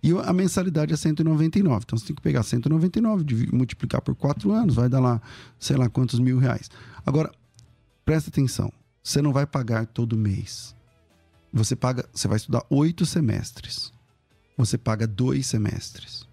e 0.03 0.11
a 0.11 0.33
mensalidade 0.33 0.93
é 0.93 0.97
199. 0.97 1.83
Então 1.85 1.97
você 1.97 2.07
tem 2.07 2.15
que 2.15 2.21
pegar 2.21 2.43
199, 2.43 3.49
multiplicar 3.53 4.01
por 4.01 4.13
quatro 4.13 4.51
anos, 4.51 4.75
vai 4.75 4.89
dar 4.89 4.99
lá, 4.99 5.21
sei 5.57 5.77
lá 5.77 5.87
quantos 5.87 6.19
mil 6.19 6.37
reais. 6.37 6.69
Agora, 7.05 7.31
presta 8.03 8.29
atenção: 8.29 8.73
você 9.01 9.21
não 9.21 9.31
vai 9.31 9.45
pagar 9.45 9.85
todo 9.85 10.17
mês. 10.17 10.75
Você 11.53 11.77
paga, 11.77 12.07
você 12.13 12.27
vai 12.27 12.37
estudar 12.37 12.63
oito 12.69 13.05
semestres. 13.05 13.93
Você 14.57 14.77
paga 14.77 15.07
dois 15.07 15.47
semestres, 15.47 16.27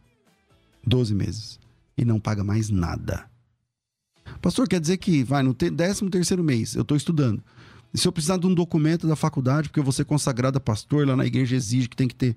12 0.84 1.14
meses, 1.14 1.58
e 1.98 2.04
não 2.04 2.20
paga 2.20 2.44
mais 2.44 2.70
nada. 2.70 3.28
Pastor, 4.40 4.68
quer 4.68 4.80
dizer 4.80 4.98
que 4.98 5.24
vai 5.24 5.42
no 5.42 5.52
13 5.52 6.08
terceiro 6.08 6.44
mês, 6.44 6.74
eu 6.74 6.82
estou 6.82 6.96
estudando. 6.96 7.42
Se 7.94 8.06
eu 8.06 8.12
precisar 8.12 8.36
de 8.36 8.46
um 8.46 8.54
documento 8.54 9.08
da 9.08 9.16
faculdade, 9.16 9.68
porque 9.68 9.80
eu 9.80 9.84
vou 9.84 9.92
ser 9.92 10.04
consagrado 10.04 10.58
a 10.58 10.60
pastor, 10.60 11.06
lá 11.06 11.16
na 11.16 11.26
igreja 11.26 11.56
exige 11.56 11.88
que 11.88 11.96
tem 11.96 12.06
que 12.06 12.14
ter 12.14 12.36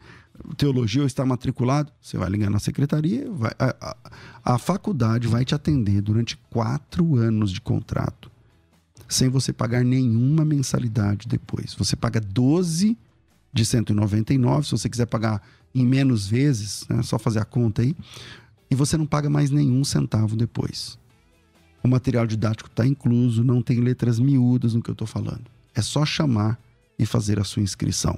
teologia 0.58 1.02
ou 1.02 1.08
estar 1.08 1.26
matriculado, 1.26 1.92
você 2.02 2.18
vai 2.18 2.30
ligar 2.30 2.50
na 2.50 2.58
secretaria, 2.58 3.30
vai, 3.30 3.52
a, 3.60 3.76
a, 3.82 4.54
a 4.56 4.58
faculdade 4.58 5.28
vai 5.28 5.44
te 5.44 5.54
atender 5.54 6.02
durante 6.02 6.38
quatro 6.50 7.18
anos 7.18 7.52
de 7.52 7.60
contrato, 7.60 8.32
sem 9.10 9.30
você 9.30 9.52
pagar 9.52 9.84
nenhuma 9.84 10.46
mensalidade 10.46 11.28
depois. 11.28 11.76
Você 11.76 11.98
paga 11.98 12.22
12 12.22 12.98
de 13.54 13.66
199, 13.66 14.66
se 14.66 14.72
você 14.72 14.90
quiser 14.90 15.06
pagar 15.06 15.42
em 15.76 15.86
menos 15.86 16.28
vezes, 16.28 16.86
né, 16.90 17.02
só 17.04 17.20
fazer 17.20 17.40
a 17.40 17.46
conta 17.46 17.82
aí, 17.82 17.96
e 18.72 18.76
você 18.76 18.96
não 18.96 19.06
paga 19.06 19.30
mais 19.30 19.52
nenhum 19.52 19.84
centavo 19.84 20.38
depois. 20.38 20.98
O 21.84 21.88
material 21.90 22.26
didático 22.26 22.70
está 22.70 22.88
incluso, 22.88 23.44
não 23.44 23.62
tem 23.62 23.82
letras 23.82 24.18
miúdas 24.18 24.74
no 24.74 24.82
que 24.82 24.90
eu 24.90 24.94
estou 24.94 25.08
falando. 25.08 25.44
É 25.76 25.82
só 25.82 26.06
chamar 26.06 26.58
e 26.98 27.06
fazer 27.06 27.38
a 27.38 27.44
sua 27.44 27.62
inscrição. 27.62 28.18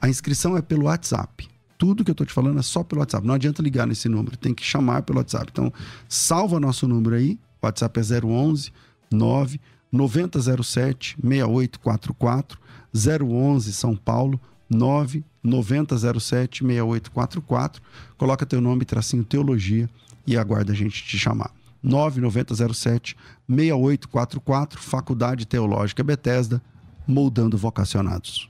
A 0.00 0.08
inscrição 0.08 0.56
é 0.56 0.62
pelo 0.62 0.86
WhatsApp. 0.86 1.48
Tudo 1.78 2.04
que 2.04 2.10
eu 2.10 2.14
estou 2.14 2.26
te 2.26 2.32
falando 2.32 2.58
é 2.58 2.62
só 2.62 2.82
pelo 2.82 3.00
WhatsApp. 3.00 3.24
Não 3.24 3.34
adianta 3.34 3.62
ligar 3.62 3.86
nesse 3.86 4.08
número, 4.08 4.36
tem 4.36 4.52
que 4.52 4.64
chamar 4.64 5.02
pelo 5.02 5.18
WhatsApp. 5.18 5.48
Então, 5.52 5.72
salva 6.08 6.58
nosso 6.58 6.88
número 6.88 7.14
aí. 7.14 7.38
O 7.62 7.66
WhatsApp 7.66 8.00
é 8.00 8.26
011 8.26 8.72
9 9.10 9.60
9007 9.92 11.16
6844 11.22 12.58
011 12.92 13.72
São 13.72 13.94
Paulo 13.94 14.40
9 14.68 15.24
9007 15.42 16.64
6844. 16.64 17.82
Coloca 18.16 18.46
teu 18.46 18.60
nome, 18.60 18.84
tracinho 18.84 19.24
teologia 19.24 19.88
e 20.26 20.36
aguarda 20.36 20.72
a 20.72 20.76
gente 20.76 21.02
te 21.04 21.18
chamar. 21.18 21.50
99007 21.82 23.16
6844, 23.48 24.80
Faculdade 24.80 25.46
Teológica 25.46 26.02
Bethesda, 26.02 26.62
moldando 27.06 27.56
vocacionados. 27.56 28.49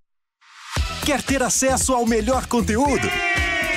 Quer 1.11 1.21
ter 1.21 1.43
acesso 1.43 1.93
ao 1.93 2.05
melhor 2.05 2.45
conteúdo? 2.45 3.05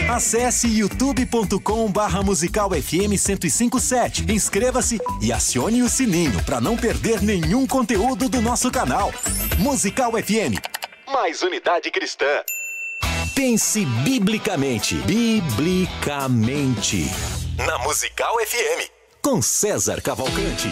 Acesse 0.08 0.68
youtube.com 0.68 1.90
barra 1.90 2.22
musical 2.22 2.70
FM 2.70 3.18
1057. 3.26 4.30
Inscreva-se 4.30 5.00
e 5.20 5.32
acione 5.32 5.82
o 5.82 5.88
sininho 5.88 6.40
para 6.44 6.60
não 6.60 6.76
perder 6.76 7.20
nenhum 7.20 7.66
conteúdo 7.66 8.28
do 8.28 8.40
nosso 8.40 8.70
canal. 8.70 9.12
Musical 9.58 10.12
FM. 10.12 10.62
Mais 11.12 11.42
unidade 11.42 11.90
cristã. 11.90 12.24
Pense 13.34 13.84
biblicamente. 13.84 14.94
Biblicamente. 14.98 17.10
Na 17.56 17.78
Musical 17.78 18.36
FM. 18.46 18.88
Com 19.20 19.42
César 19.42 20.00
Cavalcante. 20.00 20.70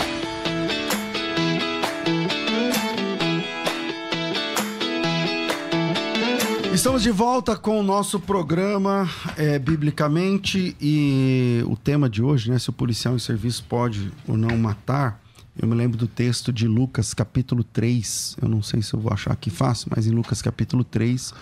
Estamos 6.73 7.03
de 7.03 7.11
volta 7.11 7.55
com 7.55 7.79
o 7.79 7.83
nosso 7.83 8.19
programa 8.19 9.07
é, 9.37 9.59
Biblicamente 9.59 10.75
e 10.81 11.63
o 11.67 11.77
tema 11.77 12.09
de 12.09 12.23
hoje, 12.23 12.51
né? 12.51 12.59
Se 12.59 12.71
o 12.71 12.73
policial 12.73 13.15
em 13.15 13.19
serviço 13.19 13.63
pode 13.69 14.11
ou 14.27 14.39
não 14.39 14.57
matar. 14.57 15.21
Eu 15.61 15.69
me 15.69 15.75
lembro 15.75 15.99
do 15.99 16.07
texto 16.07 16.51
de 16.51 16.67
Lucas 16.67 17.13
capítulo 17.13 17.63
3. 17.63 18.37
Eu 18.41 18.49
não 18.49 18.63
sei 18.63 18.81
se 18.81 18.95
eu 18.95 19.01
vou 19.01 19.13
achar 19.13 19.33
aqui 19.33 19.51
fácil, 19.51 19.89
mas 19.95 20.07
em 20.07 20.13
Lucas 20.13 20.41
capítulo 20.41 20.83
3 20.83 21.35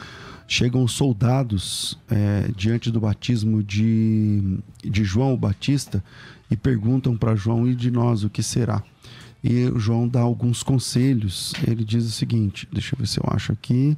chegam 0.49 0.83
os 0.83 0.93
soldados 0.93 1.97
é, 2.11 2.51
diante 2.57 2.91
do 2.91 3.01
batismo 3.01 3.63
de, 3.63 4.59
de 4.83 5.05
João 5.05 5.33
o 5.33 5.37
Batista 5.37 6.03
e 6.51 6.57
perguntam 6.57 7.17
para 7.17 7.37
João 7.37 7.69
e 7.69 7.75
de 7.77 7.89
nós 7.89 8.25
o 8.25 8.29
que 8.29 8.43
será. 8.43 8.83
E 9.45 9.73
João 9.77 10.09
dá 10.09 10.21
alguns 10.21 10.65
conselhos. 10.65 11.53
Ele 11.67 11.85
diz 11.85 12.05
o 12.05 12.11
seguinte: 12.11 12.69
deixa 12.73 12.95
eu 12.95 12.99
ver 12.99 13.07
se 13.07 13.21
eu 13.21 13.25
acho 13.29 13.53
aqui. 13.53 13.97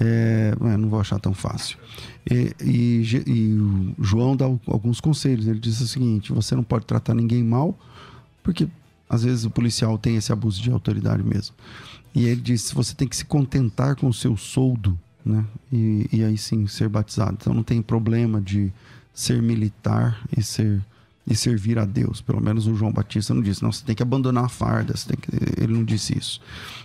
É, 0.00 0.54
não 0.78 0.88
vou 0.88 1.00
achar 1.00 1.18
tão 1.18 1.34
fácil. 1.34 1.76
E, 2.30 2.54
e, 2.62 3.22
e, 3.26 3.52
o 3.54 3.94
João 4.04 4.36
dá 4.36 4.44
alguns 4.44 5.00
conselhos. 5.00 5.46
Ele 5.46 5.58
diz 5.58 5.80
o 5.80 5.88
seguinte: 5.88 6.32
você 6.32 6.54
não 6.54 6.62
pode 6.62 6.86
tratar 6.86 7.14
ninguém 7.14 7.42
mal, 7.42 7.76
porque 8.42 8.68
às 9.08 9.24
vezes 9.24 9.44
o 9.44 9.50
policial 9.50 9.98
tem 9.98 10.16
esse 10.16 10.32
abuso 10.32 10.62
de 10.62 10.70
autoridade 10.70 11.22
mesmo. 11.22 11.54
E 12.14 12.26
ele 12.26 12.40
diz: 12.40 12.70
você 12.70 12.94
tem 12.94 13.08
que 13.08 13.16
se 13.16 13.24
contentar 13.24 13.96
com 13.96 14.08
o 14.08 14.14
seu 14.14 14.36
soldo, 14.36 14.96
né? 15.24 15.44
E, 15.72 16.08
e 16.12 16.24
aí 16.24 16.38
sim 16.38 16.66
ser 16.68 16.88
batizado. 16.88 17.36
Então 17.40 17.52
não 17.52 17.64
tem 17.64 17.82
problema 17.82 18.40
de 18.40 18.72
ser 19.12 19.42
militar 19.42 20.22
e 20.36 20.42
ser 20.42 20.80
e 21.30 21.36
servir 21.36 21.78
a 21.78 21.84
Deus. 21.84 22.20
Pelo 22.20 22.40
menos 22.40 22.66
o 22.66 22.74
João 22.74 22.90
Batista 22.90 23.34
não 23.34 23.42
disse. 23.42 23.62
Não, 23.62 23.70
você 23.70 23.84
tem 23.84 23.94
que 23.94 24.02
abandonar 24.02 24.44
a 24.46 24.48
farda. 24.48 24.94
Ele 25.58 25.74
não 25.74 25.84
disse 25.84 26.16
isso. 26.16 26.40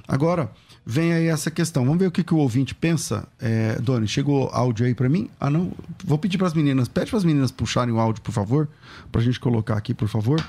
Agora, 0.07 0.51
vem 0.85 1.13
aí 1.13 1.27
essa 1.27 1.49
questão. 1.49 1.85
Vamos 1.85 1.99
ver 1.99 2.07
o 2.07 2.11
que, 2.11 2.23
que 2.23 2.33
o 2.33 2.37
ouvinte 2.37 2.75
pensa. 2.75 3.27
É, 3.39 3.79
Doni, 3.81 4.07
chegou 4.07 4.49
áudio 4.51 4.85
aí 4.85 4.93
para 4.93 5.07
mim? 5.09 5.29
Ah, 5.39 5.49
não. 5.49 5.71
Vou 6.03 6.17
pedir 6.17 6.37
para 6.37 6.47
as 6.47 6.53
meninas. 6.53 6.87
Pede 6.87 7.09
para 7.09 7.17
as 7.17 7.23
meninas 7.23 7.51
puxarem 7.51 7.93
o 7.93 7.99
áudio, 7.99 8.21
por 8.21 8.31
favor, 8.31 8.67
para 9.11 9.21
a 9.21 9.23
gente 9.23 9.39
colocar 9.39 9.77
aqui, 9.77 9.93
por 9.93 10.07
favor. 10.07 10.43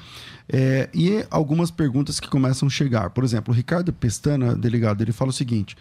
É, 0.46 0.90
e 0.92 1.24
algumas 1.30 1.70
perguntas 1.70 2.20
que 2.20 2.28
começam 2.28 2.68
a 2.68 2.70
chegar. 2.70 3.10
Por 3.10 3.24
exemplo, 3.24 3.52
o 3.52 3.56
Ricardo 3.56 3.92
Pestana, 3.92 4.54
delegado, 4.54 5.00
ele 5.02 5.12
fala 5.12 5.30
o 5.30 5.32
seguinte: 5.32 5.76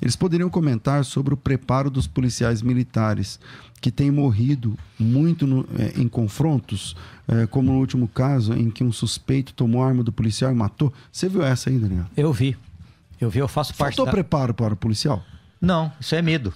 eles 0.00 0.16
poderiam 0.16 0.48
comentar 0.48 1.04
sobre 1.04 1.34
o 1.34 1.36
preparo 1.36 1.90
dos 1.90 2.06
policiais 2.06 2.62
militares 2.62 3.38
que 3.80 3.90
têm 3.90 4.10
morrido 4.10 4.76
muito 4.98 5.46
no, 5.46 5.66
é, 5.78 6.00
em 6.00 6.08
confrontos, 6.08 6.96
é, 7.28 7.46
como 7.46 7.72
no 7.72 7.78
último 7.78 8.08
caso 8.08 8.54
em 8.54 8.70
que 8.70 8.82
um 8.82 8.90
suspeito 8.90 9.52
tomou 9.52 9.82
a 9.82 9.88
arma 9.88 10.02
do 10.02 10.10
policial 10.10 10.50
e 10.50 10.54
matou. 10.54 10.92
Você 11.12 11.28
viu 11.28 11.42
essa 11.42 11.68
aí, 11.68 11.78
Daniel? 11.78 12.06
Eu 12.16 12.32
vi. 12.32 12.56
Eu 13.20 13.30
vi, 13.30 13.38
eu 13.38 13.48
faço 13.48 13.74
parte. 13.74 13.96
Faltou 13.96 14.06
da... 14.06 14.12
preparo 14.12 14.54
para 14.54 14.74
o 14.74 14.76
policial? 14.76 15.22
Não, 15.60 15.90
isso 16.00 16.14
é 16.14 16.22
medo. 16.22 16.52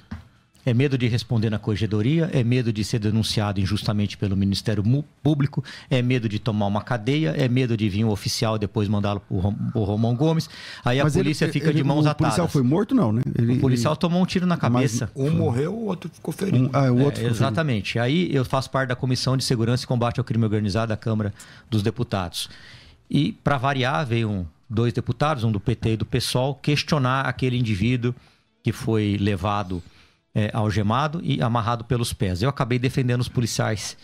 É 0.65 0.75
medo 0.75 0.99
de 0.99 1.09
responder 1.09 1.49
na 1.49 1.59
corregedoria, 1.59 2.29
é 2.35 2.45
medo 2.45 2.71
de 2.71 2.85
ser 2.85 2.99
denunciado 2.99 3.61
injustamente 3.61 4.19
pelo 4.19 4.37
Ministério 4.37 4.85
Público, 5.23 5.65
é 5.89 6.03
medo 6.03 6.29
de 6.29 6.39
tomar 6.39 6.67
uma 6.67 6.83
cadeia, 6.83 7.31
é 7.31 7.49
medo 7.49 7.77
de 7.77 7.89
vir 7.89 8.05
um 8.05 8.11
oficial 8.11 8.57
e 8.57 8.59
depois 8.59 8.87
mandá-lo 8.87 9.23
o 9.31 9.83
Romão 9.83 10.15
Gomes. 10.15 10.51
Aí 10.85 11.03
Mas 11.03 11.17
a 11.17 11.19
polícia 11.19 11.47
ele, 11.47 11.53
fica 11.53 11.71
ele, 11.71 11.79
de 11.79 11.85
mãos 11.85 12.07
atadas. 12.07 12.35
O 12.35 12.37
policial 12.37 12.49
foi 12.49 12.63
morto, 12.63 12.95
não, 12.95 13.11
né? 13.11 13.23
Ele, 13.39 13.55
o 13.55 13.61
policial 13.61 13.95
ele... 13.95 14.01
tomou 14.01 14.23
um 14.23 14.27
tiro 14.27 14.45
na 14.47 14.59
cabeça. 14.59 15.11
Mas 15.17 15.27
um 15.27 15.35
morreu, 15.35 15.73
o 15.73 15.87
outro 15.87 16.11
ficou 16.13 16.33
ferido. 16.33 16.67
Um, 16.67 16.71
ah, 16.75 16.93
o 16.93 17.01
outro 17.01 17.25
é, 17.25 17.27
exatamente. 17.27 17.95
Ferido. 17.95 18.05
Aí 18.05 18.35
eu 18.35 18.45
faço 18.45 18.71
parte 18.71 18.91
da 18.91 18.97
Comissão 18.97 19.39
de 19.39 19.45
Segurança 19.45 19.85
e 19.85 19.87
Combate 19.87 20.21
ao 20.21 20.25
Crime 20.25 20.45
Organizado 20.45 20.91
da 20.91 20.97
Câmara 20.97 21.33
dos 21.71 21.83
Deputados. 21.83 22.51
E, 23.11 23.33
para 23.33 23.57
variar, 23.57 24.07
veio 24.07 24.47
dois 24.71 24.93
deputados, 24.93 25.43
um 25.43 25.51
do 25.51 25.59
PT 25.59 25.95
e 25.95 25.97
do 25.97 26.07
PSOL, 26.07 26.55
questionar 26.55 27.23
aquele 27.23 27.59
indivíduo 27.59 28.15
que 28.63 28.73
foi 28.73 29.17
levado 29.21 29.83
é, 30.35 30.51
algemado 30.55 31.21
e 31.25 31.43
amarrado 31.43 31.85
pelos 31.85 32.13
pés. 32.13 32.41
Eu 32.41 32.49
acabei 32.49 32.79
defendendo 32.79 33.21
os 33.21 33.29
policiais. 33.29 33.97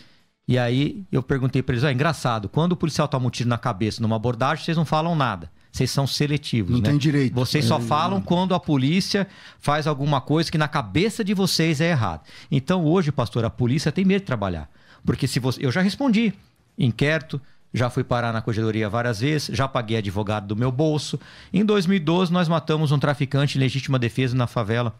E 0.47 0.57
aí 0.57 1.03
eu 1.11 1.23
perguntei 1.23 1.63
para 1.63 1.73
eles: 1.73 1.83
ah, 1.85 1.91
engraçado, 1.91 2.49
quando 2.49 2.73
o 2.73 2.75
policial 2.75 3.07
toma 3.07 3.27
um 3.27 3.29
tiro 3.29 3.49
na 3.49 3.57
cabeça 3.57 4.01
numa 4.01 4.17
abordagem, 4.17 4.65
vocês 4.65 4.77
não 4.77 4.85
falam 4.85 5.15
nada. 5.15 5.49
Vocês 5.71 5.91
são 5.91 6.07
seletivos. 6.07 6.71
Não 6.71 6.79
né? 6.79 6.89
tem 6.89 6.97
direito. 6.97 7.33
Vocês 7.33 7.65
só 7.65 7.77
é, 7.77 7.81
falam 7.81 8.19
quando 8.19 8.55
a 8.55 8.59
polícia 8.59 9.27
faz 9.59 9.85
alguma 9.85 10.19
coisa 10.19 10.51
que 10.51 10.57
na 10.57 10.67
cabeça 10.67 11.23
de 11.23 11.33
vocês 11.33 11.79
é 11.79 11.91
errado. 11.91 12.21
Então 12.49 12.83
hoje, 12.83 13.11
pastor, 13.11 13.45
a 13.45 13.49
polícia 13.49 13.91
tem 13.91 14.03
medo 14.03 14.21
de 14.21 14.25
trabalhar. 14.25 14.69
Porque 15.05 15.27
se 15.27 15.39
você. 15.39 15.65
Eu 15.65 15.71
já 15.71 15.81
respondi. 15.81 16.33
Inquérito, 16.77 17.41
já 17.77 17.89
fui 17.89 18.03
parar 18.03 18.33
na 18.33 18.41
corregedoria 18.41 18.89
várias 18.89 19.19
vezes, 19.19 19.55
já 19.55 19.67
paguei 19.67 19.97
advogado 19.97 20.47
do 20.47 20.55
meu 20.55 20.71
bolso. 20.71 21.19
Em 21.53 21.63
2012, 21.63 22.31
nós 22.33 22.47
matamos 22.47 22.91
um 22.91 22.99
traficante 22.99 23.57
em 23.57 23.61
legítima 23.61 23.97
defesa 23.99 24.35
na 24.35 24.47
favela 24.47 24.93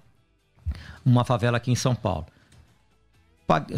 uma 1.07 1.23
favela 1.23 1.57
aqui 1.57 1.71
em 1.71 1.75
São 1.75 1.95
Paulo. 1.95 2.25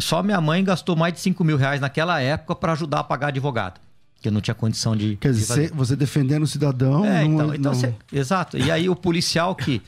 Só 0.00 0.22
minha 0.22 0.40
mãe 0.40 0.64
gastou 0.64 0.96
mais 0.96 1.14
de 1.14 1.20
5 1.20 1.44
mil 1.44 1.56
reais 1.56 1.80
naquela 1.80 2.20
época 2.20 2.56
para 2.56 2.72
ajudar 2.72 3.00
a 3.00 3.04
pagar 3.04 3.28
advogado. 3.28 3.80
Que 4.20 4.28
eu 4.28 4.32
não 4.32 4.40
tinha 4.40 4.54
condição 4.54 4.96
de. 4.96 5.16
Quer 5.16 5.32
dizer, 5.32 5.70
de 5.70 5.76
você 5.76 5.94
defendendo 5.94 6.42
o 6.42 6.46
cidadão. 6.46 7.04
É, 7.04 7.24
não, 7.24 7.32
então, 7.32 7.54
então 7.54 7.74
Você, 7.74 7.94
exato. 8.12 8.58
E 8.58 8.70
aí 8.70 8.88
o 8.88 8.96
policial 8.96 9.54
que, 9.54 9.80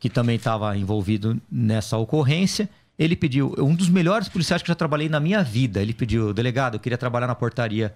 que 0.00 0.08
também 0.08 0.36
estava 0.36 0.76
envolvido 0.76 1.40
nessa 1.52 1.96
ocorrência, 1.96 2.68
ele 2.98 3.14
pediu. 3.14 3.54
Um 3.58 3.74
dos 3.74 3.88
melhores 3.88 4.28
policiais 4.28 4.62
que 4.62 4.70
eu 4.70 4.72
já 4.72 4.76
trabalhei 4.76 5.08
na 5.08 5.20
minha 5.20 5.44
vida. 5.44 5.80
Ele 5.80 5.92
pediu, 5.92 6.32
delegado, 6.32 6.74
eu 6.74 6.80
queria 6.80 6.98
trabalhar 6.98 7.26
na 7.26 7.34
portaria 7.34 7.94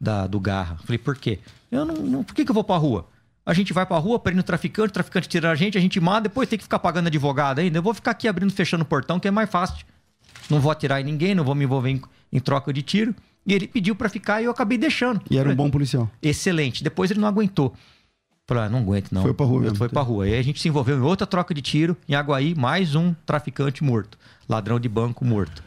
da, 0.00 0.26
do 0.26 0.40
Garra. 0.40 0.78
Falei, 0.84 0.98
por 0.98 1.16
quê? 1.16 1.38
Eu 1.70 1.84
não, 1.84 1.96
não 1.96 2.24
por 2.24 2.34
que, 2.34 2.44
que 2.44 2.50
eu 2.50 2.54
vou 2.54 2.64
pra 2.64 2.76
rua? 2.76 3.06
a 3.44 3.54
gente 3.54 3.72
vai 3.72 3.84
pra 3.84 3.98
rua, 3.98 4.18
prende 4.18 4.40
o 4.40 4.44
traficante, 4.44 4.90
o 4.90 4.92
traficante 4.92 5.28
tira 5.28 5.50
a 5.50 5.54
gente, 5.54 5.76
a 5.76 5.80
gente 5.80 5.98
mata, 5.98 6.22
depois 6.22 6.48
tem 6.48 6.56
que 6.56 6.62
ficar 6.62 6.78
pagando 6.78 7.08
advogado 7.08 7.58
ainda. 7.58 7.78
Eu 7.78 7.82
vou 7.82 7.92
ficar 7.92 8.12
aqui 8.12 8.28
abrindo, 8.28 8.52
fechando 8.52 8.82
o 8.82 8.86
portão, 8.86 9.18
que 9.18 9.26
é 9.26 9.30
mais 9.30 9.50
fácil. 9.50 9.84
Não 10.48 10.60
vou 10.60 10.70
atirar 10.70 11.00
em 11.00 11.04
ninguém, 11.04 11.34
não 11.34 11.42
vou 11.42 11.54
me 11.54 11.64
envolver 11.64 11.90
em, 11.90 12.02
em 12.32 12.38
troca 12.38 12.72
de 12.72 12.82
tiro. 12.82 13.14
E 13.46 13.54
ele 13.54 13.66
pediu 13.66 13.96
para 13.96 14.08
ficar 14.08 14.40
e 14.40 14.44
eu 14.44 14.50
acabei 14.50 14.76
deixando. 14.76 15.20
E 15.30 15.38
era 15.38 15.48
um 15.48 15.54
bom 15.54 15.70
policial. 15.70 16.08
Excelente. 16.22 16.84
Depois 16.84 17.10
ele 17.10 17.20
não 17.20 17.28
aguentou. 17.28 17.74
Falei, 18.46 18.64
ah, 18.64 18.68
não 18.68 18.80
aguento 18.80 19.12
não. 19.12 19.22
Foi 19.22 19.32
pra 19.32 19.46
rua 19.46 19.60
mesmo. 19.62 19.76
Foi 19.76 19.88
pra 19.88 20.02
rua. 20.02 20.28
E 20.28 20.34
aí 20.34 20.38
a 20.38 20.42
gente 20.42 20.60
se 20.60 20.68
envolveu 20.68 20.98
em 20.98 21.02
outra 21.02 21.26
troca 21.26 21.54
de 21.54 21.62
tiro. 21.62 21.96
Em 22.08 22.14
Aguaí, 22.14 22.54
mais 22.54 22.94
um 22.94 23.14
traficante 23.24 23.82
morto. 23.82 24.18
Ladrão 24.48 24.78
de 24.78 24.88
banco 24.88 25.24
morto. 25.24 25.62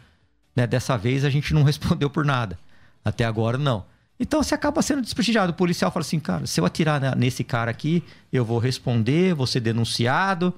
Né? 0.55 0.67
Dessa 0.67 0.97
vez 0.97 1.25
a 1.25 1.29
gente 1.29 1.53
não 1.53 1.63
respondeu 1.65 2.09
por 2.09 2.23
nada. 2.23 2.59
Até 3.03 3.25
agora, 3.25 3.57
não. 3.57 3.85
Então 4.23 4.41
você 4.41 4.55
acaba 4.55 4.81
sendo 4.81 5.01
desprestigiado. 5.01 5.51
O 5.51 5.55
policial 5.55 5.91
fala 5.91 6.01
assim, 6.05 6.17
cara, 6.17 6.47
se 6.47 6.59
eu 6.61 6.65
atirar 6.65 7.13
nesse 7.17 7.43
cara 7.43 7.69
aqui, 7.69 8.01
eu 8.31 8.45
vou 8.45 8.57
responder, 8.57 9.33
vou 9.33 9.45
ser 9.45 9.59
denunciado. 9.59 10.53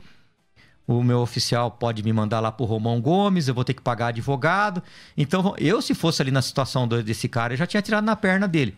o 0.88 1.02
meu 1.02 1.18
oficial 1.20 1.72
pode 1.72 2.04
me 2.04 2.14
mandar 2.14 2.40
lá 2.40 2.52
pro 2.52 2.64
Romão 2.64 3.02
Gomes, 3.02 3.48
eu 3.48 3.56
vou 3.56 3.64
ter 3.64 3.74
que 3.74 3.82
pagar 3.82 4.08
advogado. 4.10 4.84
Então, 5.18 5.56
eu, 5.58 5.82
se 5.82 5.96
fosse 5.96 6.22
ali 6.22 6.30
na 6.30 6.44
situação 6.44 6.88
desse 6.88 7.28
cara, 7.28 7.54
eu 7.54 7.58
já 7.58 7.66
tinha 7.66 7.82
tirado 7.82 8.04
na 8.06 8.16
perna 8.16 8.48
dele. 8.48 8.76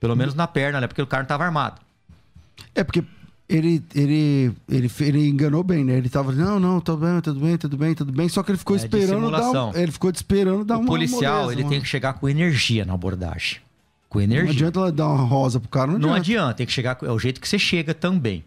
Pelo 0.00 0.16
menos 0.16 0.34
na 0.34 0.46
perna, 0.46 0.80
né? 0.80 0.86
Porque 0.86 1.02
o 1.02 1.06
cara 1.06 1.22
não 1.24 1.28
tava 1.28 1.44
armado. 1.44 1.78
É 2.74 2.82
porque 2.82 3.04
ele, 3.46 3.84
ele, 3.94 4.50
ele, 4.66 4.90
ele 5.00 5.28
enganou 5.28 5.62
bem, 5.62 5.84
né? 5.84 5.98
Ele 5.98 6.08
tava, 6.08 6.32
não, 6.32 6.58
não, 6.58 6.80
tudo 6.80 7.04
bem, 7.06 7.20
tudo 7.20 7.38
bem, 7.40 7.58
tudo 7.58 7.76
bem, 7.76 7.94
tudo 7.94 8.12
bem. 8.12 8.28
Só 8.30 8.42
que 8.42 8.50
ele 8.52 8.58
ficou 8.58 8.76
É, 8.76 8.78
esperando 8.78 9.30
dar 9.30 9.50
um, 9.50 9.74
Ele 9.74 9.92
ficou 9.92 10.10
esperando 10.10 10.64
dar 10.64 10.76
o 10.78 10.80
uma 10.80 10.86
policial, 10.86 11.34
moleza, 11.42 11.52
ele 11.52 11.62
uma- 11.64 11.70
tem 11.70 11.80
que 11.82 11.86
chegar 11.88 12.14
com 12.14 12.26
energia 12.26 12.86
na 12.86 12.94
abordagem. 12.94 13.58
Com 14.08 14.18
Não 14.18 14.24
energia. 14.24 14.52
adianta 14.52 14.78
ela 14.80 14.92
dar 14.92 15.08
uma 15.08 15.24
rosa 15.24 15.58
pro 15.60 15.68
cara, 15.68 15.90
não, 15.92 15.98
Não 15.98 16.08
adianta. 16.14 16.20
adianta, 16.20 16.54
tem 16.54 16.66
que 16.66 16.72
chegar. 16.72 16.96
É 17.02 17.10
o 17.10 17.18
jeito 17.18 17.40
que 17.40 17.48
você 17.48 17.58
chega 17.58 17.92
também. 17.92 18.44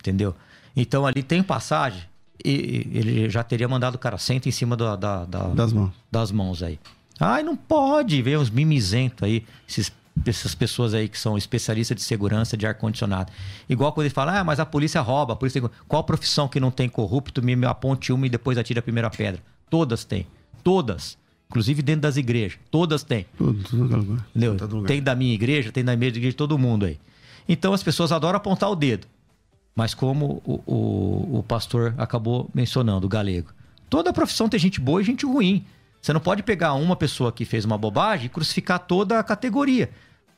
Entendeu? 0.00 0.34
Então 0.74 1.06
ali 1.06 1.22
tem 1.22 1.42
passagem. 1.42 2.02
E 2.44 2.86
ele 2.92 3.30
já 3.30 3.42
teria 3.42 3.66
mandado 3.68 3.94
o 3.96 3.98
cara 3.98 4.18
senta 4.18 4.48
em 4.48 4.52
cima 4.52 4.76
da, 4.76 4.94
da- 4.96 5.24
da- 5.24 5.48
Das 5.48 5.72
mãos. 5.72 5.90
das 6.10 6.30
mãos 6.30 6.62
aí. 6.62 6.78
Ai, 7.18 7.42
não 7.42 7.56
pode 7.56 8.20
ver 8.22 8.38
uns 8.38 8.50
mimizentos 8.50 9.22
aí, 9.22 9.44
esses- 9.68 9.90
essas 10.24 10.54
pessoas 10.54 10.92
aí 10.94 11.08
que 11.08 11.18
são 11.18 11.36
especialistas 11.36 11.96
de 11.96 12.02
segurança 12.02 12.56
de 12.56 12.66
ar-condicionado. 12.66 13.32
Igual 13.68 13.92
quando 13.92 14.04
ele 14.06 14.14
fala, 14.14 14.38
ah, 14.38 14.44
mas 14.44 14.60
a 14.60 14.66
polícia 14.66 15.00
rouba, 15.00 15.32
a 15.32 15.36
polícia... 15.36 15.62
Qual 15.88 16.04
profissão 16.04 16.46
que 16.46 16.60
não 16.60 16.70
tem 16.70 16.88
corrupto, 16.88 17.42
me 17.42 17.54
aponte 17.66 18.12
uma 18.12 18.26
e 18.26 18.30
depois 18.30 18.56
atira 18.58 18.80
a 18.80 18.82
primeira 18.82 19.10
pedra? 19.10 19.42
Todas 19.70 20.04
têm. 20.04 20.26
Todas. 20.62 21.16
Inclusive 21.48 21.80
dentro 21.82 22.02
das 22.02 22.16
igrejas. 22.16 22.58
Todas 22.70 23.02
têm. 23.02 23.26
Tudo, 23.38 23.62
tudo 23.62 23.82
lugar. 23.96 24.26
Entendeu? 24.30 24.56
Todo 24.56 24.76
lugar. 24.76 24.88
Tem 24.88 25.02
da 25.02 25.14
minha 25.14 25.32
igreja, 25.34 25.70
tem 25.70 25.84
da 25.84 25.92
igreja 25.94 26.20
de 26.20 26.32
todo 26.34 26.58
mundo 26.58 26.86
aí. 26.86 26.98
Então 27.48 27.72
as 27.72 27.82
pessoas 27.82 28.10
adoram 28.12 28.36
apontar 28.36 28.70
o 28.70 28.74
dedo. 28.76 29.06
Mas 29.74 29.94
como 29.94 30.42
o, 30.44 30.60
o, 30.66 31.38
o 31.38 31.42
pastor 31.42 31.94
acabou 31.98 32.48
mencionando, 32.54 33.06
o 33.06 33.08
galego, 33.10 33.50
toda 33.90 34.12
profissão 34.12 34.48
tem 34.48 34.58
gente 34.58 34.80
boa 34.80 35.00
e 35.00 35.04
gente 35.04 35.24
ruim. 35.26 35.64
Você 36.00 36.12
não 36.12 36.20
pode 36.20 36.42
pegar 36.42 36.72
uma 36.74 36.96
pessoa 36.96 37.30
que 37.30 37.44
fez 37.44 37.64
uma 37.64 37.76
bobagem 37.76 38.26
e 38.26 38.28
crucificar 38.28 38.78
toda 38.78 39.18
a 39.18 39.22
categoria. 39.22 39.90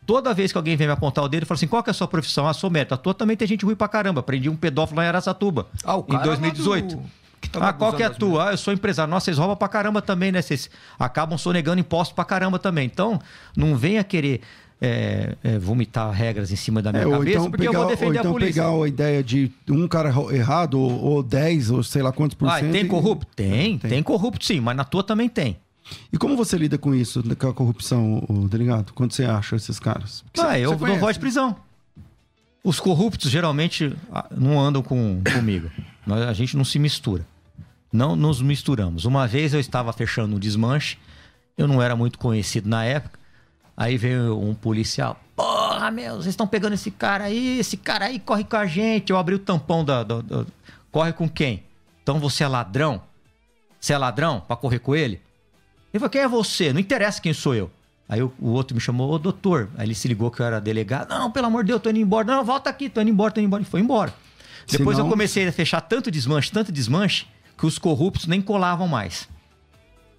Toda 0.06 0.32
vez 0.32 0.50
que 0.50 0.56
alguém 0.58 0.74
vem 0.76 0.86
me 0.86 0.92
apontar 0.92 1.22
o 1.22 1.28
dedo 1.28 1.42
e 1.42 1.46
fala 1.46 1.56
assim: 1.56 1.66
qual 1.66 1.82
que 1.82 1.90
é 1.90 1.92
a 1.92 1.94
sua 1.94 2.08
profissão? 2.08 2.48
Ah, 2.48 2.54
sou 2.54 2.70
médico. 2.70 2.94
A 2.94 2.96
tua 2.96 3.12
também 3.12 3.36
tem 3.36 3.46
gente 3.46 3.64
ruim 3.64 3.74
pra 3.76 3.86
caramba. 3.86 4.22
Prendi 4.22 4.48
um 4.48 4.56
pedófilo 4.56 4.96
lá 4.98 5.04
em 5.04 5.08
Aracatuba. 5.08 5.66
Ah, 5.84 5.96
o 5.98 6.00
em 6.00 6.04
cara 6.06 6.18
lá 6.20 6.24
2018. 6.24 6.96
do- 6.96 6.96
que 6.96 6.96
tava 6.96 7.08
Ah, 7.54 7.72
qual 7.72 7.92
que 7.92 8.02
é 8.02 8.06
a 8.06 8.10
tua? 8.10 8.48
Ah, 8.48 8.52
eu 8.52 8.56
sou 8.58 8.72
empresário. 8.72 9.10
Nossa, 9.10 9.24
vocês 9.26 9.38
roubam 9.38 9.56
pra 9.56 9.68
caramba 9.68 10.00
também, 10.02 10.30
né? 10.32 10.42
Vocês 10.42 10.68
acabam 10.98 11.36
sonegando 11.38 11.80
impostos 11.80 12.14
pra 12.14 12.24
caramba 12.24 12.58
também. 12.58 12.86
Então, 12.86 13.20
não 13.56 13.76
venha 13.76 14.02
querer 14.04 14.40
é, 14.80 15.34
é, 15.42 15.58
vomitar 15.58 16.08
regras 16.12 16.52
em 16.52 16.56
cima 16.56 16.80
da 16.80 16.92
minha 16.92 17.02
É, 17.04 17.10
cabeça, 17.10 17.30
então, 17.30 17.50
porque 17.50 17.66
pegar, 17.66 17.78
eu 17.78 17.82
vou 17.82 17.82
ou 17.84 17.90
defender 17.90 18.18
então 18.20 18.30
a 18.30 18.34
polícia. 18.34 18.62
pegar 18.62 18.84
a 18.84 18.88
ideia 18.88 19.22
de 19.24 19.50
um 19.68 19.88
cara 19.88 20.14
errado, 20.32 20.78
ou, 20.78 21.02
ou 21.02 21.22
10, 21.22 21.70
ou 21.72 21.82
sei 21.82 22.00
lá 22.00 22.12
quantos 22.12 22.36
por 22.36 22.48
Ah, 22.48 22.60
cento. 22.60 22.70
tem 22.70 22.82
e- 22.84 22.88
corrupto? 22.88 23.26
Tem, 23.34 23.76
Tem. 23.78 23.90
tem, 23.90 24.02
corrupto 24.04 24.44
sim, 24.44 24.60
mas 24.60 24.76
na 24.76 24.84
tua 24.84 25.02
também 25.02 25.28
tem. 25.28 25.56
E 26.12 26.16
como 26.18 26.36
você 26.36 26.56
lida 26.56 26.78
com 26.78 26.94
isso, 26.94 27.24
com 27.36 27.48
a 27.48 27.52
corrupção, 27.54 28.22
o 28.28 28.46
delegado? 28.46 28.92
Quando 28.92 29.10
você 29.12 29.24
acha 29.24 29.56
esses 29.56 29.80
caras? 29.80 30.22
Porque 30.32 30.40
Ah, 30.46 30.52
você- 30.52 30.60
eu 30.66 30.78
você 30.78 30.86
dou 30.86 30.98
voz 30.98 31.16
de 31.16 31.20
prisão. 31.20 31.56
Os 32.62 32.78
corruptos 32.78 33.30
geralmente 33.30 33.92
ah, 34.12 34.26
não 34.30 34.60
andam 34.60 34.82
com, 34.82 35.22
comigo. 35.34 35.70
Nós- 36.06 36.22
A 36.28 36.32
gente 36.32 36.56
não 36.56 36.64
se 36.64 36.78
mistura. 36.78 37.24
Não 37.92 38.14
nos 38.16 38.40
misturamos. 38.42 39.04
Uma 39.04 39.26
vez 39.26 39.54
eu 39.54 39.60
estava 39.60 39.92
fechando 39.92 40.36
um 40.36 40.38
desmanche, 40.38 40.98
eu 41.56 41.66
não 41.66 41.80
era 41.82 41.96
muito 41.96 42.18
conhecido 42.18 42.68
na 42.68 42.84
época. 42.84 43.18
Aí 43.76 43.96
veio 43.96 44.38
um 44.38 44.54
policial. 44.54 45.18
Porra, 45.36 45.90
meu, 45.90 46.14
vocês 46.16 46.28
estão 46.28 46.46
pegando 46.46 46.72
esse 46.74 46.90
cara 46.90 47.24
aí, 47.24 47.60
esse 47.60 47.76
cara 47.76 48.06
aí 48.06 48.18
corre 48.18 48.44
com 48.44 48.56
a 48.56 48.66
gente. 48.66 49.10
Eu 49.10 49.16
abri 49.16 49.34
o 49.34 49.38
tampão 49.38 49.84
da. 49.84 50.02
da- 50.02 50.20
da- 50.20 50.44
corre 50.90 51.12
com 51.12 51.28
quem? 51.28 51.62
Então 52.02 52.18
você 52.18 52.42
é 52.44 52.48
ladrão? 52.48 53.00
Você 53.80 53.92
é 53.92 53.98
ladrão 53.98 54.40
pra 54.40 54.56
correr 54.56 54.80
com 54.80 54.96
ele? 54.96 55.20
Ele 55.92 56.00
falou, 56.00 56.10
quem 56.10 56.20
é 56.22 56.28
você? 56.28 56.72
Não 56.72 56.80
interessa 56.80 57.20
quem 57.22 57.32
sou 57.32 57.54
eu. 57.54 57.70
Aí 58.08 58.22
o, 58.22 58.32
o 58.40 58.48
outro 58.50 58.74
me 58.74 58.80
chamou, 58.80 59.10
ô 59.12 59.18
doutor. 59.18 59.68
Aí 59.76 59.86
ele 59.86 59.94
se 59.94 60.08
ligou 60.08 60.30
que 60.30 60.40
eu 60.40 60.46
era 60.46 60.60
delegado. 60.60 61.08
Não, 61.10 61.30
pelo 61.30 61.46
amor 61.46 61.62
de 61.62 61.68
Deus, 61.68 61.80
tô 61.80 61.88
indo 61.90 61.98
embora. 62.00 62.26
Não, 62.26 62.44
volta 62.44 62.68
aqui, 62.68 62.88
tô 62.88 63.00
indo 63.00 63.10
embora, 63.10 63.30
tô 63.32 63.40
indo 63.40 63.46
embora. 63.46 63.62
E 63.62 63.66
foi 63.66 63.80
embora. 63.80 64.12
Depois 64.66 64.96
Senão- 64.96 65.06
eu 65.06 65.10
comecei 65.10 65.46
a 65.46 65.52
fechar 65.52 65.80
tanto 65.82 66.10
desmanche, 66.10 66.50
tanto 66.50 66.72
desmanche, 66.72 67.26
que 67.58 67.66
os 67.66 67.78
corruptos 67.78 68.26
nem 68.26 68.40
colavam 68.40 68.86
mais. 68.88 69.28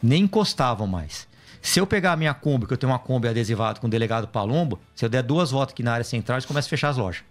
Nem 0.04 0.24
encostavam 0.24 0.86
mais. 0.86 1.28
Se 1.62 1.80
eu 1.80 1.88
pegar 1.88 2.14
a 2.14 2.16
minha 2.18 2.34
Kombi, 2.34 2.68
que 2.68 2.74
eu 2.74 2.78
tenho 2.78 2.92
uma 2.92 3.00
Kombi 3.00 3.28
adesivada 3.28 3.80
com 3.80 3.88
o 3.88 3.90
delegado 3.90 4.28
Palombo, 4.28 4.80
se 4.94 5.04
eu 5.04 5.10
der 5.10 5.24
duas 5.24 5.52
voltas 5.52 5.74
aqui 5.74 5.82
na 5.84 5.94
área 5.94 6.04
central, 6.04 6.36
eles 6.38 6.46
começam 6.46 6.68
a 6.68 6.70
fechar 6.70 6.90
as 6.90 6.98
lojas. 6.98 7.24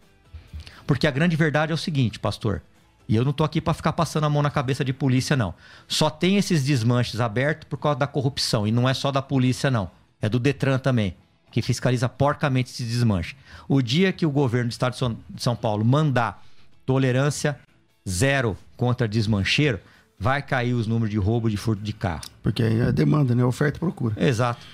Porque 0.86 1.06
a 1.06 1.10
grande 1.10 1.36
verdade 1.36 1.72
é 1.72 1.74
o 1.74 1.78
seguinte, 1.78 2.18
pastor. 2.18 2.62
E 3.06 3.16
eu 3.16 3.24
não 3.24 3.32
tô 3.32 3.42
aqui 3.44 3.60
para 3.60 3.72
ficar 3.72 3.92
passando 3.92 4.24
a 4.24 4.30
mão 4.30 4.42
na 4.42 4.50
cabeça 4.50 4.84
de 4.84 4.92
polícia, 4.92 5.34
não. 5.36 5.54
Só 5.86 6.10
tem 6.10 6.36
esses 6.36 6.62
desmanches 6.64 7.20
abertos 7.20 7.66
por 7.68 7.78
causa 7.78 7.98
da 7.98 8.06
corrupção. 8.06 8.66
E 8.66 8.70
não 8.72 8.86
é 8.88 8.92
só 8.92 9.10
da 9.10 9.22
polícia, 9.22 9.70
não. 9.70 9.90
É 10.20 10.28
do 10.28 10.38
Detran 10.38 10.78
também, 10.78 11.16
que 11.50 11.62
fiscaliza 11.62 12.06
porcamente 12.08 12.70
esses 12.70 12.86
desmanches. 12.86 13.34
O 13.66 13.80
dia 13.80 14.12
que 14.12 14.26
o 14.26 14.30
governo 14.30 14.68
do 14.68 14.72
estado 14.72 14.92
de 14.92 14.98
São- 14.98 15.16
de 15.30 15.42
São 15.42 15.56
Paulo 15.56 15.84
mandar 15.86 16.44
tolerância 16.84 17.58
zero 18.06 18.56
contra 18.76 19.08
desmancheiro, 19.08 19.80
vai 20.18 20.42
cair 20.42 20.74
os 20.74 20.86
números 20.86 21.10
de 21.10 21.18
roubo 21.18 21.48
de 21.48 21.56
furto 21.56 21.82
de 21.82 21.92
carro. 21.92 22.22
Porque 22.42 22.62
aí 22.62 22.80
é 22.80 22.92
demanda, 22.92 23.34
né? 23.34 23.44
Oferta 23.44 23.76
e 23.76 23.80
procura. 23.80 24.14
Exato. 24.18 24.66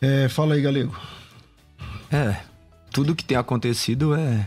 É, 0.00 0.28
fala 0.28 0.54
aí, 0.54 0.62
Galego. 0.62 0.94
É, 2.10 2.36
tudo 2.92 3.14
que 3.14 3.24
tem 3.24 3.36
acontecido 3.36 4.14
é, 4.14 4.46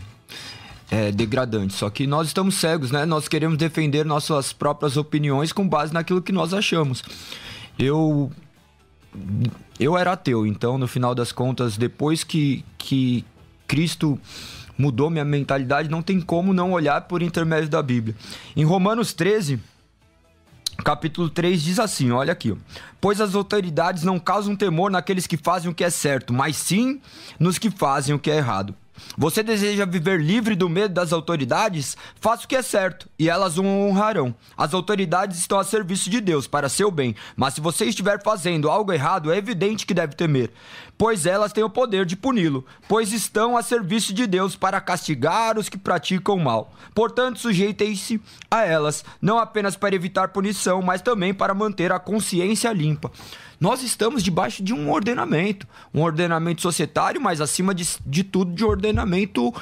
é 0.90 1.12
degradante. 1.12 1.74
Só 1.74 1.90
que 1.90 2.06
nós 2.06 2.28
estamos 2.28 2.54
cegos, 2.54 2.90
né? 2.90 3.04
Nós 3.04 3.28
queremos 3.28 3.58
defender 3.58 4.04
nossas 4.04 4.52
próprias 4.52 4.96
opiniões 4.96 5.52
com 5.52 5.68
base 5.68 5.92
naquilo 5.92 6.22
que 6.22 6.32
nós 6.32 6.54
achamos. 6.54 7.02
Eu. 7.78 8.32
Eu 9.80 9.96
era 9.96 10.12
ateu, 10.12 10.46
então 10.46 10.76
no 10.76 10.86
final 10.86 11.14
das 11.14 11.32
contas, 11.32 11.76
depois 11.76 12.22
que, 12.22 12.64
que 12.76 13.24
Cristo 13.66 14.20
mudou 14.76 15.08
minha 15.08 15.24
mentalidade, 15.24 15.88
não 15.88 16.02
tem 16.02 16.20
como 16.20 16.52
não 16.52 16.72
olhar 16.72 17.00
por 17.02 17.22
intermédio 17.22 17.68
da 17.68 17.82
Bíblia. 17.82 18.14
Em 18.54 18.64
Romanos 18.64 19.12
13, 19.12 19.60
Capítulo 20.84 21.28
3 21.28 21.60
diz 21.60 21.78
assim, 21.78 22.10
olha 22.12 22.32
aqui. 22.32 22.56
Pois 23.00 23.20
as 23.20 23.34
autoridades 23.34 24.04
não 24.04 24.18
causam 24.18 24.56
temor 24.56 24.90
naqueles 24.90 25.26
que 25.26 25.36
fazem 25.36 25.70
o 25.70 25.74
que 25.74 25.84
é 25.84 25.90
certo, 25.90 26.32
mas 26.32 26.56
sim 26.56 27.00
nos 27.38 27.58
que 27.58 27.70
fazem 27.70 28.14
o 28.14 28.18
que 28.18 28.30
é 28.30 28.36
errado. 28.36 28.74
Você 29.16 29.42
deseja 29.42 29.84
viver 29.84 30.20
livre 30.20 30.54
do 30.54 30.68
medo 30.68 30.94
das 30.94 31.12
autoridades? 31.12 31.96
Faça 32.20 32.44
o 32.44 32.48
que 32.48 32.56
é 32.56 32.62
certo 32.62 33.08
e 33.18 33.28
elas 33.28 33.58
o 33.58 33.64
honrarão. 33.64 34.34
As 34.56 34.74
autoridades 34.74 35.38
estão 35.38 35.58
a 35.58 35.64
serviço 35.64 36.10
de 36.10 36.20
Deus 36.20 36.46
para 36.46 36.68
seu 36.68 36.90
bem, 36.90 37.14
mas 37.36 37.54
se 37.54 37.60
você 37.60 37.84
estiver 37.84 38.22
fazendo 38.22 38.70
algo 38.70 38.92
errado, 38.92 39.32
é 39.32 39.36
evidente 39.36 39.86
que 39.86 39.94
deve 39.94 40.14
temer, 40.14 40.50
pois 40.96 41.26
elas 41.26 41.52
têm 41.52 41.64
o 41.64 41.70
poder 41.70 42.04
de 42.04 42.16
puni-lo, 42.16 42.64
pois 42.88 43.12
estão 43.12 43.56
a 43.56 43.62
serviço 43.62 44.12
de 44.12 44.26
Deus 44.26 44.56
para 44.56 44.80
castigar 44.80 45.58
os 45.58 45.68
que 45.68 45.78
praticam 45.78 46.38
mal. 46.38 46.72
Portanto, 46.94 47.38
sujeitem-se 47.38 48.20
a 48.50 48.64
elas, 48.64 49.04
não 49.20 49.38
apenas 49.38 49.76
para 49.76 49.94
evitar 49.94 50.28
punição, 50.28 50.82
mas 50.82 51.02
também 51.02 51.32
para 51.32 51.54
manter 51.54 51.92
a 51.92 51.98
consciência 51.98 52.72
limpa. 52.72 53.10
Nós 53.60 53.82
estamos 53.82 54.22
debaixo 54.22 54.62
de 54.62 54.72
um 54.72 54.90
ordenamento, 54.90 55.66
um 55.92 56.02
ordenamento 56.02 56.62
societário, 56.62 57.20
mas 57.20 57.40
acima 57.40 57.74
de, 57.74 57.86
de 58.06 58.22
tudo, 58.22 58.52
de 58.52 58.64
ordenamento 58.64 59.52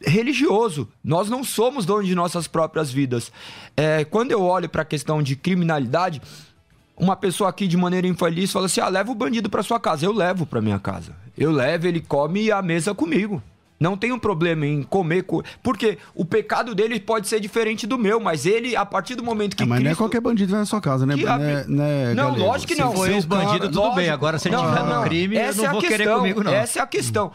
religioso. 0.00 0.88
Nós 1.02 1.28
não 1.28 1.44
somos 1.44 1.84
donos 1.84 2.06
de 2.06 2.14
nossas 2.14 2.48
próprias 2.48 2.90
vidas. 2.90 3.30
É, 3.76 4.04
quando 4.04 4.32
eu 4.32 4.42
olho 4.42 4.68
para 4.68 4.82
a 4.82 4.84
questão 4.84 5.22
de 5.22 5.36
criminalidade, 5.36 6.20
uma 6.96 7.14
pessoa 7.14 7.50
aqui 7.50 7.68
de 7.68 7.76
maneira 7.76 8.06
infeliz 8.06 8.50
fala 8.50 8.66
assim: 8.66 8.80
ah, 8.80 8.88
leva 8.88 9.10
o 9.10 9.14
bandido 9.14 9.48
para 9.48 9.62
sua 9.62 9.78
casa. 9.78 10.04
Eu 10.04 10.12
levo 10.12 10.44
para 10.44 10.60
minha 10.60 10.78
casa. 10.78 11.14
Eu 11.36 11.52
levo, 11.52 11.86
ele 11.86 12.00
come 12.00 12.50
à 12.50 12.60
mesa 12.60 12.94
comigo. 12.94 13.42
Não 13.80 13.96
tenho 13.96 14.18
problema 14.18 14.66
em 14.66 14.82
comer. 14.82 15.22
Co... 15.22 15.42
Porque 15.62 15.98
o 16.14 16.24
pecado 16.24 16.74
dele 16.74 16.98
pode 16.98 17.28
ser 17.28 17.38
diferente 17.38 17.86
do 17.86 17.96
meu, 17.96 18.18
mas 18.18 18.44
ele, 18.44 18.74
a 18.74 18.84
partir 18.84 19.14
do 19.14 19.22
momento 19.22 19.56
que. 19.56 19.62
É, 19.62 19.66
mas 19.66 19.78
não 19.78 19.86
é 19.86 19.88
Cristo- 19.90 19.98
qualquer 20.02 20.20
bandido 20.20 20.50
vai 20.50 20.60
na 20.60 20.66
sua 20.66 20.80
casa, 20.80 21.06
né? 21.06 21.14
Que 21.14 21.24
né, 21.24 21.64
né, 21.68 22.14
Não, 22.14 22.24
Galego? 22.30 22.44
lógico 22.44 22.72
que 22.74 22.80
não. 22.80 22.96
Se 22.96 23.10
esse 23.12 23.26
o 23.26 23.28
bandido, 23.28 23.66
tudo 23.68 23.78
lógico. 23.78 23.96
bem. 23.96 24.10
Agora, 24.10 24.38
se 24.38 24.48
ele 24.48 24.56
tiver 24.56 24.82
no 24.82 25.02
crime, 25.04 25.36
eu 25.36 25.40
Essa 25.42 25.62
não 25.62 25.68
é 25.68 25.72
vou 25.72 25.80
querer 25.80 25.96
questão, 25.98 26.18
comigo, 26.18 26.42
não. 26.42 26.52
Essa 26.52 26.80
é 26.80 26.82
a 26.82 26.86
questão. 26.86 27.32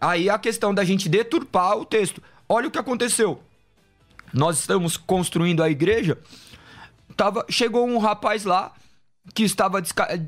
Aí 0.00 0.30
a 0.30 0.38
questão 0.38 0.72
da 0.72 0.84
gente 0.84 1.08
deturpar 1.08 1.76
o 1.76 1.84
texto. 1.84 2.22
Olha 2.48 2.68
o 2.68 2.70
que 2.70 2.78
aconteceu. 2.78 3.42
Nós 4.32 4.60
estamos 4.60 4.96
construindo 4.96 5.60
a 5.62 5.68
igreja. 5.68 6.16
Tava, 7.16 7.44
chegou 7.50 7.84
um 7.84 7.98
rapaz 7.98 8.44
lá 8.44 8.72
que 9.34 9.42
estava 9.42 9.80
desca- 9.82 10.20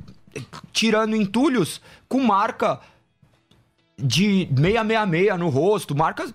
tirando 0.73 1.15
entulhos 1.15 1.81
com 2.09 2.21
marca 2.21 2.81
de 4.03 4.49
666 4.55 5.39
no 5.39 5.49
rosto, 5.49 5.95
marca 5.95 6.27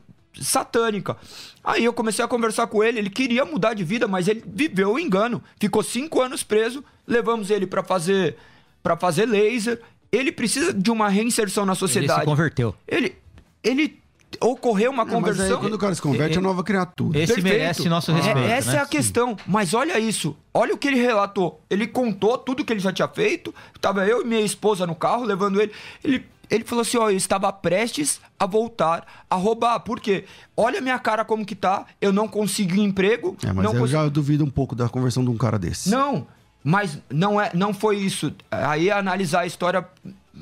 satânica. 0.42 1.16
Aí 1.64 1.84
eu 1.84 1.94
comecei 1.94 2.24
a 2.24 2.28
conversar 2.28 2.68
com 2.68 2.84
ele, 2.84 3.00
ele 3.00 3.10
queria 3.10 3.46
mudar 3.46 3.74
de 3.74 3.84
vida, 3.84 4.08
mas 4.08 4.28
ele 4.28 4.44
viveu 4.46 4.94
o 4.94 5.00
engano. 5.00 5.42
Ficou 5.60 5.82
cinco 5.84 6.22
anos 6.22 6.44
preso, 6.44 6.84
levamos 7.08 7.50
ele 7.50 7.66
para 7.66 7.84
fazer 7.84 8.36
para 8.84 8.96
fazer 8.96 9.26
laser. 9.26 9.82
Ele 10.12 10.32
precisa 10.32 10.72
de 10.72 10.92
uma 10.92 11.10
reinserção 11.10 11.66
na 11.66 11.72
Ele 11.74 11.80
sociedade. 11.80 12.20
se 12.20 12.26
converteu. 12.26 12.76
Ele, 12.88 13.16
ele 13.64 14.00
ocorrer 14.40 14.90
uma 14.90 15.02
É, 15.04 15.06
mas 15.06 15.14
aí, 15.16 15.20
conversão. 15.22 15.60
quando 15.60 15.74
o 15.74 15.78
cara 15.78 15.96
se 15.96 16.02
converte, 16.02 16.38
é 16.38 16.42
nova 16.42 16.64
criatura. 16.64 17.18
Esse 17.18 17.34
Perfeito. 17.34 17.58
merece 17.58 17.90
nosso 17.90 18.12
É, 18.12 18.16
respeito. 18.16 18.40
essa 18.40 18.72
né? 18.74 18.78
é 18.78 18.82
a 18.82 18.86
questão. 18.86 19.36
Mas 19.48 19.74
olha 19.74 19.98
isso. 20.00 20.38
Olha 20.54 20.74
o 20.74 20.78
que 20.78 20.88
ele 20.88 20.98
relatou. 21.02 21.62
Ele 21.70 21.88
contou 21.88 22.38
tudo 22.38 22.64
que 22.64 22.72
ele 22.72 22.80
já 22.80 22.94
tinha 22.94 23.08
feito. 23.08 23.54
Tava 23.82 24.06
eu 24.06 24.22
e 24.22 24.26
minha 24.26 24.42
esposa 24.42 24.86
no 24.86 24.94
carro 24.96 25.24
levando 25.26 25.60
ele. 25.60 25.72
Ele, 26.04 26.24
ele 26.50 26.64
falou 26.64 26.82
assim: 26.82 26.98
ó, 26.98 27.10
eu 27.10 27.18
estava 27.18 27.52
prestes 27.54 28.20
a 28.40 28.46
voltar 28.46 29.06
a 29.30 29.36
roubar. 29.36 29.80
Por 29.80 30.00
quê? 30.00 30.26
Olha 30.56 30.80
a 30.80 30.82
minha 30.82 31.00
cara 31.00 31.24
como 31.26 31.46
que 31.46 31.56
tá. 31.56 31.86
Eu 32.02 32.12
não 32.14 32.28
consegui 32.28 32.82
emprego. 32.82 33.36
É, 33.44 33.52
mas 33.54 33.66
não 33.66 33.74
eu 33.76 33.88
já 33.88 34.08
duvido 34.08 34.44
um 34.44 34.50
pouco 34.50 34.76
da 34.76 34.88
conversão 34.90 35.24
de 35.24 35.30
um 35.30 35.38
cara 35.38 35.58
desse. 35.60 35.90
Não, 35.90 36.28
mas 36.64 37.00
não, 37.10 37.40
é, 37.40 37.52
não 37.54 37.74
foi 37.74 37.98
isso. 37.98 38.34
Aí 38.52 38.90
é 38.90 38.94
analisar 38.94 39.42
a 39.42 39.46
história 39.46 39.88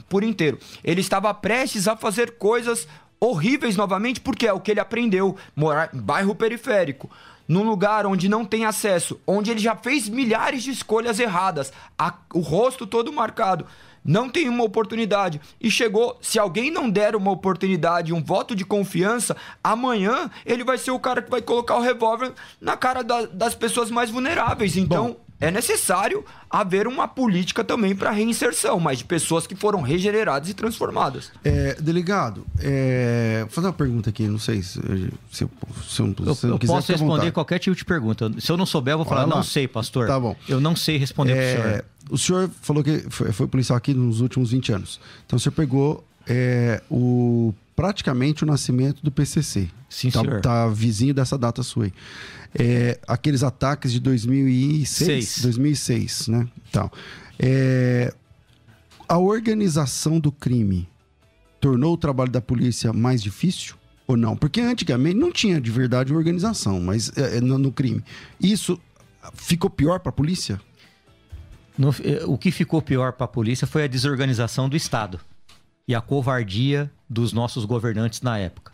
por 0.09 0.23
inteiro. 0.23 0.57
Ele 0.83 1.01
estava 1.01 1.33
prestes 1.33 1.87
a 1.87 1.95
fazer 1.95 2.37
coisas 2.37 2.87
horríveis 3.19 3.75
novamente, 3.77 4.19
porque 4.19 4.47
é 4.47 4.53
o 4.53 4.59
que 4.59 4.71
ele 4.71 4.79
aprendeu. 4.79 5.35
Morar 5.55 5.89
em 5.93 5.99
bairro 5.99 6.33
periférico. 6.35 7.09
Num 7.47 7.63
lugar 7.63 8.05
onde 8.05 8.29
não 8.29 8.45
tem 8.45 8.63
acesso, 8.65 9.19
onde 9.27 9.51
ele 9.51 9.59
já 9.59 9.75
fez 9.75 10.07
milhares 10.07 10.63
de 10.63 10.71
escolhas 10.71 11.19
erradas, 11.19 11.73
a- 11.99 12.13
o 12.33 12.39
rosto 12.39 12.87
todo 12.87 13.11
marcado, 13.11 13.65
não 14.03 14.29
tem 14.29 14.49
uma 14.49 14.63
oportunidade. 14.63 15.39
E 15.61 15.69
chegou, 15.71 16.17
se 16.21 16.37
alguém 16.37 16.69
não 16.71 16.89
der 16.89 17.15
uma 17.15 17.31
oportunidade, 17.31 18.13
um 18.13 18.23
voto 18.23 18.55
de 18.55 18.65
confiança, 18.65 19.35
amanhã 19.63 20.29
ele 20.45 20.63
vai 20.63 20.77
ser 20.77 20.91
o 20.91 20.99
cara 20.99 21.21
que 21.21 21.31
vai 21.31 21.41
colocar 21.41 21.75
o 21.77 21.81
revólver 21.81 22.33
na 22.59 22.75
cara 22.75 23.03
da- 23.03 23.25
das 23.25 23.55
pessoas 23.55 23.89
mais 23.89 24.09
vulneráveis. 24.09 24.75
Então, 24.77 25.17
é 25.47 25.51
necessário 25.51 26.23
haver 26.49 26.87
uma 26.87 27.07
política 27.07 27.63
também 27.63 27.95
para 27.95 28.11
reinserção, 28.11 28.79
mas 28.79 28.99
de 28.99 29.05
pessoas 29.05 29.45
que 29.47 29.55
foram 29.55 29.81
regeneradas 29.81 30.49
e 30.49 30.53
transformadas. 30.53 31.31
É, 31.43 31.75
delegado, 31.81 32.45
é, 32.59 33.39
vou 33.41 33.49
fazer 33.49 33.67
uma 33.67 33.73
pergunta 33.73 34.09
aqui, 34.09 34.27
não 34.27 34.39
sei 34.39 34.61
se, 34.61 34.79
se, 35.31 35.43
eu- 35.43 35.49
se 35.87 36.01
eu, 36.01 36.15
Eu, 36.25 36.35
se 36.35 36.47
eu 36.47 36.59
quiser, 36.59 36.73
posso 36.73 36.91
responder 36.91 37.11
vontade. 37.15 37.31
qualquer 37.31 37.59
tipo 37.59 37.75
de 37.75 37.85
pergunta. 37.85 38.31
Se 38.39 38.51
eu 38.51 38.57
não 38.57 38.65
souber, 38.65 38.93
eu 38.93 38.97
vou 38.99 39.05
falar, 39.05 39.27
não 39.27 39.43
sei, 39.43 39.67
pastor. 39.67 40.07
Tá 40.07 40.19
bom. 40.19 40.35
Eu 40.47 40.59
não 40.61 40.75
sei 40.75 40.97
responder 40.97 41.33
pro 41.33 41.41
senhor. 41.63 41.79
É, 41.79 41.85
o 42.09 42.17
senhor 42.17 42.49
falou 42.61 42.83
que 42.83 43.05
foi, 43.09 43.31
foi 43.31 43.47
policial 43.47 43.77
aqui 43.77 43.93
nos 43.93 44.21
últimos 44.21 44.51
20 44.51 44.71
anos. 44.73 44.99
Então 45.25 45.37
o 45.37 45.39
senhor 45.39 45.53
pegou 45.53 46.05
é, 46.27 46.81
o, 46.89 47.53
praticamente 47.75 48.43
o 48.43 48.45
nascimento 48.47 49.01
do 49.03 49.11
PCC. 49.11 49.69
Sim, 49.89 50.09
tá, 50.09 50.21
senhor. 50.21 50.41
Tá 50.41 50.67
vizinho 50.67 51.13
dessa 51.13 51.37
data 51.37 51.61
sua 51.63 51.85
aí. 51.85 51.93
É, 52.57 52.99
aqueles 53.07 53.41
ataques 53.43 53.91
de 53.91 53.99
2006, 53.99 54.89
Seis. 54.89 55.41
2006, 55.41 56.27
né? 56.27 56.47
Então, 56.69 56.91
é, 57.39 58.13
a 59.07 59.17
organização 59.17 60.19
do 60.19 60.31
crime 60.31 60.87
tornou 61.59 61.93
o 61.93 61.97
trabalho 61.97 62.31
da 62.31 62.41
polícia 62.41 62.93
mais 62.93 63.23
difícil 63.23 63.75
ou 64.05 64.15
não? 64.15 64.35
Porque 64.35 64.61
antigamente 64.61 65.15
não 65.17 65.31
tinha 65.31 65.59
de 65.59 65.71
verdade 65.71 66.11
uma 66.11 66.19
organização, 66.19 66.79
mas 66.79 67.11
é, 67.17 67.37
é, 67.37 67.41
no, 67.41 67.57
no 67.57 67.71
crime. 67.71 68.03
Isso 68.39 68.79
ficou 69.33 69.69
pior 69.69 69.99
para 69.99 70.09
a 70.09 70.13
polícia? 70.13 70.59
No- 71.77 71.89
eh, 72.03 72.23
o 72.27 72.37
que 72.37 72.51
ficou 72.51 72.81
pior 72.81 73.13
para 73.13 73.25
a 73.25 73.27
polícia 73.27 73.65
foi 73.65 73.83
a 73.83 73.87
desorganização 73.87 74.69
do 74.69 74.75
Estado 74.77 75.19
e 75.87 75.95
a 75.95 76.01
covardia 76.01 76.91
dos 77.09 77.33
nossos 77.33 77.65
governantes 77.65 78.21
na 78.21 78.37
época. 78.37 78.71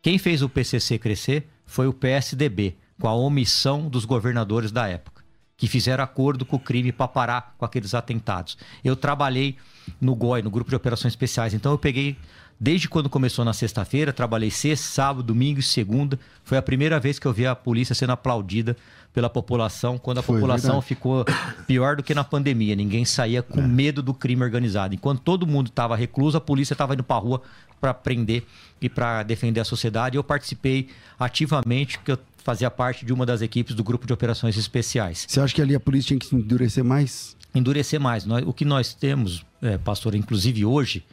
Quem 0.00 0.18
fez 0.18 0.40
o 0.40 0.48
PCC 0.48 0.98
crescer 0.98 1.48
foi 1.66 1.86
o 1.88 1.92
PSDB, 1.92 2.76
com 3.00 3.08
a 3.08 3.14
omissão 3.14 3.88
dos 3.88 4.04
governadores 4.04 4.72
da 4.72 4.86
época, 4.88 5.22
que 5.56 5.66
fizeram 5.66 6.02
acordo 6.04 6.44
com 6.44 6.56
o 6.56 6.60
crime 6.60 6.92
para 6.92 7.08
parar 7.08 7.54
com 7.58 7.64
aqueles 7.64 7.94
atentados. 7.94 8.56
Eu 8.84 8.96
trabalhei 8.96 9.56
no 10.00 10.14
GOI, 10.14 10.42
no 10.42 10.50
Grupo 10.50 10.70
de 10.70 10.76
Operações 10.76 11.12
Especiais, 11.12 11.54
então 11.54 11.72
eu 11.72 11.78
peguei, 11.78 12.16
desde 12.60 12.88
quando 12.88 13.08
começou 13.08 13.44
na 13.44 13.52
sexta-feira, 13.52 14.12
trabalhei 14.12 14.50
sexta, 14.50 14.86
sábado, 14.86 15.22
domingo 15.22 15.60
e 15.60 15.62
segunda. 15.62 16.18
Foi 16.44 16.58
a 16.58 16.62
primeira 16.62 16.98
vez 17.00 17.18
que 17.18 17.26
eu 17.26 17.32
vi 17.32 17.46
a 17.46 17.54
polícia 17.54 17.94
sendo 17.94 18.10
aplaudida 18.10 18.76
pela 19.12 19.30
população, 19.30 19.98
quando 19.98 20.18
a 20.18 20.22
Foi, 20.22 20.36
população 20.36 20.72
verdade. 20.72 20.86
ficou 20.86 21.24
pior 21.66 21.96
do 21.96 22.02
que 22.02 22.14
na 22.14 22.22
pandemia. 22.22 22.76
Ninguém 22.76 23.04
saía 23.04 23.42
com 23.42 23.60
medo 23.62 24.02
do 24.02 24.12
crime 24.14 24.42
organizado. 24.44 24.94
Enquanto 24.94 25.20
todo 25.20 25.46
mundo 25.46 25.68
estava 25.68 25.96
recluso, 25.96 26.36
a 26.36 26.40
polícia 26.40 26.74
estava 26.74 26.94
indo 26.94 27.02
para 27.02 27.16
a 27.16 27.20
rua 27.20 27.42
para 27.80 27.94
prender 27.94 28.44
e 28.80 28.88
para 28.88 29.22
defender 29.22 29.60
a 29.60 29.64
sociedade. 29.64 30.16
Eu 30.16 30.22
participei 30.22 30.88
ativamente, 31.18 31.98
porque 31.98 32.12
eu 32.12 32.18
fazia 32.48 32.70
parte 32.70 33.04
de 33.04 33.12
uma 33.12 33.26
das 33.26 33.42
equipes 33.42 33.74
do 33.74 33.84
grupo 33.84 34.06
de 34.06 34.12
operações 34.14 34.56
especiais. 34.56 35.26
Você 35.28 35.38
acha 35.38 35.54
que 35.54 35.60
ali 35.60 35.74
a 35.74 35.80
polícia 35.80 36.08
tinha 36.08 36.18
que 36.18 36.24
se 36.24 36.34
endurecer 36.34 36.82
mais? 36.82 37.36
Endurecer 37.54 38.00
mais. 38.00 38.24
O 38.46 38.54
que 38.54 38.64
nós 38.64 38.94
temos, 38.94 39.44
é, 39.60 39.76
pastor, 39.76 40.14
inclusive 40.14 40.64
hoje, 40.64 41.04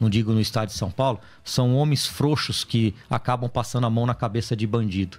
não 0.00 0.08
digo 0.08 0.32
no 0.32 0.40
estado 0.40 0.68
de 0.68 0.74
São 0.74 0.90
Paulo, 0.90 1.20
são 1.44 1.76
homens 1.76 2.06
frouxos 2.06 2.64
que 2.64 2.94
acabam 3.10 3.50
passando 3.50 3.86
a 3.86 3.90
mão 3.90 4.06
na 4.06 4.14
cabeça 4.14 4.56
de 4.56 4.66
bandido. 4.66 5.18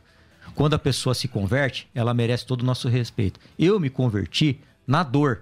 Quando 0.56 0.74
a 0.74 0.80
pessoa 0.80 1.14
se 1.14 1.28
converte, 1.28 1.88
ela 1.94 2.16
merece 2.16 2.48
todo 2.48 2.64
o 2.64 2.66
nosso 2.66 2.90
respeito. 2.90 3.40
Eu 3.58 3.80
me 3.80 3.92
converti 3.92 4.60
na 4.88 5.04
dor. 5.04 5.42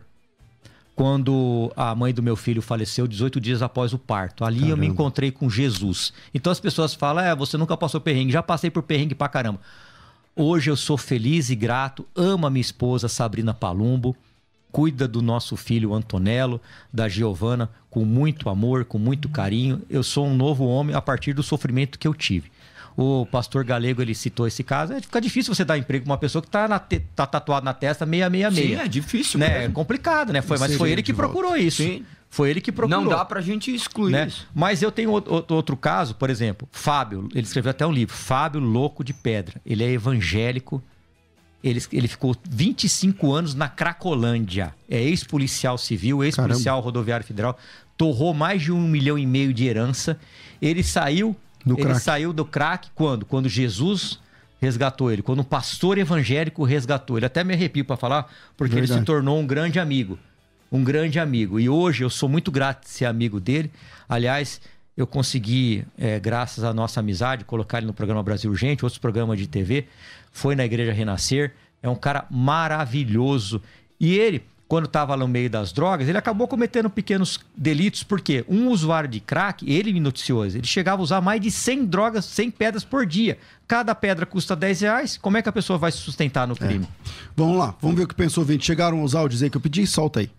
Quando 0.93 1.71
a 1.77 1.95
mãe 1.95 2.13
do 2.13 2.21
meu 2.21 2.35
filho 2.35 2.61
faleceu 2.61 3.07
18 3.07 3.39
dias 3.39 3.61
após 3.61 3.93
o 3.93 3.99
parto. 3.99 4.43
Ali 4.43 4.57
eu 4.57 4.75
me 4.75 4.81
Caramba. 4.81 4.85
encontrei 4.87 5.31
com 5.31 5.49
Jesus. 5.49 6.11
Então 6.33 6.51
as 6.51 6.59
pessoas 6.59 6.93
falam: 6.93 7.23
é, 7.23 7.33
você 7.33 7.55
nunca 7.55 7.77
passou 7.77 8.01
perrengue. 8.01 8.33
Já 8.33 8.43
passei 8.43 8.69
por 8.69 8.83
perrengue 8.83 9.15
pra 9.15 9.29
caramba. 9.29 9.61
Hoje 10.39 10.69
eu 10.69 10.75
sou 10.75 10.97
feliz 10.97 11.49
e 11.49 11.55
grato, 11.55 12.05
amo 12.15 12.45
a 12.45 12.49
minha 12.49 12.61
esposa 12.61 13.07
Sabrina 13.07 13.53
Palumbo, 13.55 14.15
cuida 14.71 15.07
do 15.07 15.19
nosso 15.21 15.57
filho 15.57 15.93
Antonello, 15.95 16.61
da 16.93 17.09
Giovana, 17.09 17.69
com 17.89 18.05
muito 18.05 18.47
amor, 18.47 18.85
com 18.85 18.99
muito 18.99 19.27
carinho. 19.29 19.81
Eu 19.89 20.03
sou 20.03 20.27
um 20.27 20.35
novo 20.35 20.63
homem 20.65 20.95
a 20.95 21.01
partir 21.01 21.33
do 21.33 21.41
sofrimento 21.41 21.97
que 21.97 22.07
eu 22.07 22.13
tive. 22.13 22.51
O 22.95 23.25
pastor 23.27 23.63
Galego, 23.63 24.01
ele 24.01 24.13
citou 24.13 24.47
esse 24.47 24.63
caso. 24.63 24.93
É, 24.93 25.01
fica 25.01 25.19
difícil 25.21 25.53
você 25.55 25.63
dar 25.65 25.77
emprego 25.77 26.05
pra 26.05 26.11
uma 26.13 26.17
pessoa 26.17 26.41
que 26.41 26.49
tá, 26.49 26.67
na 26.67 26.79
te- 26.79 26.99
tá 27.15 27.25
tatuado 27.25 27.63
na 27.65 27.73
testa 27.73 28.05
666. 28.05 28.67
Sim, 28.79 28.83
é 28.83 28.87
difícil 28.87 29.39
né? 29.39 29.65
É 29.65 29.69
complicado, 29.69 30.31
né? 30.33 30.41
Foi, 30.41 30.57
mas 30.59 30.75
foi 30.75 30.91
ele 30.91 31.01
que 31.03 31.13
volta. 31.13 31.31
procurou 31.31 31.55
isso. 31.57 31.81
Sim. 31.83 32.03
Foi 32.37 32.51
ele 32.51 32.61
que 32.61 32.71
procurou 32.71 33.01
Não 33.01 33.09
dá 33.09 33.25
pra 33.25 33.41
gente 33.41 33.73
excluir 33.73 34.11
né? 34.11 34.27
isso. 34.27 34.47
Mas 34.53 34.83
eu 34.83 34.91
tenho 34.91 35.09
outro, 35.09 35.43
outro- 35.55 35.75
caso, 35.75 36.13
por 36.13 36.29
exemplo, 36.29 36.69
Fábio, 36.71 37.27
ele 37.33 37.47
escreveu 37.47 37.71
até 37.71 37.83
um 37.83 37.91
livro, 37.91 38.15
Fábio 38.15 38.61
Louco 38.61 39.03
de 39.03 39.11
Pedra. 39.11 39.59
Ele 39.65 39.83
é 39.83 39.91
evangélico, 39.91 40.79
ele, 41.63 41.81
ele 41.91 42.07
ficou 42.07 42.35
25 42.47 43.33
anos 43.33 43.55
na 43.55 43.67
Cracolândia. 43.67 44.71
É 44.87 45.01
ex-policial 45.01 45.79
civil, 45.79 46.23
ex-policial 46.23 46.79
rodoviário 46.79 47.25
federal, 47.25 47.57
torrou 47.97 48.35
mais 48.35 48.61
de 48.61 48.71
um 48.71 48.87
milhão 48.87 49.17
e 49.17 49.25
meio 49.25 49.51
de 49.51 49.65
herança. 49.65 50.19
Ele 50.61 50.83
saiu, 50.83 51.35
Do 51.65 51.73
ele 51.73 51.81
crack. 51.85 51.99
saiu 52.01 52.31
do 52.31 52.45
crack 52.45 52.89
quando? 52.93 53.25
Quando 53.25 53.49
Jesus 53.49 54.19
resgatou 54.61 55.11
ele, 55.11 55.23
quando 55.23 55.39
um 55.39 55.43
pastor 55.43 55.97
evangélico 55.97 56.63
resgatou 56.63 57.17
ele. 57.17 57.25
Até 57.25 57.43
me 57.43 57.53
arrepio 57.55 57.83
para 57.83 57.97
falar, 57.97 58.31
porque 58.55 58.73
ele 58.75 58.81
Verdade. 58.81 58.99
se 59.01 59.05
tornou 59.05 59.39
um 59.39 59.47
grande 59.47 59.79
amigo. 59.79 60.19
Um 60.71 60.83
grande 60.83 61.19
amigo. 61.19 61.59
E 61.59 61.69
hoje 61.69 62.03
eu 62.03 62.09
sou 62.09 62.27
muito 62.27 62.51
grato 62.51 62.83
de 62.83 62.89
ser 62.89 63.05
amigo 63.05 63.39
dele. 63.39 63.71
Aliás, 64.07 64.59
eu 64.97 65.05
consegui, 65.05 65.85
é, 65.97 66.19
graças 66.19 66.63
à 66.63 66.73
nossa 66.73 66.99
amizade, 66.99 67.45
colocar 67.45 67.77
ele 67.77 67.87
no 67.87 67.93
programa 67.93 68.23
Brasil 68.23 68.49
Urgente, 68.49 68.83
outros 68.83 68.97
programas 68.97 69.37
de 69.37 69.47
TV. 69.47 69.85
Foi 70.31 70.55
na 70.55 70.65
Igreja 70.65 70.91
Renascer. 70.91 71.53
É 71.83 71.87
um 71.87 71.95
cara 71.95 72.25
maravilhoso. 72.31 73.61
E 73.99 74.17
ele, 74.17 74.43
quando 74.67 74.85
estava 74.85 75.15
no 75.15 75.27
meio 75.27 75.49
das 75.49 75.71
drogas, 75.71 76.09
ele 76.09 76.17
acabou 76.17 76.47
cometendo 76.47 76.89
pequenos 76.89 77.39
delitos, 77.55 78.01
porque 78.01 78.43
um 78.49 78.69
usuário 78.69 79.07
de 79.07 79.19
crack, 79.19 79.71
ele 79.71 79.93
me 79.93 79.99
noticiou, 79.99 80.45
ele 80.45 80.65
chegava 80.65 81.01
a 81.01 81.03
usar 81.03 81.21
mais 81.21 81.39
de 81.39 81.51
100 81.51 81.85
drogas, 81.85 82.25
100 82.25 82.51
pedras 82.51 82.83
por 82.83 83.05
dia. 83.05 83.37
Cada 83.67 83.93
pedra 83.93 84.25
custa 84.25 84.55
10 84.55 84.81
reais. 84.81 85.17
Como 85.17 85.37
é 85.37 85.43
que 85.43 85.49
a 85.49 85.53
pessoa 85.53 85.77
vai 85.77 85.91
se 85.91 85.99
sustentar 85.99 86.47
no 86.47 86.55
crime? 86.55 86.87
Vamos 87.35 87.57
lá, 87.57 87.75
vamos 87.79 87.97
ver 87.97 88.03
o 88.03 88.07
que 88.07 88.15
pensou 88.15 88.43
o 88.43 88.45
ouvinte. 88.45 88.65
Chegaram 88.65 89.03
os 89.03 89.13
áudios 89.13 89.43
aí 89.43 89.49
que 89.49 89.57
eu 89.57 89.61
pedi? 89.61 89.85
Solta 89.85 90.21
aí. 90.21 90.31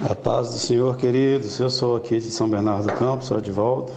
A 0.00 0.14
paz 0.14 0.50
do 0.50 0.58
Senhor, 0.58 0.96
queridos. 0.96 1.60
Eu 1.60 1.70
sou 1.70 1.96
aqui 1.96 2.18
de 2.18 2.30
São 2.30 2.48
Bernardo 2.48 2.88
do 2.88 2.92
Campo, 2.94 3.24
sou 3.24 3.40
de 3.40 3.52
volta. 3.52 3.92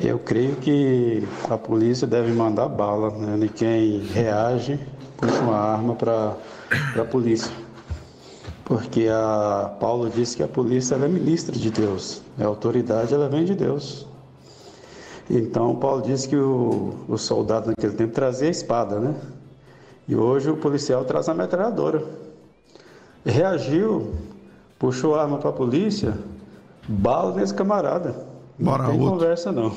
Eu 0.00 0.18
creio 0.18 0.56
que 0.56 1.22
a 1.48 1.56
polícia 1.56 2.04
deve 2.04 2.32
mandar 2.32 2.68
bala, 2.68 3.10
né? 3.10 3.46
E 3.46 3.48
quem 3.48 4.00
reage 4.00 4.80
puxa 5.16 5.38
uma 5.40 5.56
arma 5.56 5.94
para 5.94 6.36
a 7.00 7.04
polícia. 7.04 7.52
Porque 8.64 9.08
a 9.08 9.72
Paulo 9.78 10.10
disse 10.10 10.36
que 10.36 10.42
a 10.42 10.48
polícia 10.48 10.96
é 10.96 11.08
ministra 11.08 11.56
de 11.56 11.70
Deus. 11.70 12.20
A 12.38 12.44
autoridade 12.44 13.14
ela 13.14 13.28
vem 13.28 13.44
de 13.44 13.54
Deus. 13.54 14.04
Então 15.30 15.76
Paulo 15.76 16.02
disse 16.02 16.28
que 16.28 16.36
o, 16.36 16.96
o 17.08 17.16
soldado 17.16 17.68
naquele 17.68 17.94
tempo 17.94 18.12
trazia 18.12 18.48
a 18.48 18.50
espada, 18.50 18.98
né? 18.98 19.14
E 20.08 20.16
hoje 20.16 20.50
o 20.50 20.56
policial 20.56 21.04
traz 21.04 21.28
a 21.28 21.34
metralhadora. 21.34 22.04
Reagiu, 23.24 24.12
puxou 24.82 25.14
a 25.14 25.22
arma 25.22 25.38
para 25.38 25.50
a 25.50 25.52
polícia, 25.52 26.18
bala 26.88 27.32
nesse 27.36 27.54
camarada. 27.54 28.26
Bora, 28.58 28.82
não 28.82 28.90
tem 28.90 29.00
outro. 29.00 29.14
conversa 29.14 29.52
não. 29.52 29.72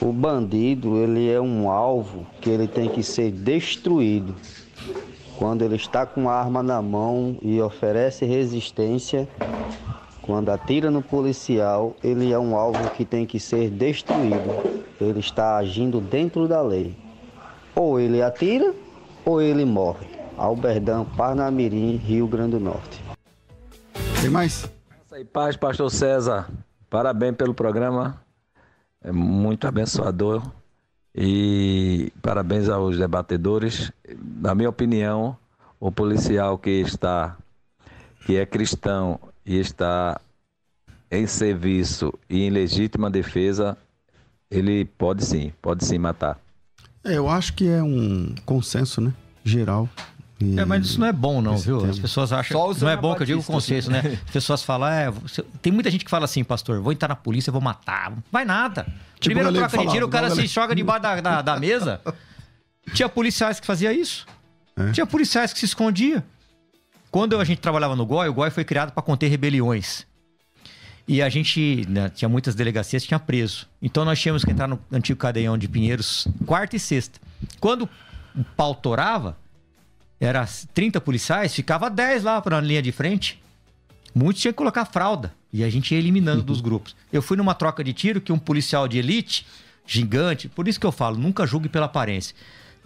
O 0.00 0.12
bandido, 0.12 0.96
ele 0.98 1.28
é 1.28 1.40
um 1.40 1.68
alvo 1.68 2.24
que 2.40 2.48
ele 2.48 2.68
tem 2.68 2.88
que 2.88 3.02
ser 3.02 3.32
destruído. 3.32 4.36
Quando 5.36 5.62
ele 5.62 5.74
está 5.74 6.06
com 6.06 6.30
a 6.30 6.34
arma 6.34 6.62
na 6.62 6.80
mão 6.80 7.36
e 7.42 7.60
oferece 7.60 8.24
resistência, 8.24 9.28
quando 10.22 10.50
atira 10.50 10.92
no 10.92 11.02
policial, 11.02 11.96
ele 12.04 12.32
é 12.32 12.38
um 12.38 12.56
alvo 12.56 12.88
que 12.90 13.04
tem 13.04 13.26
que 13.26 13.40
ser 13.40 13.68
destruído. 13.68 14.86
Ele 15.00 15.18
está 15.18 15.56
agindo 15.56 16.00
dentro 16.00 16.46
da 16.46 16.62
lei. 16.62 16.94
Ou 17.74 17.98
ele 17.98 18.22
atira, 18.22 18.72
ou 19.24 19.42
ele 19.42 19.64
morre. 19.64 20.17
Alberdão, 20.38 21.04
Parnamirim, 21.04 21.96
Rio 21.96 22.28
Grande 22.28 22.52
do 22.52 22.60
Norte. 22.60 23.02
Tem 24.20 24.30
mais? 24.30 24.70
E 25.18 25.24
paz, 25.24 25.56
pastor 25.56 25.90
César. 25.90 26.48
Parabéns 26.88 27.36
pelo 27.36 27.52
programa. 27.52 28.20
É 29.02 29.10
muito 29.10 29.66
abençoador. 29.66 30.42
E 31.14 32.12
parabéns 32.22 32.68
aos 32.68 32.96
debatedores. 32.96 33.90
Na 34.40 34.54
minha 34.54 34.68
opinião, 34.68 35.36
o 35.80 35.90
policial 35.90 36.56
que 36.56 36.70
está 36.70 37.36
que 38.24 38.36
é 38.36 38.46
cristão 38.46 39.18
e 39.44 39.58
está 39.58 40.20
em 41.10 41.26
serviço 41.26 42.12
e 42.28 42.42
em 42.42 42.50
legítima 42.50 43.10
defesa, 43.10 43.76
ele 44.50 44.84
pode 44.84 45.24
sim, 45.24 45.52
pode 45.62 45.84
sim 45.84 45.98
matar. 45.98 46.38
É, 47.02 47.16
eu 47.16 47.28
acho 47.28 47.54
que 47.54 47.68
é 47.68 47.82
um 47.82 48.34
consenso, 48.44 49.00
né? 49.00 49.14
Geral. 49.42 49.88
E... 50.40 50.58
É, 50.58 50.64
mas 50.64 50.86
isso 50.86 51.00
não 51.00 51.06
é 51.06 51.12
bom, 51.12 51.42
não, 51.42 51.56
viu? 51.56 51.84
As 51.84 51.98
pessoas 51.98 52.32
acham. 52.32 52.72
Não 52.80 52.88
é 52.88 52.96
bom 52.96 53.14
que 53.14 53.22
eu 53.22 53.26
digo 53.26 53.42
consenso, 53.42 53.90
né? 53.90 54.02
As 54.26 54.30
pessoas 54.30 54.62
falam, 54.62 54.88
é, 54.88 55.12
tem 55.60 55.72
muita 55.72 55.90
gente 55.90 56.04
que 56.04 56.10
fala 56.10 56.24
assim, 56.24 56.44
pastor, 56.44 56.80
vou 56.80 56.92
entrar 56.92 57.08
na 57.08 57.16
polícia, 57.16 57.50
vou 57.50 57.60
matar. 57.60 58.12
Vai 58.30 58.44
nada. 58.44 58.86
Tipo 59.18 59.34
Primeiro 59.34 59.52
troca 59.52 59.78
de 59.78 59.92
tiro, 59.92 60.06
o 60.06 60.08
cara 60.08 60.30
se 60.30 60.46
joga 60.46 60.74
debaixo 60.74 61.02
da, 61.02 61.20
da, 61.20 61.42
da, 61.42 61.58
mesa. 61.58 62.00
Tinha 62.94 63.08
policiais 63.08 63.58
que 63.58 63.66
fazia 63.66 63.92
isso. 63.92 64.26
É. 64.76 64.92
Tinha 64.92 65.06
policiais 65.06 65.52
que 65.52 65.58
se 65.58 65.64
escondia. 65.64 66.24
Quando 67.10 67.38
a 67.38 67.44
gente 67.44 67.60
trabalhava 67.60 67.96
no 67.96 68.06
GOI, 68.06 68.28
o 68.28 68.34
GOI 68.34 68.50
foi 68.50 68.64
criado 68.64 68.92
para 68.92 69.02
conter 69.02 69.28
rebeliões. 69.28 70.06
E 71.06 71.22
a 71.22 71.28
gente 71.28 71.86
né, 71.88 72.10
tinha 72.10 72.28
muitas 72.28 72.54
delegacias, 72.54 73.02
tinha 73.02 73.18
preso. 73.18 73.66
Então 73.82 74.04
nós 74.04 74.20
tínhamos 74.20 74.44
que 74.44 74.50
entrar 74.50 74.68
no 74.68 74.78
antigo 74.92 75.18
cadeião 75.18 75.56
de 75.58 75.66
Pinheiros 75.66 76.28
quarta 76.46 76.76
e 76.76 76.78
sexta. 76.78 77.18
Quando 77.58 77.88
o 78.36 78.44
pau 78.56 78.74
torava, 78.74 79.36
era 80.20 80.46
30 80.74 81.00
policiais, 81.00 81.54
ficava 81.54 81.88
10 81.88 82.24
lá 82.24 82.40
para 82.40 82.58
a 82.58 82.60
linha 82.60 82.82
de 82.82 82.92
frente. 82.92 83.40
Muitos 84.14 84.42
tinham 84.42 84.52
que 84.52 84.58
colocar 84.58 84.84
fralda. 84.84 85.32
E 85.52 85.64
a 85.64 85.70
gente 85.70 85.92
ia 85.94 85.98
eliminando 85.98 86.42
dos 86.42 86.60
grupos. 86.62 86.96
Eu 87.12 87.22
fui 87.22 87.36
numa 87.36 87.54
troca 87.54 87.82
de 87.84 87.92
tiro 87.92 88.20
que 88.20 88.32
um 88.32 88.38
policial 88.38 88.88
de 88.88 88.98
elite, 88.98 89.46
gigante, 89.86 90.48
por 90.48 90.68
isso 90.68 90.78
que 90.78 90.86
eu 90.86 90.92
falo, 90.92 91.16
nunca 91.16 91.46
julgue 91.46 91.68
pela 91.68 91.86
aparência. 91.86 92.34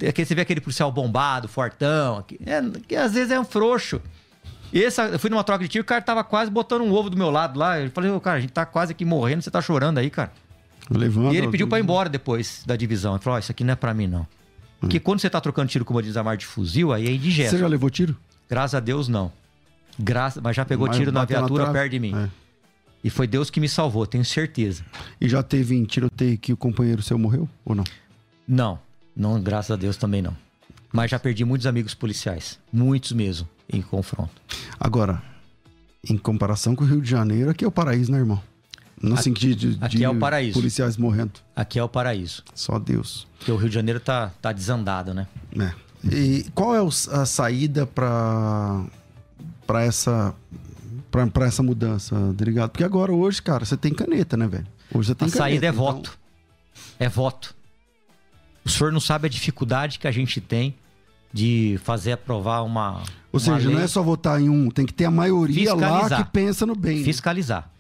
Aqui 0.07 0.25
você 0.25 0.35
vê 0.35 0.43
aquele 0.43 0.61
policial 0.61 0.91
bombado, 0.91 1.49
fortão, 1.49 2.23
que, 2.23 2.39
é, 2.45 2.61
que 2.87 2.97
às 2.97 3.15
vezes 3.15 3.31
é 3.31 3.39
um 3.39 3.45
frouxo. 3.45 4.01
E 4.73 4.83
essa, 4.83 5.05
eu 5.05 5.19
fui 5.19 5.29
numa 5.29 5.45
troca 5.45 5.65
de 5.65 5.69
tiro, 5.69 5.83
o 5.83 5.87
cara 5.87 6.01
tava 6.01 6.25
quase 6.25 6.51
botando 6.51 6.83
um 6.83 6.93
ovo 6.93 7.11
do 7.11 7.17
meu 7.17 7.31
lado 7.31 7.59
lá. 7.59 7.79
Eu 7.79 7.91
falei, 7.91 8.11
cara, 8.21 8.39
a 8.39 8.41
gente 8.41 8.53
tá 8.53 8.65
quase 8.65 8.93
aqui 8.93 9.05
morrendo, 9.05 9.43
você 9.43 9.51
tá 9.51 9.61
chorando 9.61 9.99
aí, 9.99 10.09
cara. 10.09 10.33
Levanta, 10.91 11.35
e 11.35 11.39
ele 11.39 11.49
pediu 11.49 11.69
para 11.69 11.79
ir 11.79 11.83
embora 11.83 12.09
depois 12.09 12.63
da 12.67 12.75
divisão. 12.75 13.15
Ele 13.15 13.23
falou: 13.23 13.37
oh, 13.37 13.41
isso 13.41 13.53
aqui 13.53 13.63
não 13.65 13.73
é 13.73 13.77
para 13.77 13.95
mim, 13.95 14.07
não. 14.07 14.27
Porque 14.83 14.99
hum. 14.99 15.01
quando 15.03 15.21
você 15.21 15.31
tá 15.31 15.41
trocando 15.41 15.69
tiro 15.69 15.85
com 15.85 15.95
uma 15.95 16.03
desamar 16.03 16.37
de 16.37 16.45
fuzil, 16.45 16.93
aí 16.93 17.07
é 17.07 17.13
indigesto. 17.13 17.53
Você 17.53 17.59
já 17.59 17.69
levou 17.69 17.89
tiro? 17.89 18.17
Graças 18.51 18.75
a 18.75 18.81
Deus, 18.81 19.07
não. 19.07 19.31
Graça, 19.97 20.41
mas 20.43 20.57
já 20.57 20.65
pegou 20.65 20.89
mas 20.89 20.97
tiro 20.97 21.13
na 21.13 21.25
viatura 21.25 21.71
perto 21.71 21.93
de 21.93 22.01
mim. 22.01 22.13
É. 22.17 22.29
E 23.05 23.09
foi 23.09 23.29
Deus 23.29 23.49
que 23.49 23.61
me 23.61 23.69
salvou, 23.69 24.07
tenho 24.07 24.25
certeza. 24.25 24.85
E 25.21 25.29
já 25.29 25.41
teve 25.41 25.77
em 25.77 25.85
tiroteio 25.85 26.37
que 26.37 26.53
o 26.53 26.57
companheiro 26.57 27.01
seu 27.01 27.17
morreu 27.17 27.49
ou 27.65 27.77
não? 27.77 27.85
Não, 28.47 28.79
não, 29.17 29.41
graças 29.41 29.71
a 29.71 29.77
Deus 29.77 29.97
também 29.97 30.21
não. 30.21 30.37
Mas 30.93 31.11
já 31.13 31.19
perdi 31.19 31.45
muitos 31.45 31.67
amigos 31.67 31.95
policiais, 31.95 32.59
muitos 32.73 33.13
mesmo, 33.13 33.49
em 33.73 33.81
confronto. 33.81 34.33
Agora, 34.81 35.23
em 36.09 36.19
comparação 36.19 36.75
com 36.75 36.83
o 36.83 36.87
Rio 36.87 37.01
de 37.01 37.09
Janeiro, 37.09 37.51
aqui 37.51 37.65
é 37.65 37.69
o 37.69 37.73
paraíso, 37.73 38.11
né, 38.11 38.19
irmão? 38.19 38.43
No 39.03 39.15
aqui, 39.15 39.25
sentido 39.25 39.57
de, 39.57 39.75
de 39.89 40.05
é 40.05 40.09
o 40.09 40.17
paraíso. 40.17 40.55
policiais 40.55 40.97
morrendo. 40.97 41.33
Aqui 41.57 41.79
é 41.79 41.83
o 41.83 41.89
paraíso. 41.89 42.45
Só 42.55 42.79
Deus. 42.79 43.27
Porque 43.37 43.51
o 43.51 43.57
Rio 43.57 43.69
de 43.69 43.75
Janeiro 43.75 43.99
tá, 43.99 44.31
tá 44.41 44.53
desandado, 44.53 45.13
né? 45.13 45.27
É. 45.59 45.73
E 46.15 46.47
qual 46.55 46.75
é 46.75 46.79
a 47.11 47.27
saída 47.27 47.85
para 47.85 48.85
para 49.67 49.83
essa 49.83 50.35
para 51.11 51.47
essa 51.47 51.63
mudança, 51.63 52.17
delegado? 52.33 52.71
Porque 52.71 52.85
agora 52.85 53.13
hoje, 53.13 53.43
cara, 53.43 53.65
você 53.65 53.77
tem 53.77 53.93
caneta, 53.93 54.37
né, 54.37 54.47
velho? 54.47 54.67
Hoje 54.95 55.09
você 55.09 55.15
tem 55.15 55.29
a 55.29 55.31
caneta. 55.31 55.45
A 55.45 55.49
saída 55.49 55.67
é 55.67 55.71
então... 55.71 55.85
voto. 55.85 56.19
É 56.99 57.09
voto. 57.09 57.55
O 58.65 58.69
senhor 58.69 58.93
não 58.93 59.01
sabe 59.01 59.27
a 59.27 59.31
dificuldade 59.31 59.99
que 59.99 60.07
a 60.07 60.13
gente 60.13 60.41
tem 60.41 60.77
de 61.33 61.81
fazer 61.83 62.13
aprovar 62.13 62.63
uma. 62.63 63.03
Ou 63.33 63.41
seja, 63.41 63.67
lei... 63.67 63.77
não 63.77 63.83
é 63.83 63.87
só 63.89 64.03
votar 64.03 64.41
em 64.41 64.49
um, 64.49 64.71
tem 64.71 64.87
que 64.87 64.93
ter 64.93 65.07
a 65.07 65.11
maioria 65.11 65.75
lá 65.75 66.23
que 66.23 66.31
pensa 66.31 66.65
no 66.65 66.77
bem. 66.77 67.03
Fiscalizar. 67.03 67.72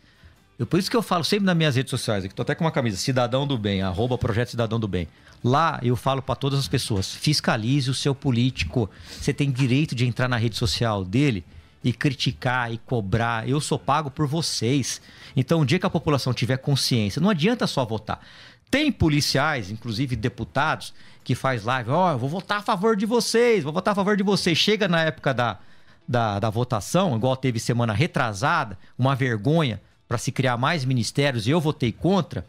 Eu, 0.63 0.67
por 0.67 0.79
isso 0.79 0.89
que 0.89 0.97
eu 0.97 1.03
falo 1.03 1.25
sempre 1.25 1.45
nas 1.45 1.57
minhas 1.57 1.75
redes 1.75 1.91
sociais, 1.91 2.25
aqui 2.25 2.33
tô 2.33 2.43
até 2.43 2.55
com 2.55 2.63
uma 2.63 2.71
camisa, 2.71 2.97
Cidadão 2.97 3.45
do 3.49 3.59
Bem, 3.59 3.83
arroba 3.83 4.17
Projeto 4.17 4.51
Cidadão 4.51 4.79
do 4.79 4.87
Bem. 4.87 5.09
Lá 5.43 5.81
eu 5.83 5.97
falo 5.97 6.23
para 6.23 6.37
todas 6.37 6.57
as 6.57 6.69
pessoas, 6.69 7.13
fiscalize 7.13 7.91
o 7.91 7.95
seu 7.95 8.15
político. 8.15 8.89
Você 9.11 9.33
tem 9.33 9.51
direito 9.51 9.93
de 9.93 10.07
entrar 10.07 10.29
na 10.29 10.37
rede 10.37 10.55
social 10.55 11.05
dele 11.05 11.45
e 11.83 11.93
criticar 11.93 12.73
e 12.73 12.79
cobrar. 12.79 13.49
Eu 13.49 13.61
sou 13.61 13.77
pago 13.77 14.09
por 14.09 14.29
vocês. 14.29 15.03
Então, 15.35 15.63
o 15.63 15.67
dia 15.67 15.81
que 15.81 15.87
a 15.87 15.91
população 15.91 16.33
tiver 16.33 16.59
consciência, 16.59 17.21
não 17.21 17.31
adianta 17.31 17.67
só 17.67 17.85
votar. 17.85 18.25
Tem 18.71 18.93
policiais, 18.93 19.69
inclusive 19.69 20.15
deputados, 20.15 20.95
que 21.25 21.35
faz 21.35 21.65
live, 21.65 21.91
ó, 21.91 22.11
oh, 22.11 22.13
eu 22.13 22.19
vou 22.19 22.29
votar 22.29 22.59
a 22.59 22.63
favor 22.63 22.95
de 22.95 23.05
vocês, 23.05 23.65
vou 23.65 23.73
votar 23.73 23.91
a 23.91 23.95
favor 23.97 24.17
de 24.17 24.23
vocês. 24.23 24.57
Chega 24.57 24.87
na 24.87 25.03
época 25.03 25.35
da, 25.35 25.59
da, 26.07 26.39
da 26.39 26.51
votação, 26.51 27.17
igual 27.17 27.35
teve 27.35 27.59
semana 27.59 27.93
retrasada, 27.93 28.79
uma 28.97 29.17
vergonha 29.17 29.81
para 30.13 30.19
se 30.19 30.31
criar 30.31 30.59
mais 30.59 30.85
ministérios 30.85 31.47
e 31.47 31.51
eu 31.51 31.59
votei 31.59 31.91
contra. 31.91 32.45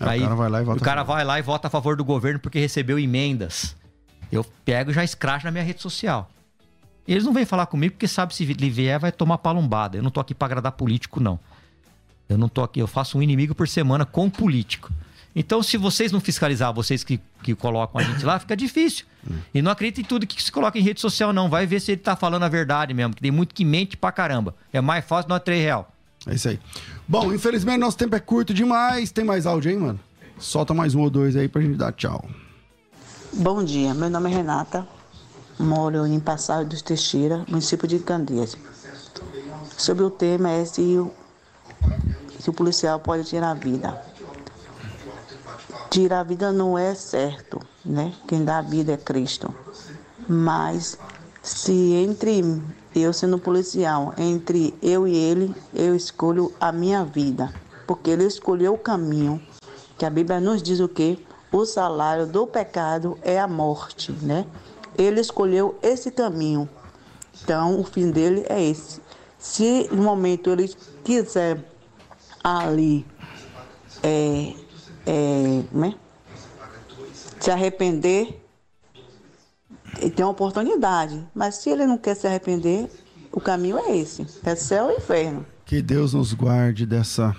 É, 0.00 0.08
aí, 0.08 0.20
o 0.20 0.22
cara 0.22 0.34
vai 0.34 0.48
lá 0.48 0.62
e 0.62 0.64
vota, 0.64 0.78
o 0.78 0.82
cara 0.82 1.02
vai 1.02 1.24
lá 1.24 1.38
e 1.38 1.42
vota 1.42 1.66
a 1.66 1.70
favor 1.70 1.94
do 1.94 2.02
governo 2.02 2.40
porque 2.40 2.58
recebeu 2.58 2.98
emendas. 2.98 3.76
Eu 4.32 4.42
pego 4.64 4.90
e 4.90 4.94
já 4.94 5.04
escracho 5.04 5.44
na 5.44 5.50
minha 5.50 5.62
rede 5.62 5.82
social. 5.82 6.30
Eles 7.06 7.22
não 7.22 7.34
vêm 7.34 7.44
falar 7.44 7.66
comigo 7.66 7.92
porque 7.92 8.08
sabe 8.08 8.34
se 8.34 8.44
ele 8.44 8.70
vier 8.70 8.98
vai 8.98 9.12
tomar 9.12 9.36
palumbada. 9.36 9.98
Eu 9.98 10.02
não 10.02 10.10
tô 10.10 10.20
aqui 10.20 10.34
para 10.34 10.46
agradar 10.46 10.72
político, 10.72 11.20
não. 11.20 11.38
Eu 12.30 12.38
não 12.38 12.48
tô 12.48 12.62
aqui, 12.62 12.80
eu 12.80 12.86
faço 12.86 13.18
um 13.18 13.22
inimigo 13.22 13.54
por 13.54 13.68
semana 13.68 14.06
com 14.06 14.30
político. 14.30 14.90
Então, 15.34 15.62
se 15.62 15.76
vocês 15.76 16.10
não 16.10 16.18
fiscalizar, 16.18 16.72
vocês 16.72 17.04
que, 17.04 17.20
que 17.42 17.54
colocam 17.54 18.00
a 18.00 18.04
gente 18.04 18.24
lá, 18.24 18.38
fica 18.38 18.56
difícil. 18.56 19.04
E 19.52 19.60
não 19.60 19.70
acredita 19.70 20.00
em 20.00 20.04
tudo 20.04 20.26
que 20.26 20.42
se 20.42 20.50
coloca 20.50 20.78
em 20.78 20.82
rede 20.82 20.98
social, 20.98 21.30
não. 21.30 21.50
Vai 21.50 21.66
ver 21.66 21.78
se 21.78 21.92
ele 21.92 22.00
tá 22.00 22.16
falando 22.16 22.44
a 22.44 22.48
verdade 22.48 22.94
mesmo, 22.94 23.14
que 23.14 23.20
tem 23.20 23.30
muito 23.30 23.54
que 23.54 23.66
mente 23.66 23.98
pra 23.98 24.10
caramba. 24.10 24.54
É 24.72 24.80
mais 24.80 25.04
fácil 25.04 25.34
é 25.34 25.38
3 25.38 25.62
real. 25.62 25.92
É 26.26 26.34
isso 26.34 26.48
aí. 26.48 26.58
Bom, 27.06 27.32
infelizmente 27.32 27.78
nosso 27.78 27.96
tempo 27.96 28.16
é 28.16 28.20
curto 28.20 28.52
demais. 28.52 29.10
Tem 29.10 29.24
mais 29.24 29.46
áudio 29.46 29.70
aí, 29.70 29.76
mano? 29.76 30.00
Solta 30.38 30.74
mais 30.74 30.94
um 30.94 31.00
ou 31.00 31.10
dois 31.10 31.36
aí 31.36 31.48
pra 31.48 31.62
gente 31.62 31.76
dar 31.76 31.92
tchau. 31.92 32.24
Bom 33.32 33.62
dia, 33.62 33.94
meu 33.94 34.10
nome 34.10 34.30
é 34.30 34.34
Renata. 34.34 34.86
Moro 35.58 36.06
em 36.06 36.20
Passagem 36.20 36.68
dos 36.68 36.82
Teixeira, 36.82 37.44
município 37.48 37.88
de 37.88 37.98
Candeias. 37.98 38.56
Sobre 39.76 40.04
o 40.04 40.10
tema 40.10 40.50
é 40.50 40.64
se 40.64 40.80
o, 40.80 41.10
se 42.38 42.50
o 42.50 42.52
policial 42.52 42.98
pode 43.00 43.24
tirar 43.24 43.50
a 43.50 43.54
vida 43.54 44.02
tirar 45.90 46.20
a 46.20 46.24
vida 46.24 46.52
não 46.52 46.76
é 46.76 46.94
certo, 46.94 47.60
né? 47.84 48.12
Quem 48.28 48.44
dá 48.44 48.58
a 48.58 48.62
vida 48.62 48.92
é 48.92 48.96
Cristo. 48.96 49.54
Mas 50.28 50.98
se 51.42 51.72
entre 51.72 52.42
eu 53.00 53.12
sendo 53.12 53.38
policial, 53.38 54.14
entre 54.16 54.74
eu 54.82 55.06
e 55.06 55.14
ele, 55.14 55.54
eu 55.74 55.94
escolho 55.94 56.52
a 56.60 56.72
minha 56.72 57.04
vida, 57.04 57.52
porque 57.86 58.10
ele 58.10 58.24
escolheu 58.24 58.74
o 58.74 58.78
caminho, 58.78 59.40
que 59.98 60.04
a 60.04 60.10
Bíblia 60.10 60.40
nos 60.40 60.62
diz 60.62 60.80
o 60.80 60.88
quê? 60.88 61.18
O 61.52 61.64
salário 61.64 62.26
do 62.26 62.46
pecado 62.46 63.18
é 63.22 63.38
a 63.38 63.46
morte, 63.46 64.12
né? 64.12 64.46
Ele 64.98 65.20
escolheu 65.20 65.78
esse 65.82 66.10
caminho. 66.10 66.68
Então, 67.42 67.80
o 67.80 67.84
fim 67.84 68.10
dele 68.10 68.44
é 68.48 68.62
esse. 68.62 69.00
Se 69.38 69.88
no 69.92 70.02
momento 70.02 70.50
ele 70.50 70.74
quiser 71.04 71.64
ali 72.42 73.06
é, 74.02 74.54
é, 75.06 75.62
né? 75.72 75.94
se 77.40 77.50
arrepender, 77.50 78.45
ele 80.06 80.14
tem 80.14 80.24
uma 80.24 80.30
oportunidade. 80.30 81.20
Mas 81.34 81.56
se 81.56 81.70
ele 81.70 81.84
não 81.84 81.98
quer 81.98 82.14
se 82.14 82.26
arrepender, 82.26 82.88
o 83.32 83.40
caminho 83.40 83.78
é 83.78 83.96
esse: 83.96 84.26
é 84.44 84.54
céu 84.54 84.90
e 84.90 84.96
inferno. 84.96 85.44
Que 85.64 85.82
Deus 85.82 86.14
nos 86.14 86.32
guarde 86.32 86.86
dessa, 86.86 87.34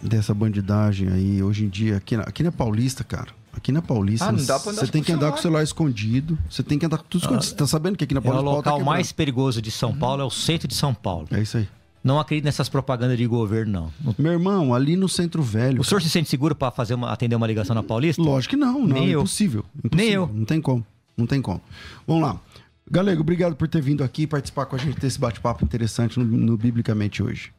dessa 0.00 0.32
bandidagem 0.32 1.08
aí. 1.08 1.42
Hoje 1.42 1.64
em 1.64 1.68
dia, 1.68 1.96
aqui 1.96 2.16
na, 2.16 2.22
aqui 2.22 2.42
na 2.42 2.52
Paulista, 2.52 3.02
cara. 3.02 3.28
Aqui 3.54 3.70
na 3.70 3.82
Paulista, 3.82 4.30
ah, 4.30 4.32
você 4.32 4.86
tem 4.86 5.02
que 5.02 5.12
andar 5.12 5.30
com 5.30 5.36
o 5.36 5.42
celular 5.42 5.62
escondido. 5.62 6.38
Você 6.48 6.62
tem 6.62 6.78
que 6.78 6.86
andar 6.86 6.96
com 6.96 7.04
tudo 7.04 7.20
escondido. 7.20 7.44
Ah, 7.44 7.48
você 7.48 7.54
tá 7.54 7.66
sabendo 7.66 7.98
que 7.98 8.04
aqui 8.04 8.14
na 8.14 8.22
Paulista. 8.22 8.46
É 8.46 8.48
o 8.48 8.56
local 8.56 8.78
tá 8.78 8.84
mais 8.84 9.12
perigoso 9.12 9.60
de 9.60 9.70
São 9.70 9.94
Paulo, 9.94 10.22
é 10.22 10.24
o 10.24 10.30
centro 10.30 10.66
de 10.66 10.74
São 10.74 10.94
Paulo. 10.94 11.28
É 11.30 11.42
isso 11.42 11.58
aí. 11.58 11.68
Não 12.02 12.18
acredito 12.18 12.46
nessas 12.46 12.68
propagandas 12.68 13.18
de 13.18 13.26
governo, 13.26 13.92
não. 14.02 14.14
Meu 14.18 14.32
irmão, 14.32 14.74
ali 14.74 14.96
no 14.96 15.08
Centro 15.08 15.42
Velho. 15.42 15.80
O 15.80 15.84
senhor 15.84 16.00
se 16.00 16.08
sente 16.08 16.30
seguro 16.30 16.54
para 16.54 16.70
fazer 16.70 16.94
uma, 16.94 17.12
atender 17.12 17.36
uma 17.36 17.46
ligação 17.46 17.74
na 17.74 17.82
Paulista? 17.82 18.20
Lógico 18.22 18.50
que 18.50 18.56
não, 18.56 18.80
não. 18.80 18.86
Nem 18.88 19.08
é 19.08 19.10
eu. 19.10 19.20
Impossível, 19.20 19.64
impossível. 19.84 20.04
Nem 20.04 20.14
eu. 20.14 20.30
Não 20.32 20.44
tem 20.44 20.60
como. 20.60 20.84
Não 21.16 21.26
tem 21.26 21.42
como. 21.42 21.60
Vamos 22.06 22.22
lá. 22.22 22.40
Galego, 22.90 23.22
obrigado 23.22 23.54
por 23.56 23.68
ter 23.68 23.80
vindo 23.80 24.04
aqui 24.04 24.26
participar 24.26 24.66
com 24.66 24.76
a 24.76 24.78
gente 24.78 24.98
desse 24.98 25.18
bate-papo 25.18 25.64
interessante 25.64 26.18
no, 26.18 26.24
no 26.24 26.56
Biblicamente 26.56 27.22
hoje. 27.22 27.52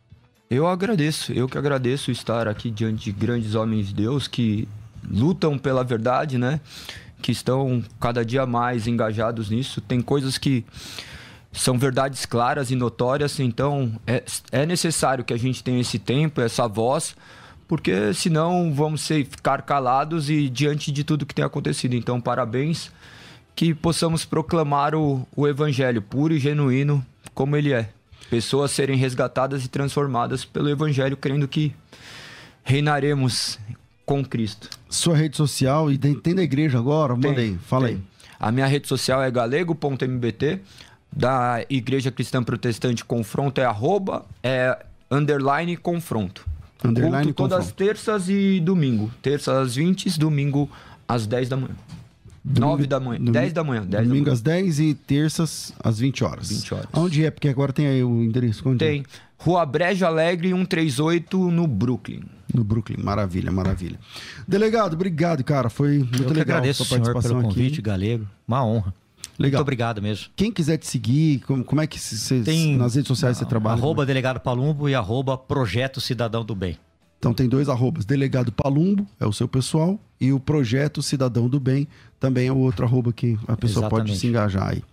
Eu 0.49 0.67
agradeço, 0.67 1.33
eu 1.33 1.47
que 1.47 1.57
agradeço 1.57 2.11
estar 2.11 2.47
aqui 2.47 2.69
diante 2.69 3.05
de 3.05 3.11
grandes 3.11 3.55
homens 3.55 3.87
de 3.87 3.95
Deus 3.95 4.27
que 4.27 4.67
lutam 5.09 5.57
pela 5.57 5.83
verdade, 5.83 6.37
né? 6.37 6.59
Que 7.21 7.31
estão 7.31 7.83
cada 7.99 8.23
dia 8.23 8.45
mais 8.45 8.85
engajados 8.85 9.49
nisso. 9.49 9.81
Tem 9.81 10.01
coisas 10.01 10.37
que 10.37 10.63
são 11.51 11.77
verdades 11.77 12.25
claras 12.25 12.71
e 12.71 12.75
notórias, 12.75 13.39
então 13.39 13.93
é, 14.05 14.23
é 14.51 14.65
necessário 14.65 15.23
que 15.23 15.33
a 15.33 15.37
gente 15.37 15.63
tenha 15.63 15.79
esse 15.79 15.99
tempo, 15.99 16.41
essa 16.41 16.67
voz, 16.67 17.15
porque 17.67 18.13
senão 18.13 18.73
vamos 18.73 19.01
ser, 19.01 19.25
ficar 19.25 19.61
calados 19.61 20.29
e 20.29 20.49
diante 20.49 20.91
de 20.91 21.03
tudo 21.03 21.25
que 21.25 21.33
tem 21.33 21.45
acontecido. 21.45 21.95
Então, 21.95 22.19
parabéns, 22.19 22.91
que 23.55 23.73
possamos 23.73 24.25
proclamar 24.25 24.95
o, 24.95 25.27
o 25.35 25.47
evangelho 25.47 26.01
puro 26.01 26.33
e 26.33 26.39
genuíno 26.39 27.05
como 27.33 27.55
ele 27.55 27.73
é. 27.73 27.89
Pessoas 28.29 28.71
serem 28.71 28.97
resgatadas 28.97 29.63
e 29.63 29.67
transformadas 29.67 30.43
pelo 30.43 30.69
evangelho, 30.69 31.15
crendo 31.15 31.47
que 31.47 31.73
reinaremos 32.63 33.59
com 34.05 34.23
Cristo. 34.23 34.69
Sua 34.89 35.15
rede 35.15 35.37
social 35.37 35.91
e 35.91 35.97
tem, 35.97 36.15
tem 36.15 36.33
da 36.33 36.43
igreja 36.43 36.77
agora? 36.77 37.15
Manda 37.15 37.41
aí, 37.41 37.57
fala 37.65 37.87
tem. 37.87 37.95
aí. 37.95 38.01
A 38.39 38.51
minha 38.51 38.65
rede 38.65 38.87
social 38.87 39.21
é 39.21 39.29
galego.mbt, 39.31 40.61
da 41.11 41.63
Igreja 41.69 42.11
Cristã 42.11 42.43
Protestante 42.43 43.05
Confronto 43.05 43.61
é 43.61 43.65
arroba, 43.65 44.25
é 44.41 44.77
underline 45.09 45.77
confronto. 45.77 46.45
Underline 46.83 47.25
Culto 47.25 47.43
todas 47.43 47.59
as 47.59 47.65
confronto. 47.65 47.77
terças 47.85 48.29
e 48.29 48.59
domingo. 48.59 49.11
Terças 49.21 49.55
às 49.55 49.75
20, 49.75 50.19
domingo 50.19 50.69
às 51.07 51.25
10 51.27 51.49
da 51.49 51.55
manhã. 51.55 51.75
9 52.43 52.87
da 52.87 52.99
manhã. 52.99 53.19
10 53.31 53.53
da 53.53 53.63
manhã. 53.63 53.85
10 53.85 54.07
Domingo 54.07 54.25
da 54.25 54.31
manhã. 54.31 54.33
às 54.33 54.41
10 54.41 54.79
e 54.79 54.93
terças 54.93 55.73
às 55.83 55.99
20 55.99 56.23
horas. 56.23 56.49
20 56.49 56.73
horas. 56.73 56.87
Onde 56.93 57.25
é? 57.25 57.31
Porque 57.31 57.47
agora 57.47 57.71
tem 57.71 57.87
aí 57.87 58.03
o 58.03 58.21
endereço. 58.23 58.67
Onde 58.67 58.83
é? 58.83 58.87
Tem. 58.89 59.05
Rua 59.37 59.65
Brejo 59.65 60.05
Alegre 60.05 60.49
138 60.49 61.51
no 61.51 61.67
Brooklyn. 61.67 62.21
No 62.53 62.63
Brooklyn. 62.63 62.97
Maravilha, 63.03 63.51
maravilha. 63.51 63.99
Delegado, 64.47 64.93
obrigado, 64.93 65.43
cara. 65.43 65.69
Foi 65.69 65.99
muito 65.99 66.23
Eu 66.23 66.27
que 66.27 66.33
legal 66.33 66.57
agradeço 66.57 66.83
a 66.83 66.85
sua 66.85 66.97
senhor 66.97 67.05
participação 67.13 67.37
pelo 67.39 67.49
aqui. 67.51 67.59
convite, 67.61 67.81
Galego. 67.81 68.27
Uma 68.47 68.65
honra. 68.65 68.93
Legal. 69.39 69.59
Muito 69.59 69.61
obrigado 69.61 70.01
mesmo. 70.01 70.27
Quem 70.35 70.51
quiser 70.51 70.77
te 70.77 70.85
seguir, 70.85 71.39
como, 71.47 71.63
como 71.63 71.81
é 71.81 71.87
que 71.87 71.99
você, 71.99 72.41
Tem 72.41 72.77
nas 72.77 72.93
redes 72.95 73.07
sociais 73.07 73.37
você 73.37 73.45
trabalha? 73.45 73.77
Arroba 73.79 74.05
Delegado 74.05 74.39
Palumbo 74.39 74.87
e 74.87 74.93
arroba 74.93 75.35
Projeto 75.37 75.99
Cidadão 75.99 76.45
do 76.45 76.53
Bem. 76.53 76.77
Então 77.23 77.33
tem 77.33 77.47
dois 77.47 77.69
arrobas. 77.69 78.03
Delegado 78.03 78.51
Palumbo 78.51 79.07
é 79.17 79.25
o 79.25 79.31
seu 79.31 79.47
pessoal 79.47 79.97
e 80.19 80.33
o 80.33 80.41
Projeto 80.41 81.01
Cidadão 81.01 81.47
do 81.47 81.57
Bem 81.57 81.87
também 82.19 82.47
é 82.47 82.51
o 82.51 82.57
outro 82.57 82.85
arroba 82.85 83.13
que 83.13 83.39
a 83.47 83.55
pessoa 83.55 83.87
pode 83.87 84.11
Exatamente. 84.11 84.19
se 84.19 84.27
engajar 84.27 84.67
aí. 84.71 84.83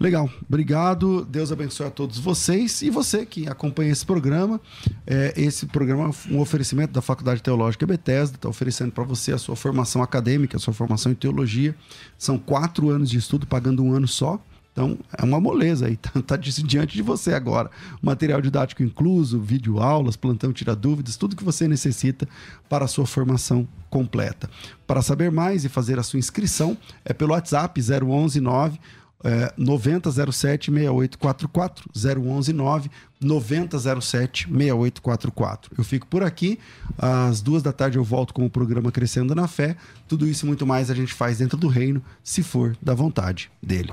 Legal, 0.00 0.28
obrigado. 0.48 1.24
Deus 1.24 1.52
abençoe 1.52 1.86
a 1.86 1.90
todos 1.90 2.18
vocês 2.18 2.82
e 2.82 2.90
você 2.90 3.24
que 3.24 3.46
acompanha 3.46 3.92
esse 3.92 4.04
programa. 4.04 4.60
É, 5.06 5.32
esse 5.36 5.64
programa 5.66 6.10
é 6.10 6.34
um 6.34 6.40
oferecimento 6.40 6.92
da 6.92 7.00
Faculdade 7.00 7.40
Teológica 7.40 7.86
Bethesda, 7.86 8.34
está 8.34 8.48
oferecendo 8.48 8.90
para 8.90 9.04
você 9.04 9.30
a 9.30 9.38
sua 9.38 9.54
formação 9.54 10.02
acadêmica, 10.02 10.56
a 10.56 10.60
sua 10.60 10.74
formação 10.74 11.12
em 11.12 11.14
teologia. 11.14 11.72
São 12.18 12.36
quatro 12.36 12.90
anos 12.90 13.08
de 13.08 13.18
estudo, 13.18 13.46
pagando 13.46 13.80
um 13.84 13.92
ano 13.92 14.08
só. 14.08 14.42
Então, 14.72 14.96
é 15.18 15.24
uma 15.24 15.40
moleza 15.40 15.86
aí, 15.86 15.96
tá, 16.00 16.10
tá 16.22 16.36
di- 16.36 16.62
diante 16.62 16.94
de 16.94 17.02
você 17.02 17.34
agora. 17.34 17.70
Material 18.00 18.40
didático 18.40 18.82
incluso, 18.82 19.40
vídeo 19.40 19.80
aulas, 19.80 20.16
plantão 20.16 20.52
tira 20.52 20.76
dúvidas, 20.76 21.16
tudo 21.16 21.34
que 21.36 21.42
você 21.44 21.66
necessita 21.66 22.28
para 22.68 22.84
a 22.84 22.88
sua 22.88 23.06
formação 23.06 23.66
completa. 23.90 24.48
Para 24.86 25.02
saber 25.02 25.30
mais 25.30 25.64
e 25.64 25.68
fazer 25.68 25.98
a 25.98 26.02
sua 26.02 26.18
inscrição, 26.18 26.76
é 27.04 27.12
pelo 27.12 27.32
WhatsApp 27.32 27.80
011 27.80 28.40
9 28.40 28.78
é, 29.22 29.52
9007 29.56 30.70
6844 30.70 31.90
011 32.22 32.52
9 32.54 32.90
9007 33.20 34.46
6844. 34.48 35.72
Eu 35.76 35.84
fico 35.84 36.06
por 36.06 36.22
aqui. 36.22 36.58
Às 36.96 37.42
duas 37.42 37.62
da 37.62 37.72
tarde 37.72 37.98
eu 37.98 38.04
volto 38.04 38.32
com 38.32 38.46
o 38.46 38.50
programa 38.50 38.90
Crescendo 38.90 39.34
na 39.34 39.46
Fé. 39.46 39.76
Tudo 40.08 40.26
isso 40.26 40.46
e 40.46 40.48
muito 40.48 40.66
mais 40.66 40.90
a 40.90 40.94
gente 40.94 41.12
faz 41.12 41.38
dentro 41.38 41.58
do 41.58 41.68
reino, 41.68 42.02
se 42.22 42.42
for 42.42 42.76
da 42.80 42.94
vontade 42.94 43.50
dele. 43.62 43.92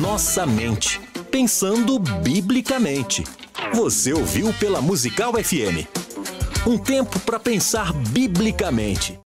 Nossa 0.00 0.46
mente. 0.46 1.00
Pensando 1.30 1.98
biblicamente. 1.98 3.24
Você 3.74 4.12
ouviu 4.12 4.52
pela 4.54 4.80
Musical 4.80 5.32
FM. 5.34 5.86
Um 6.66 6.78
tempo 6.78 7.18
para 7.20 7.38
pensar 7.38 7.92
biblicamente. 7.92 9.14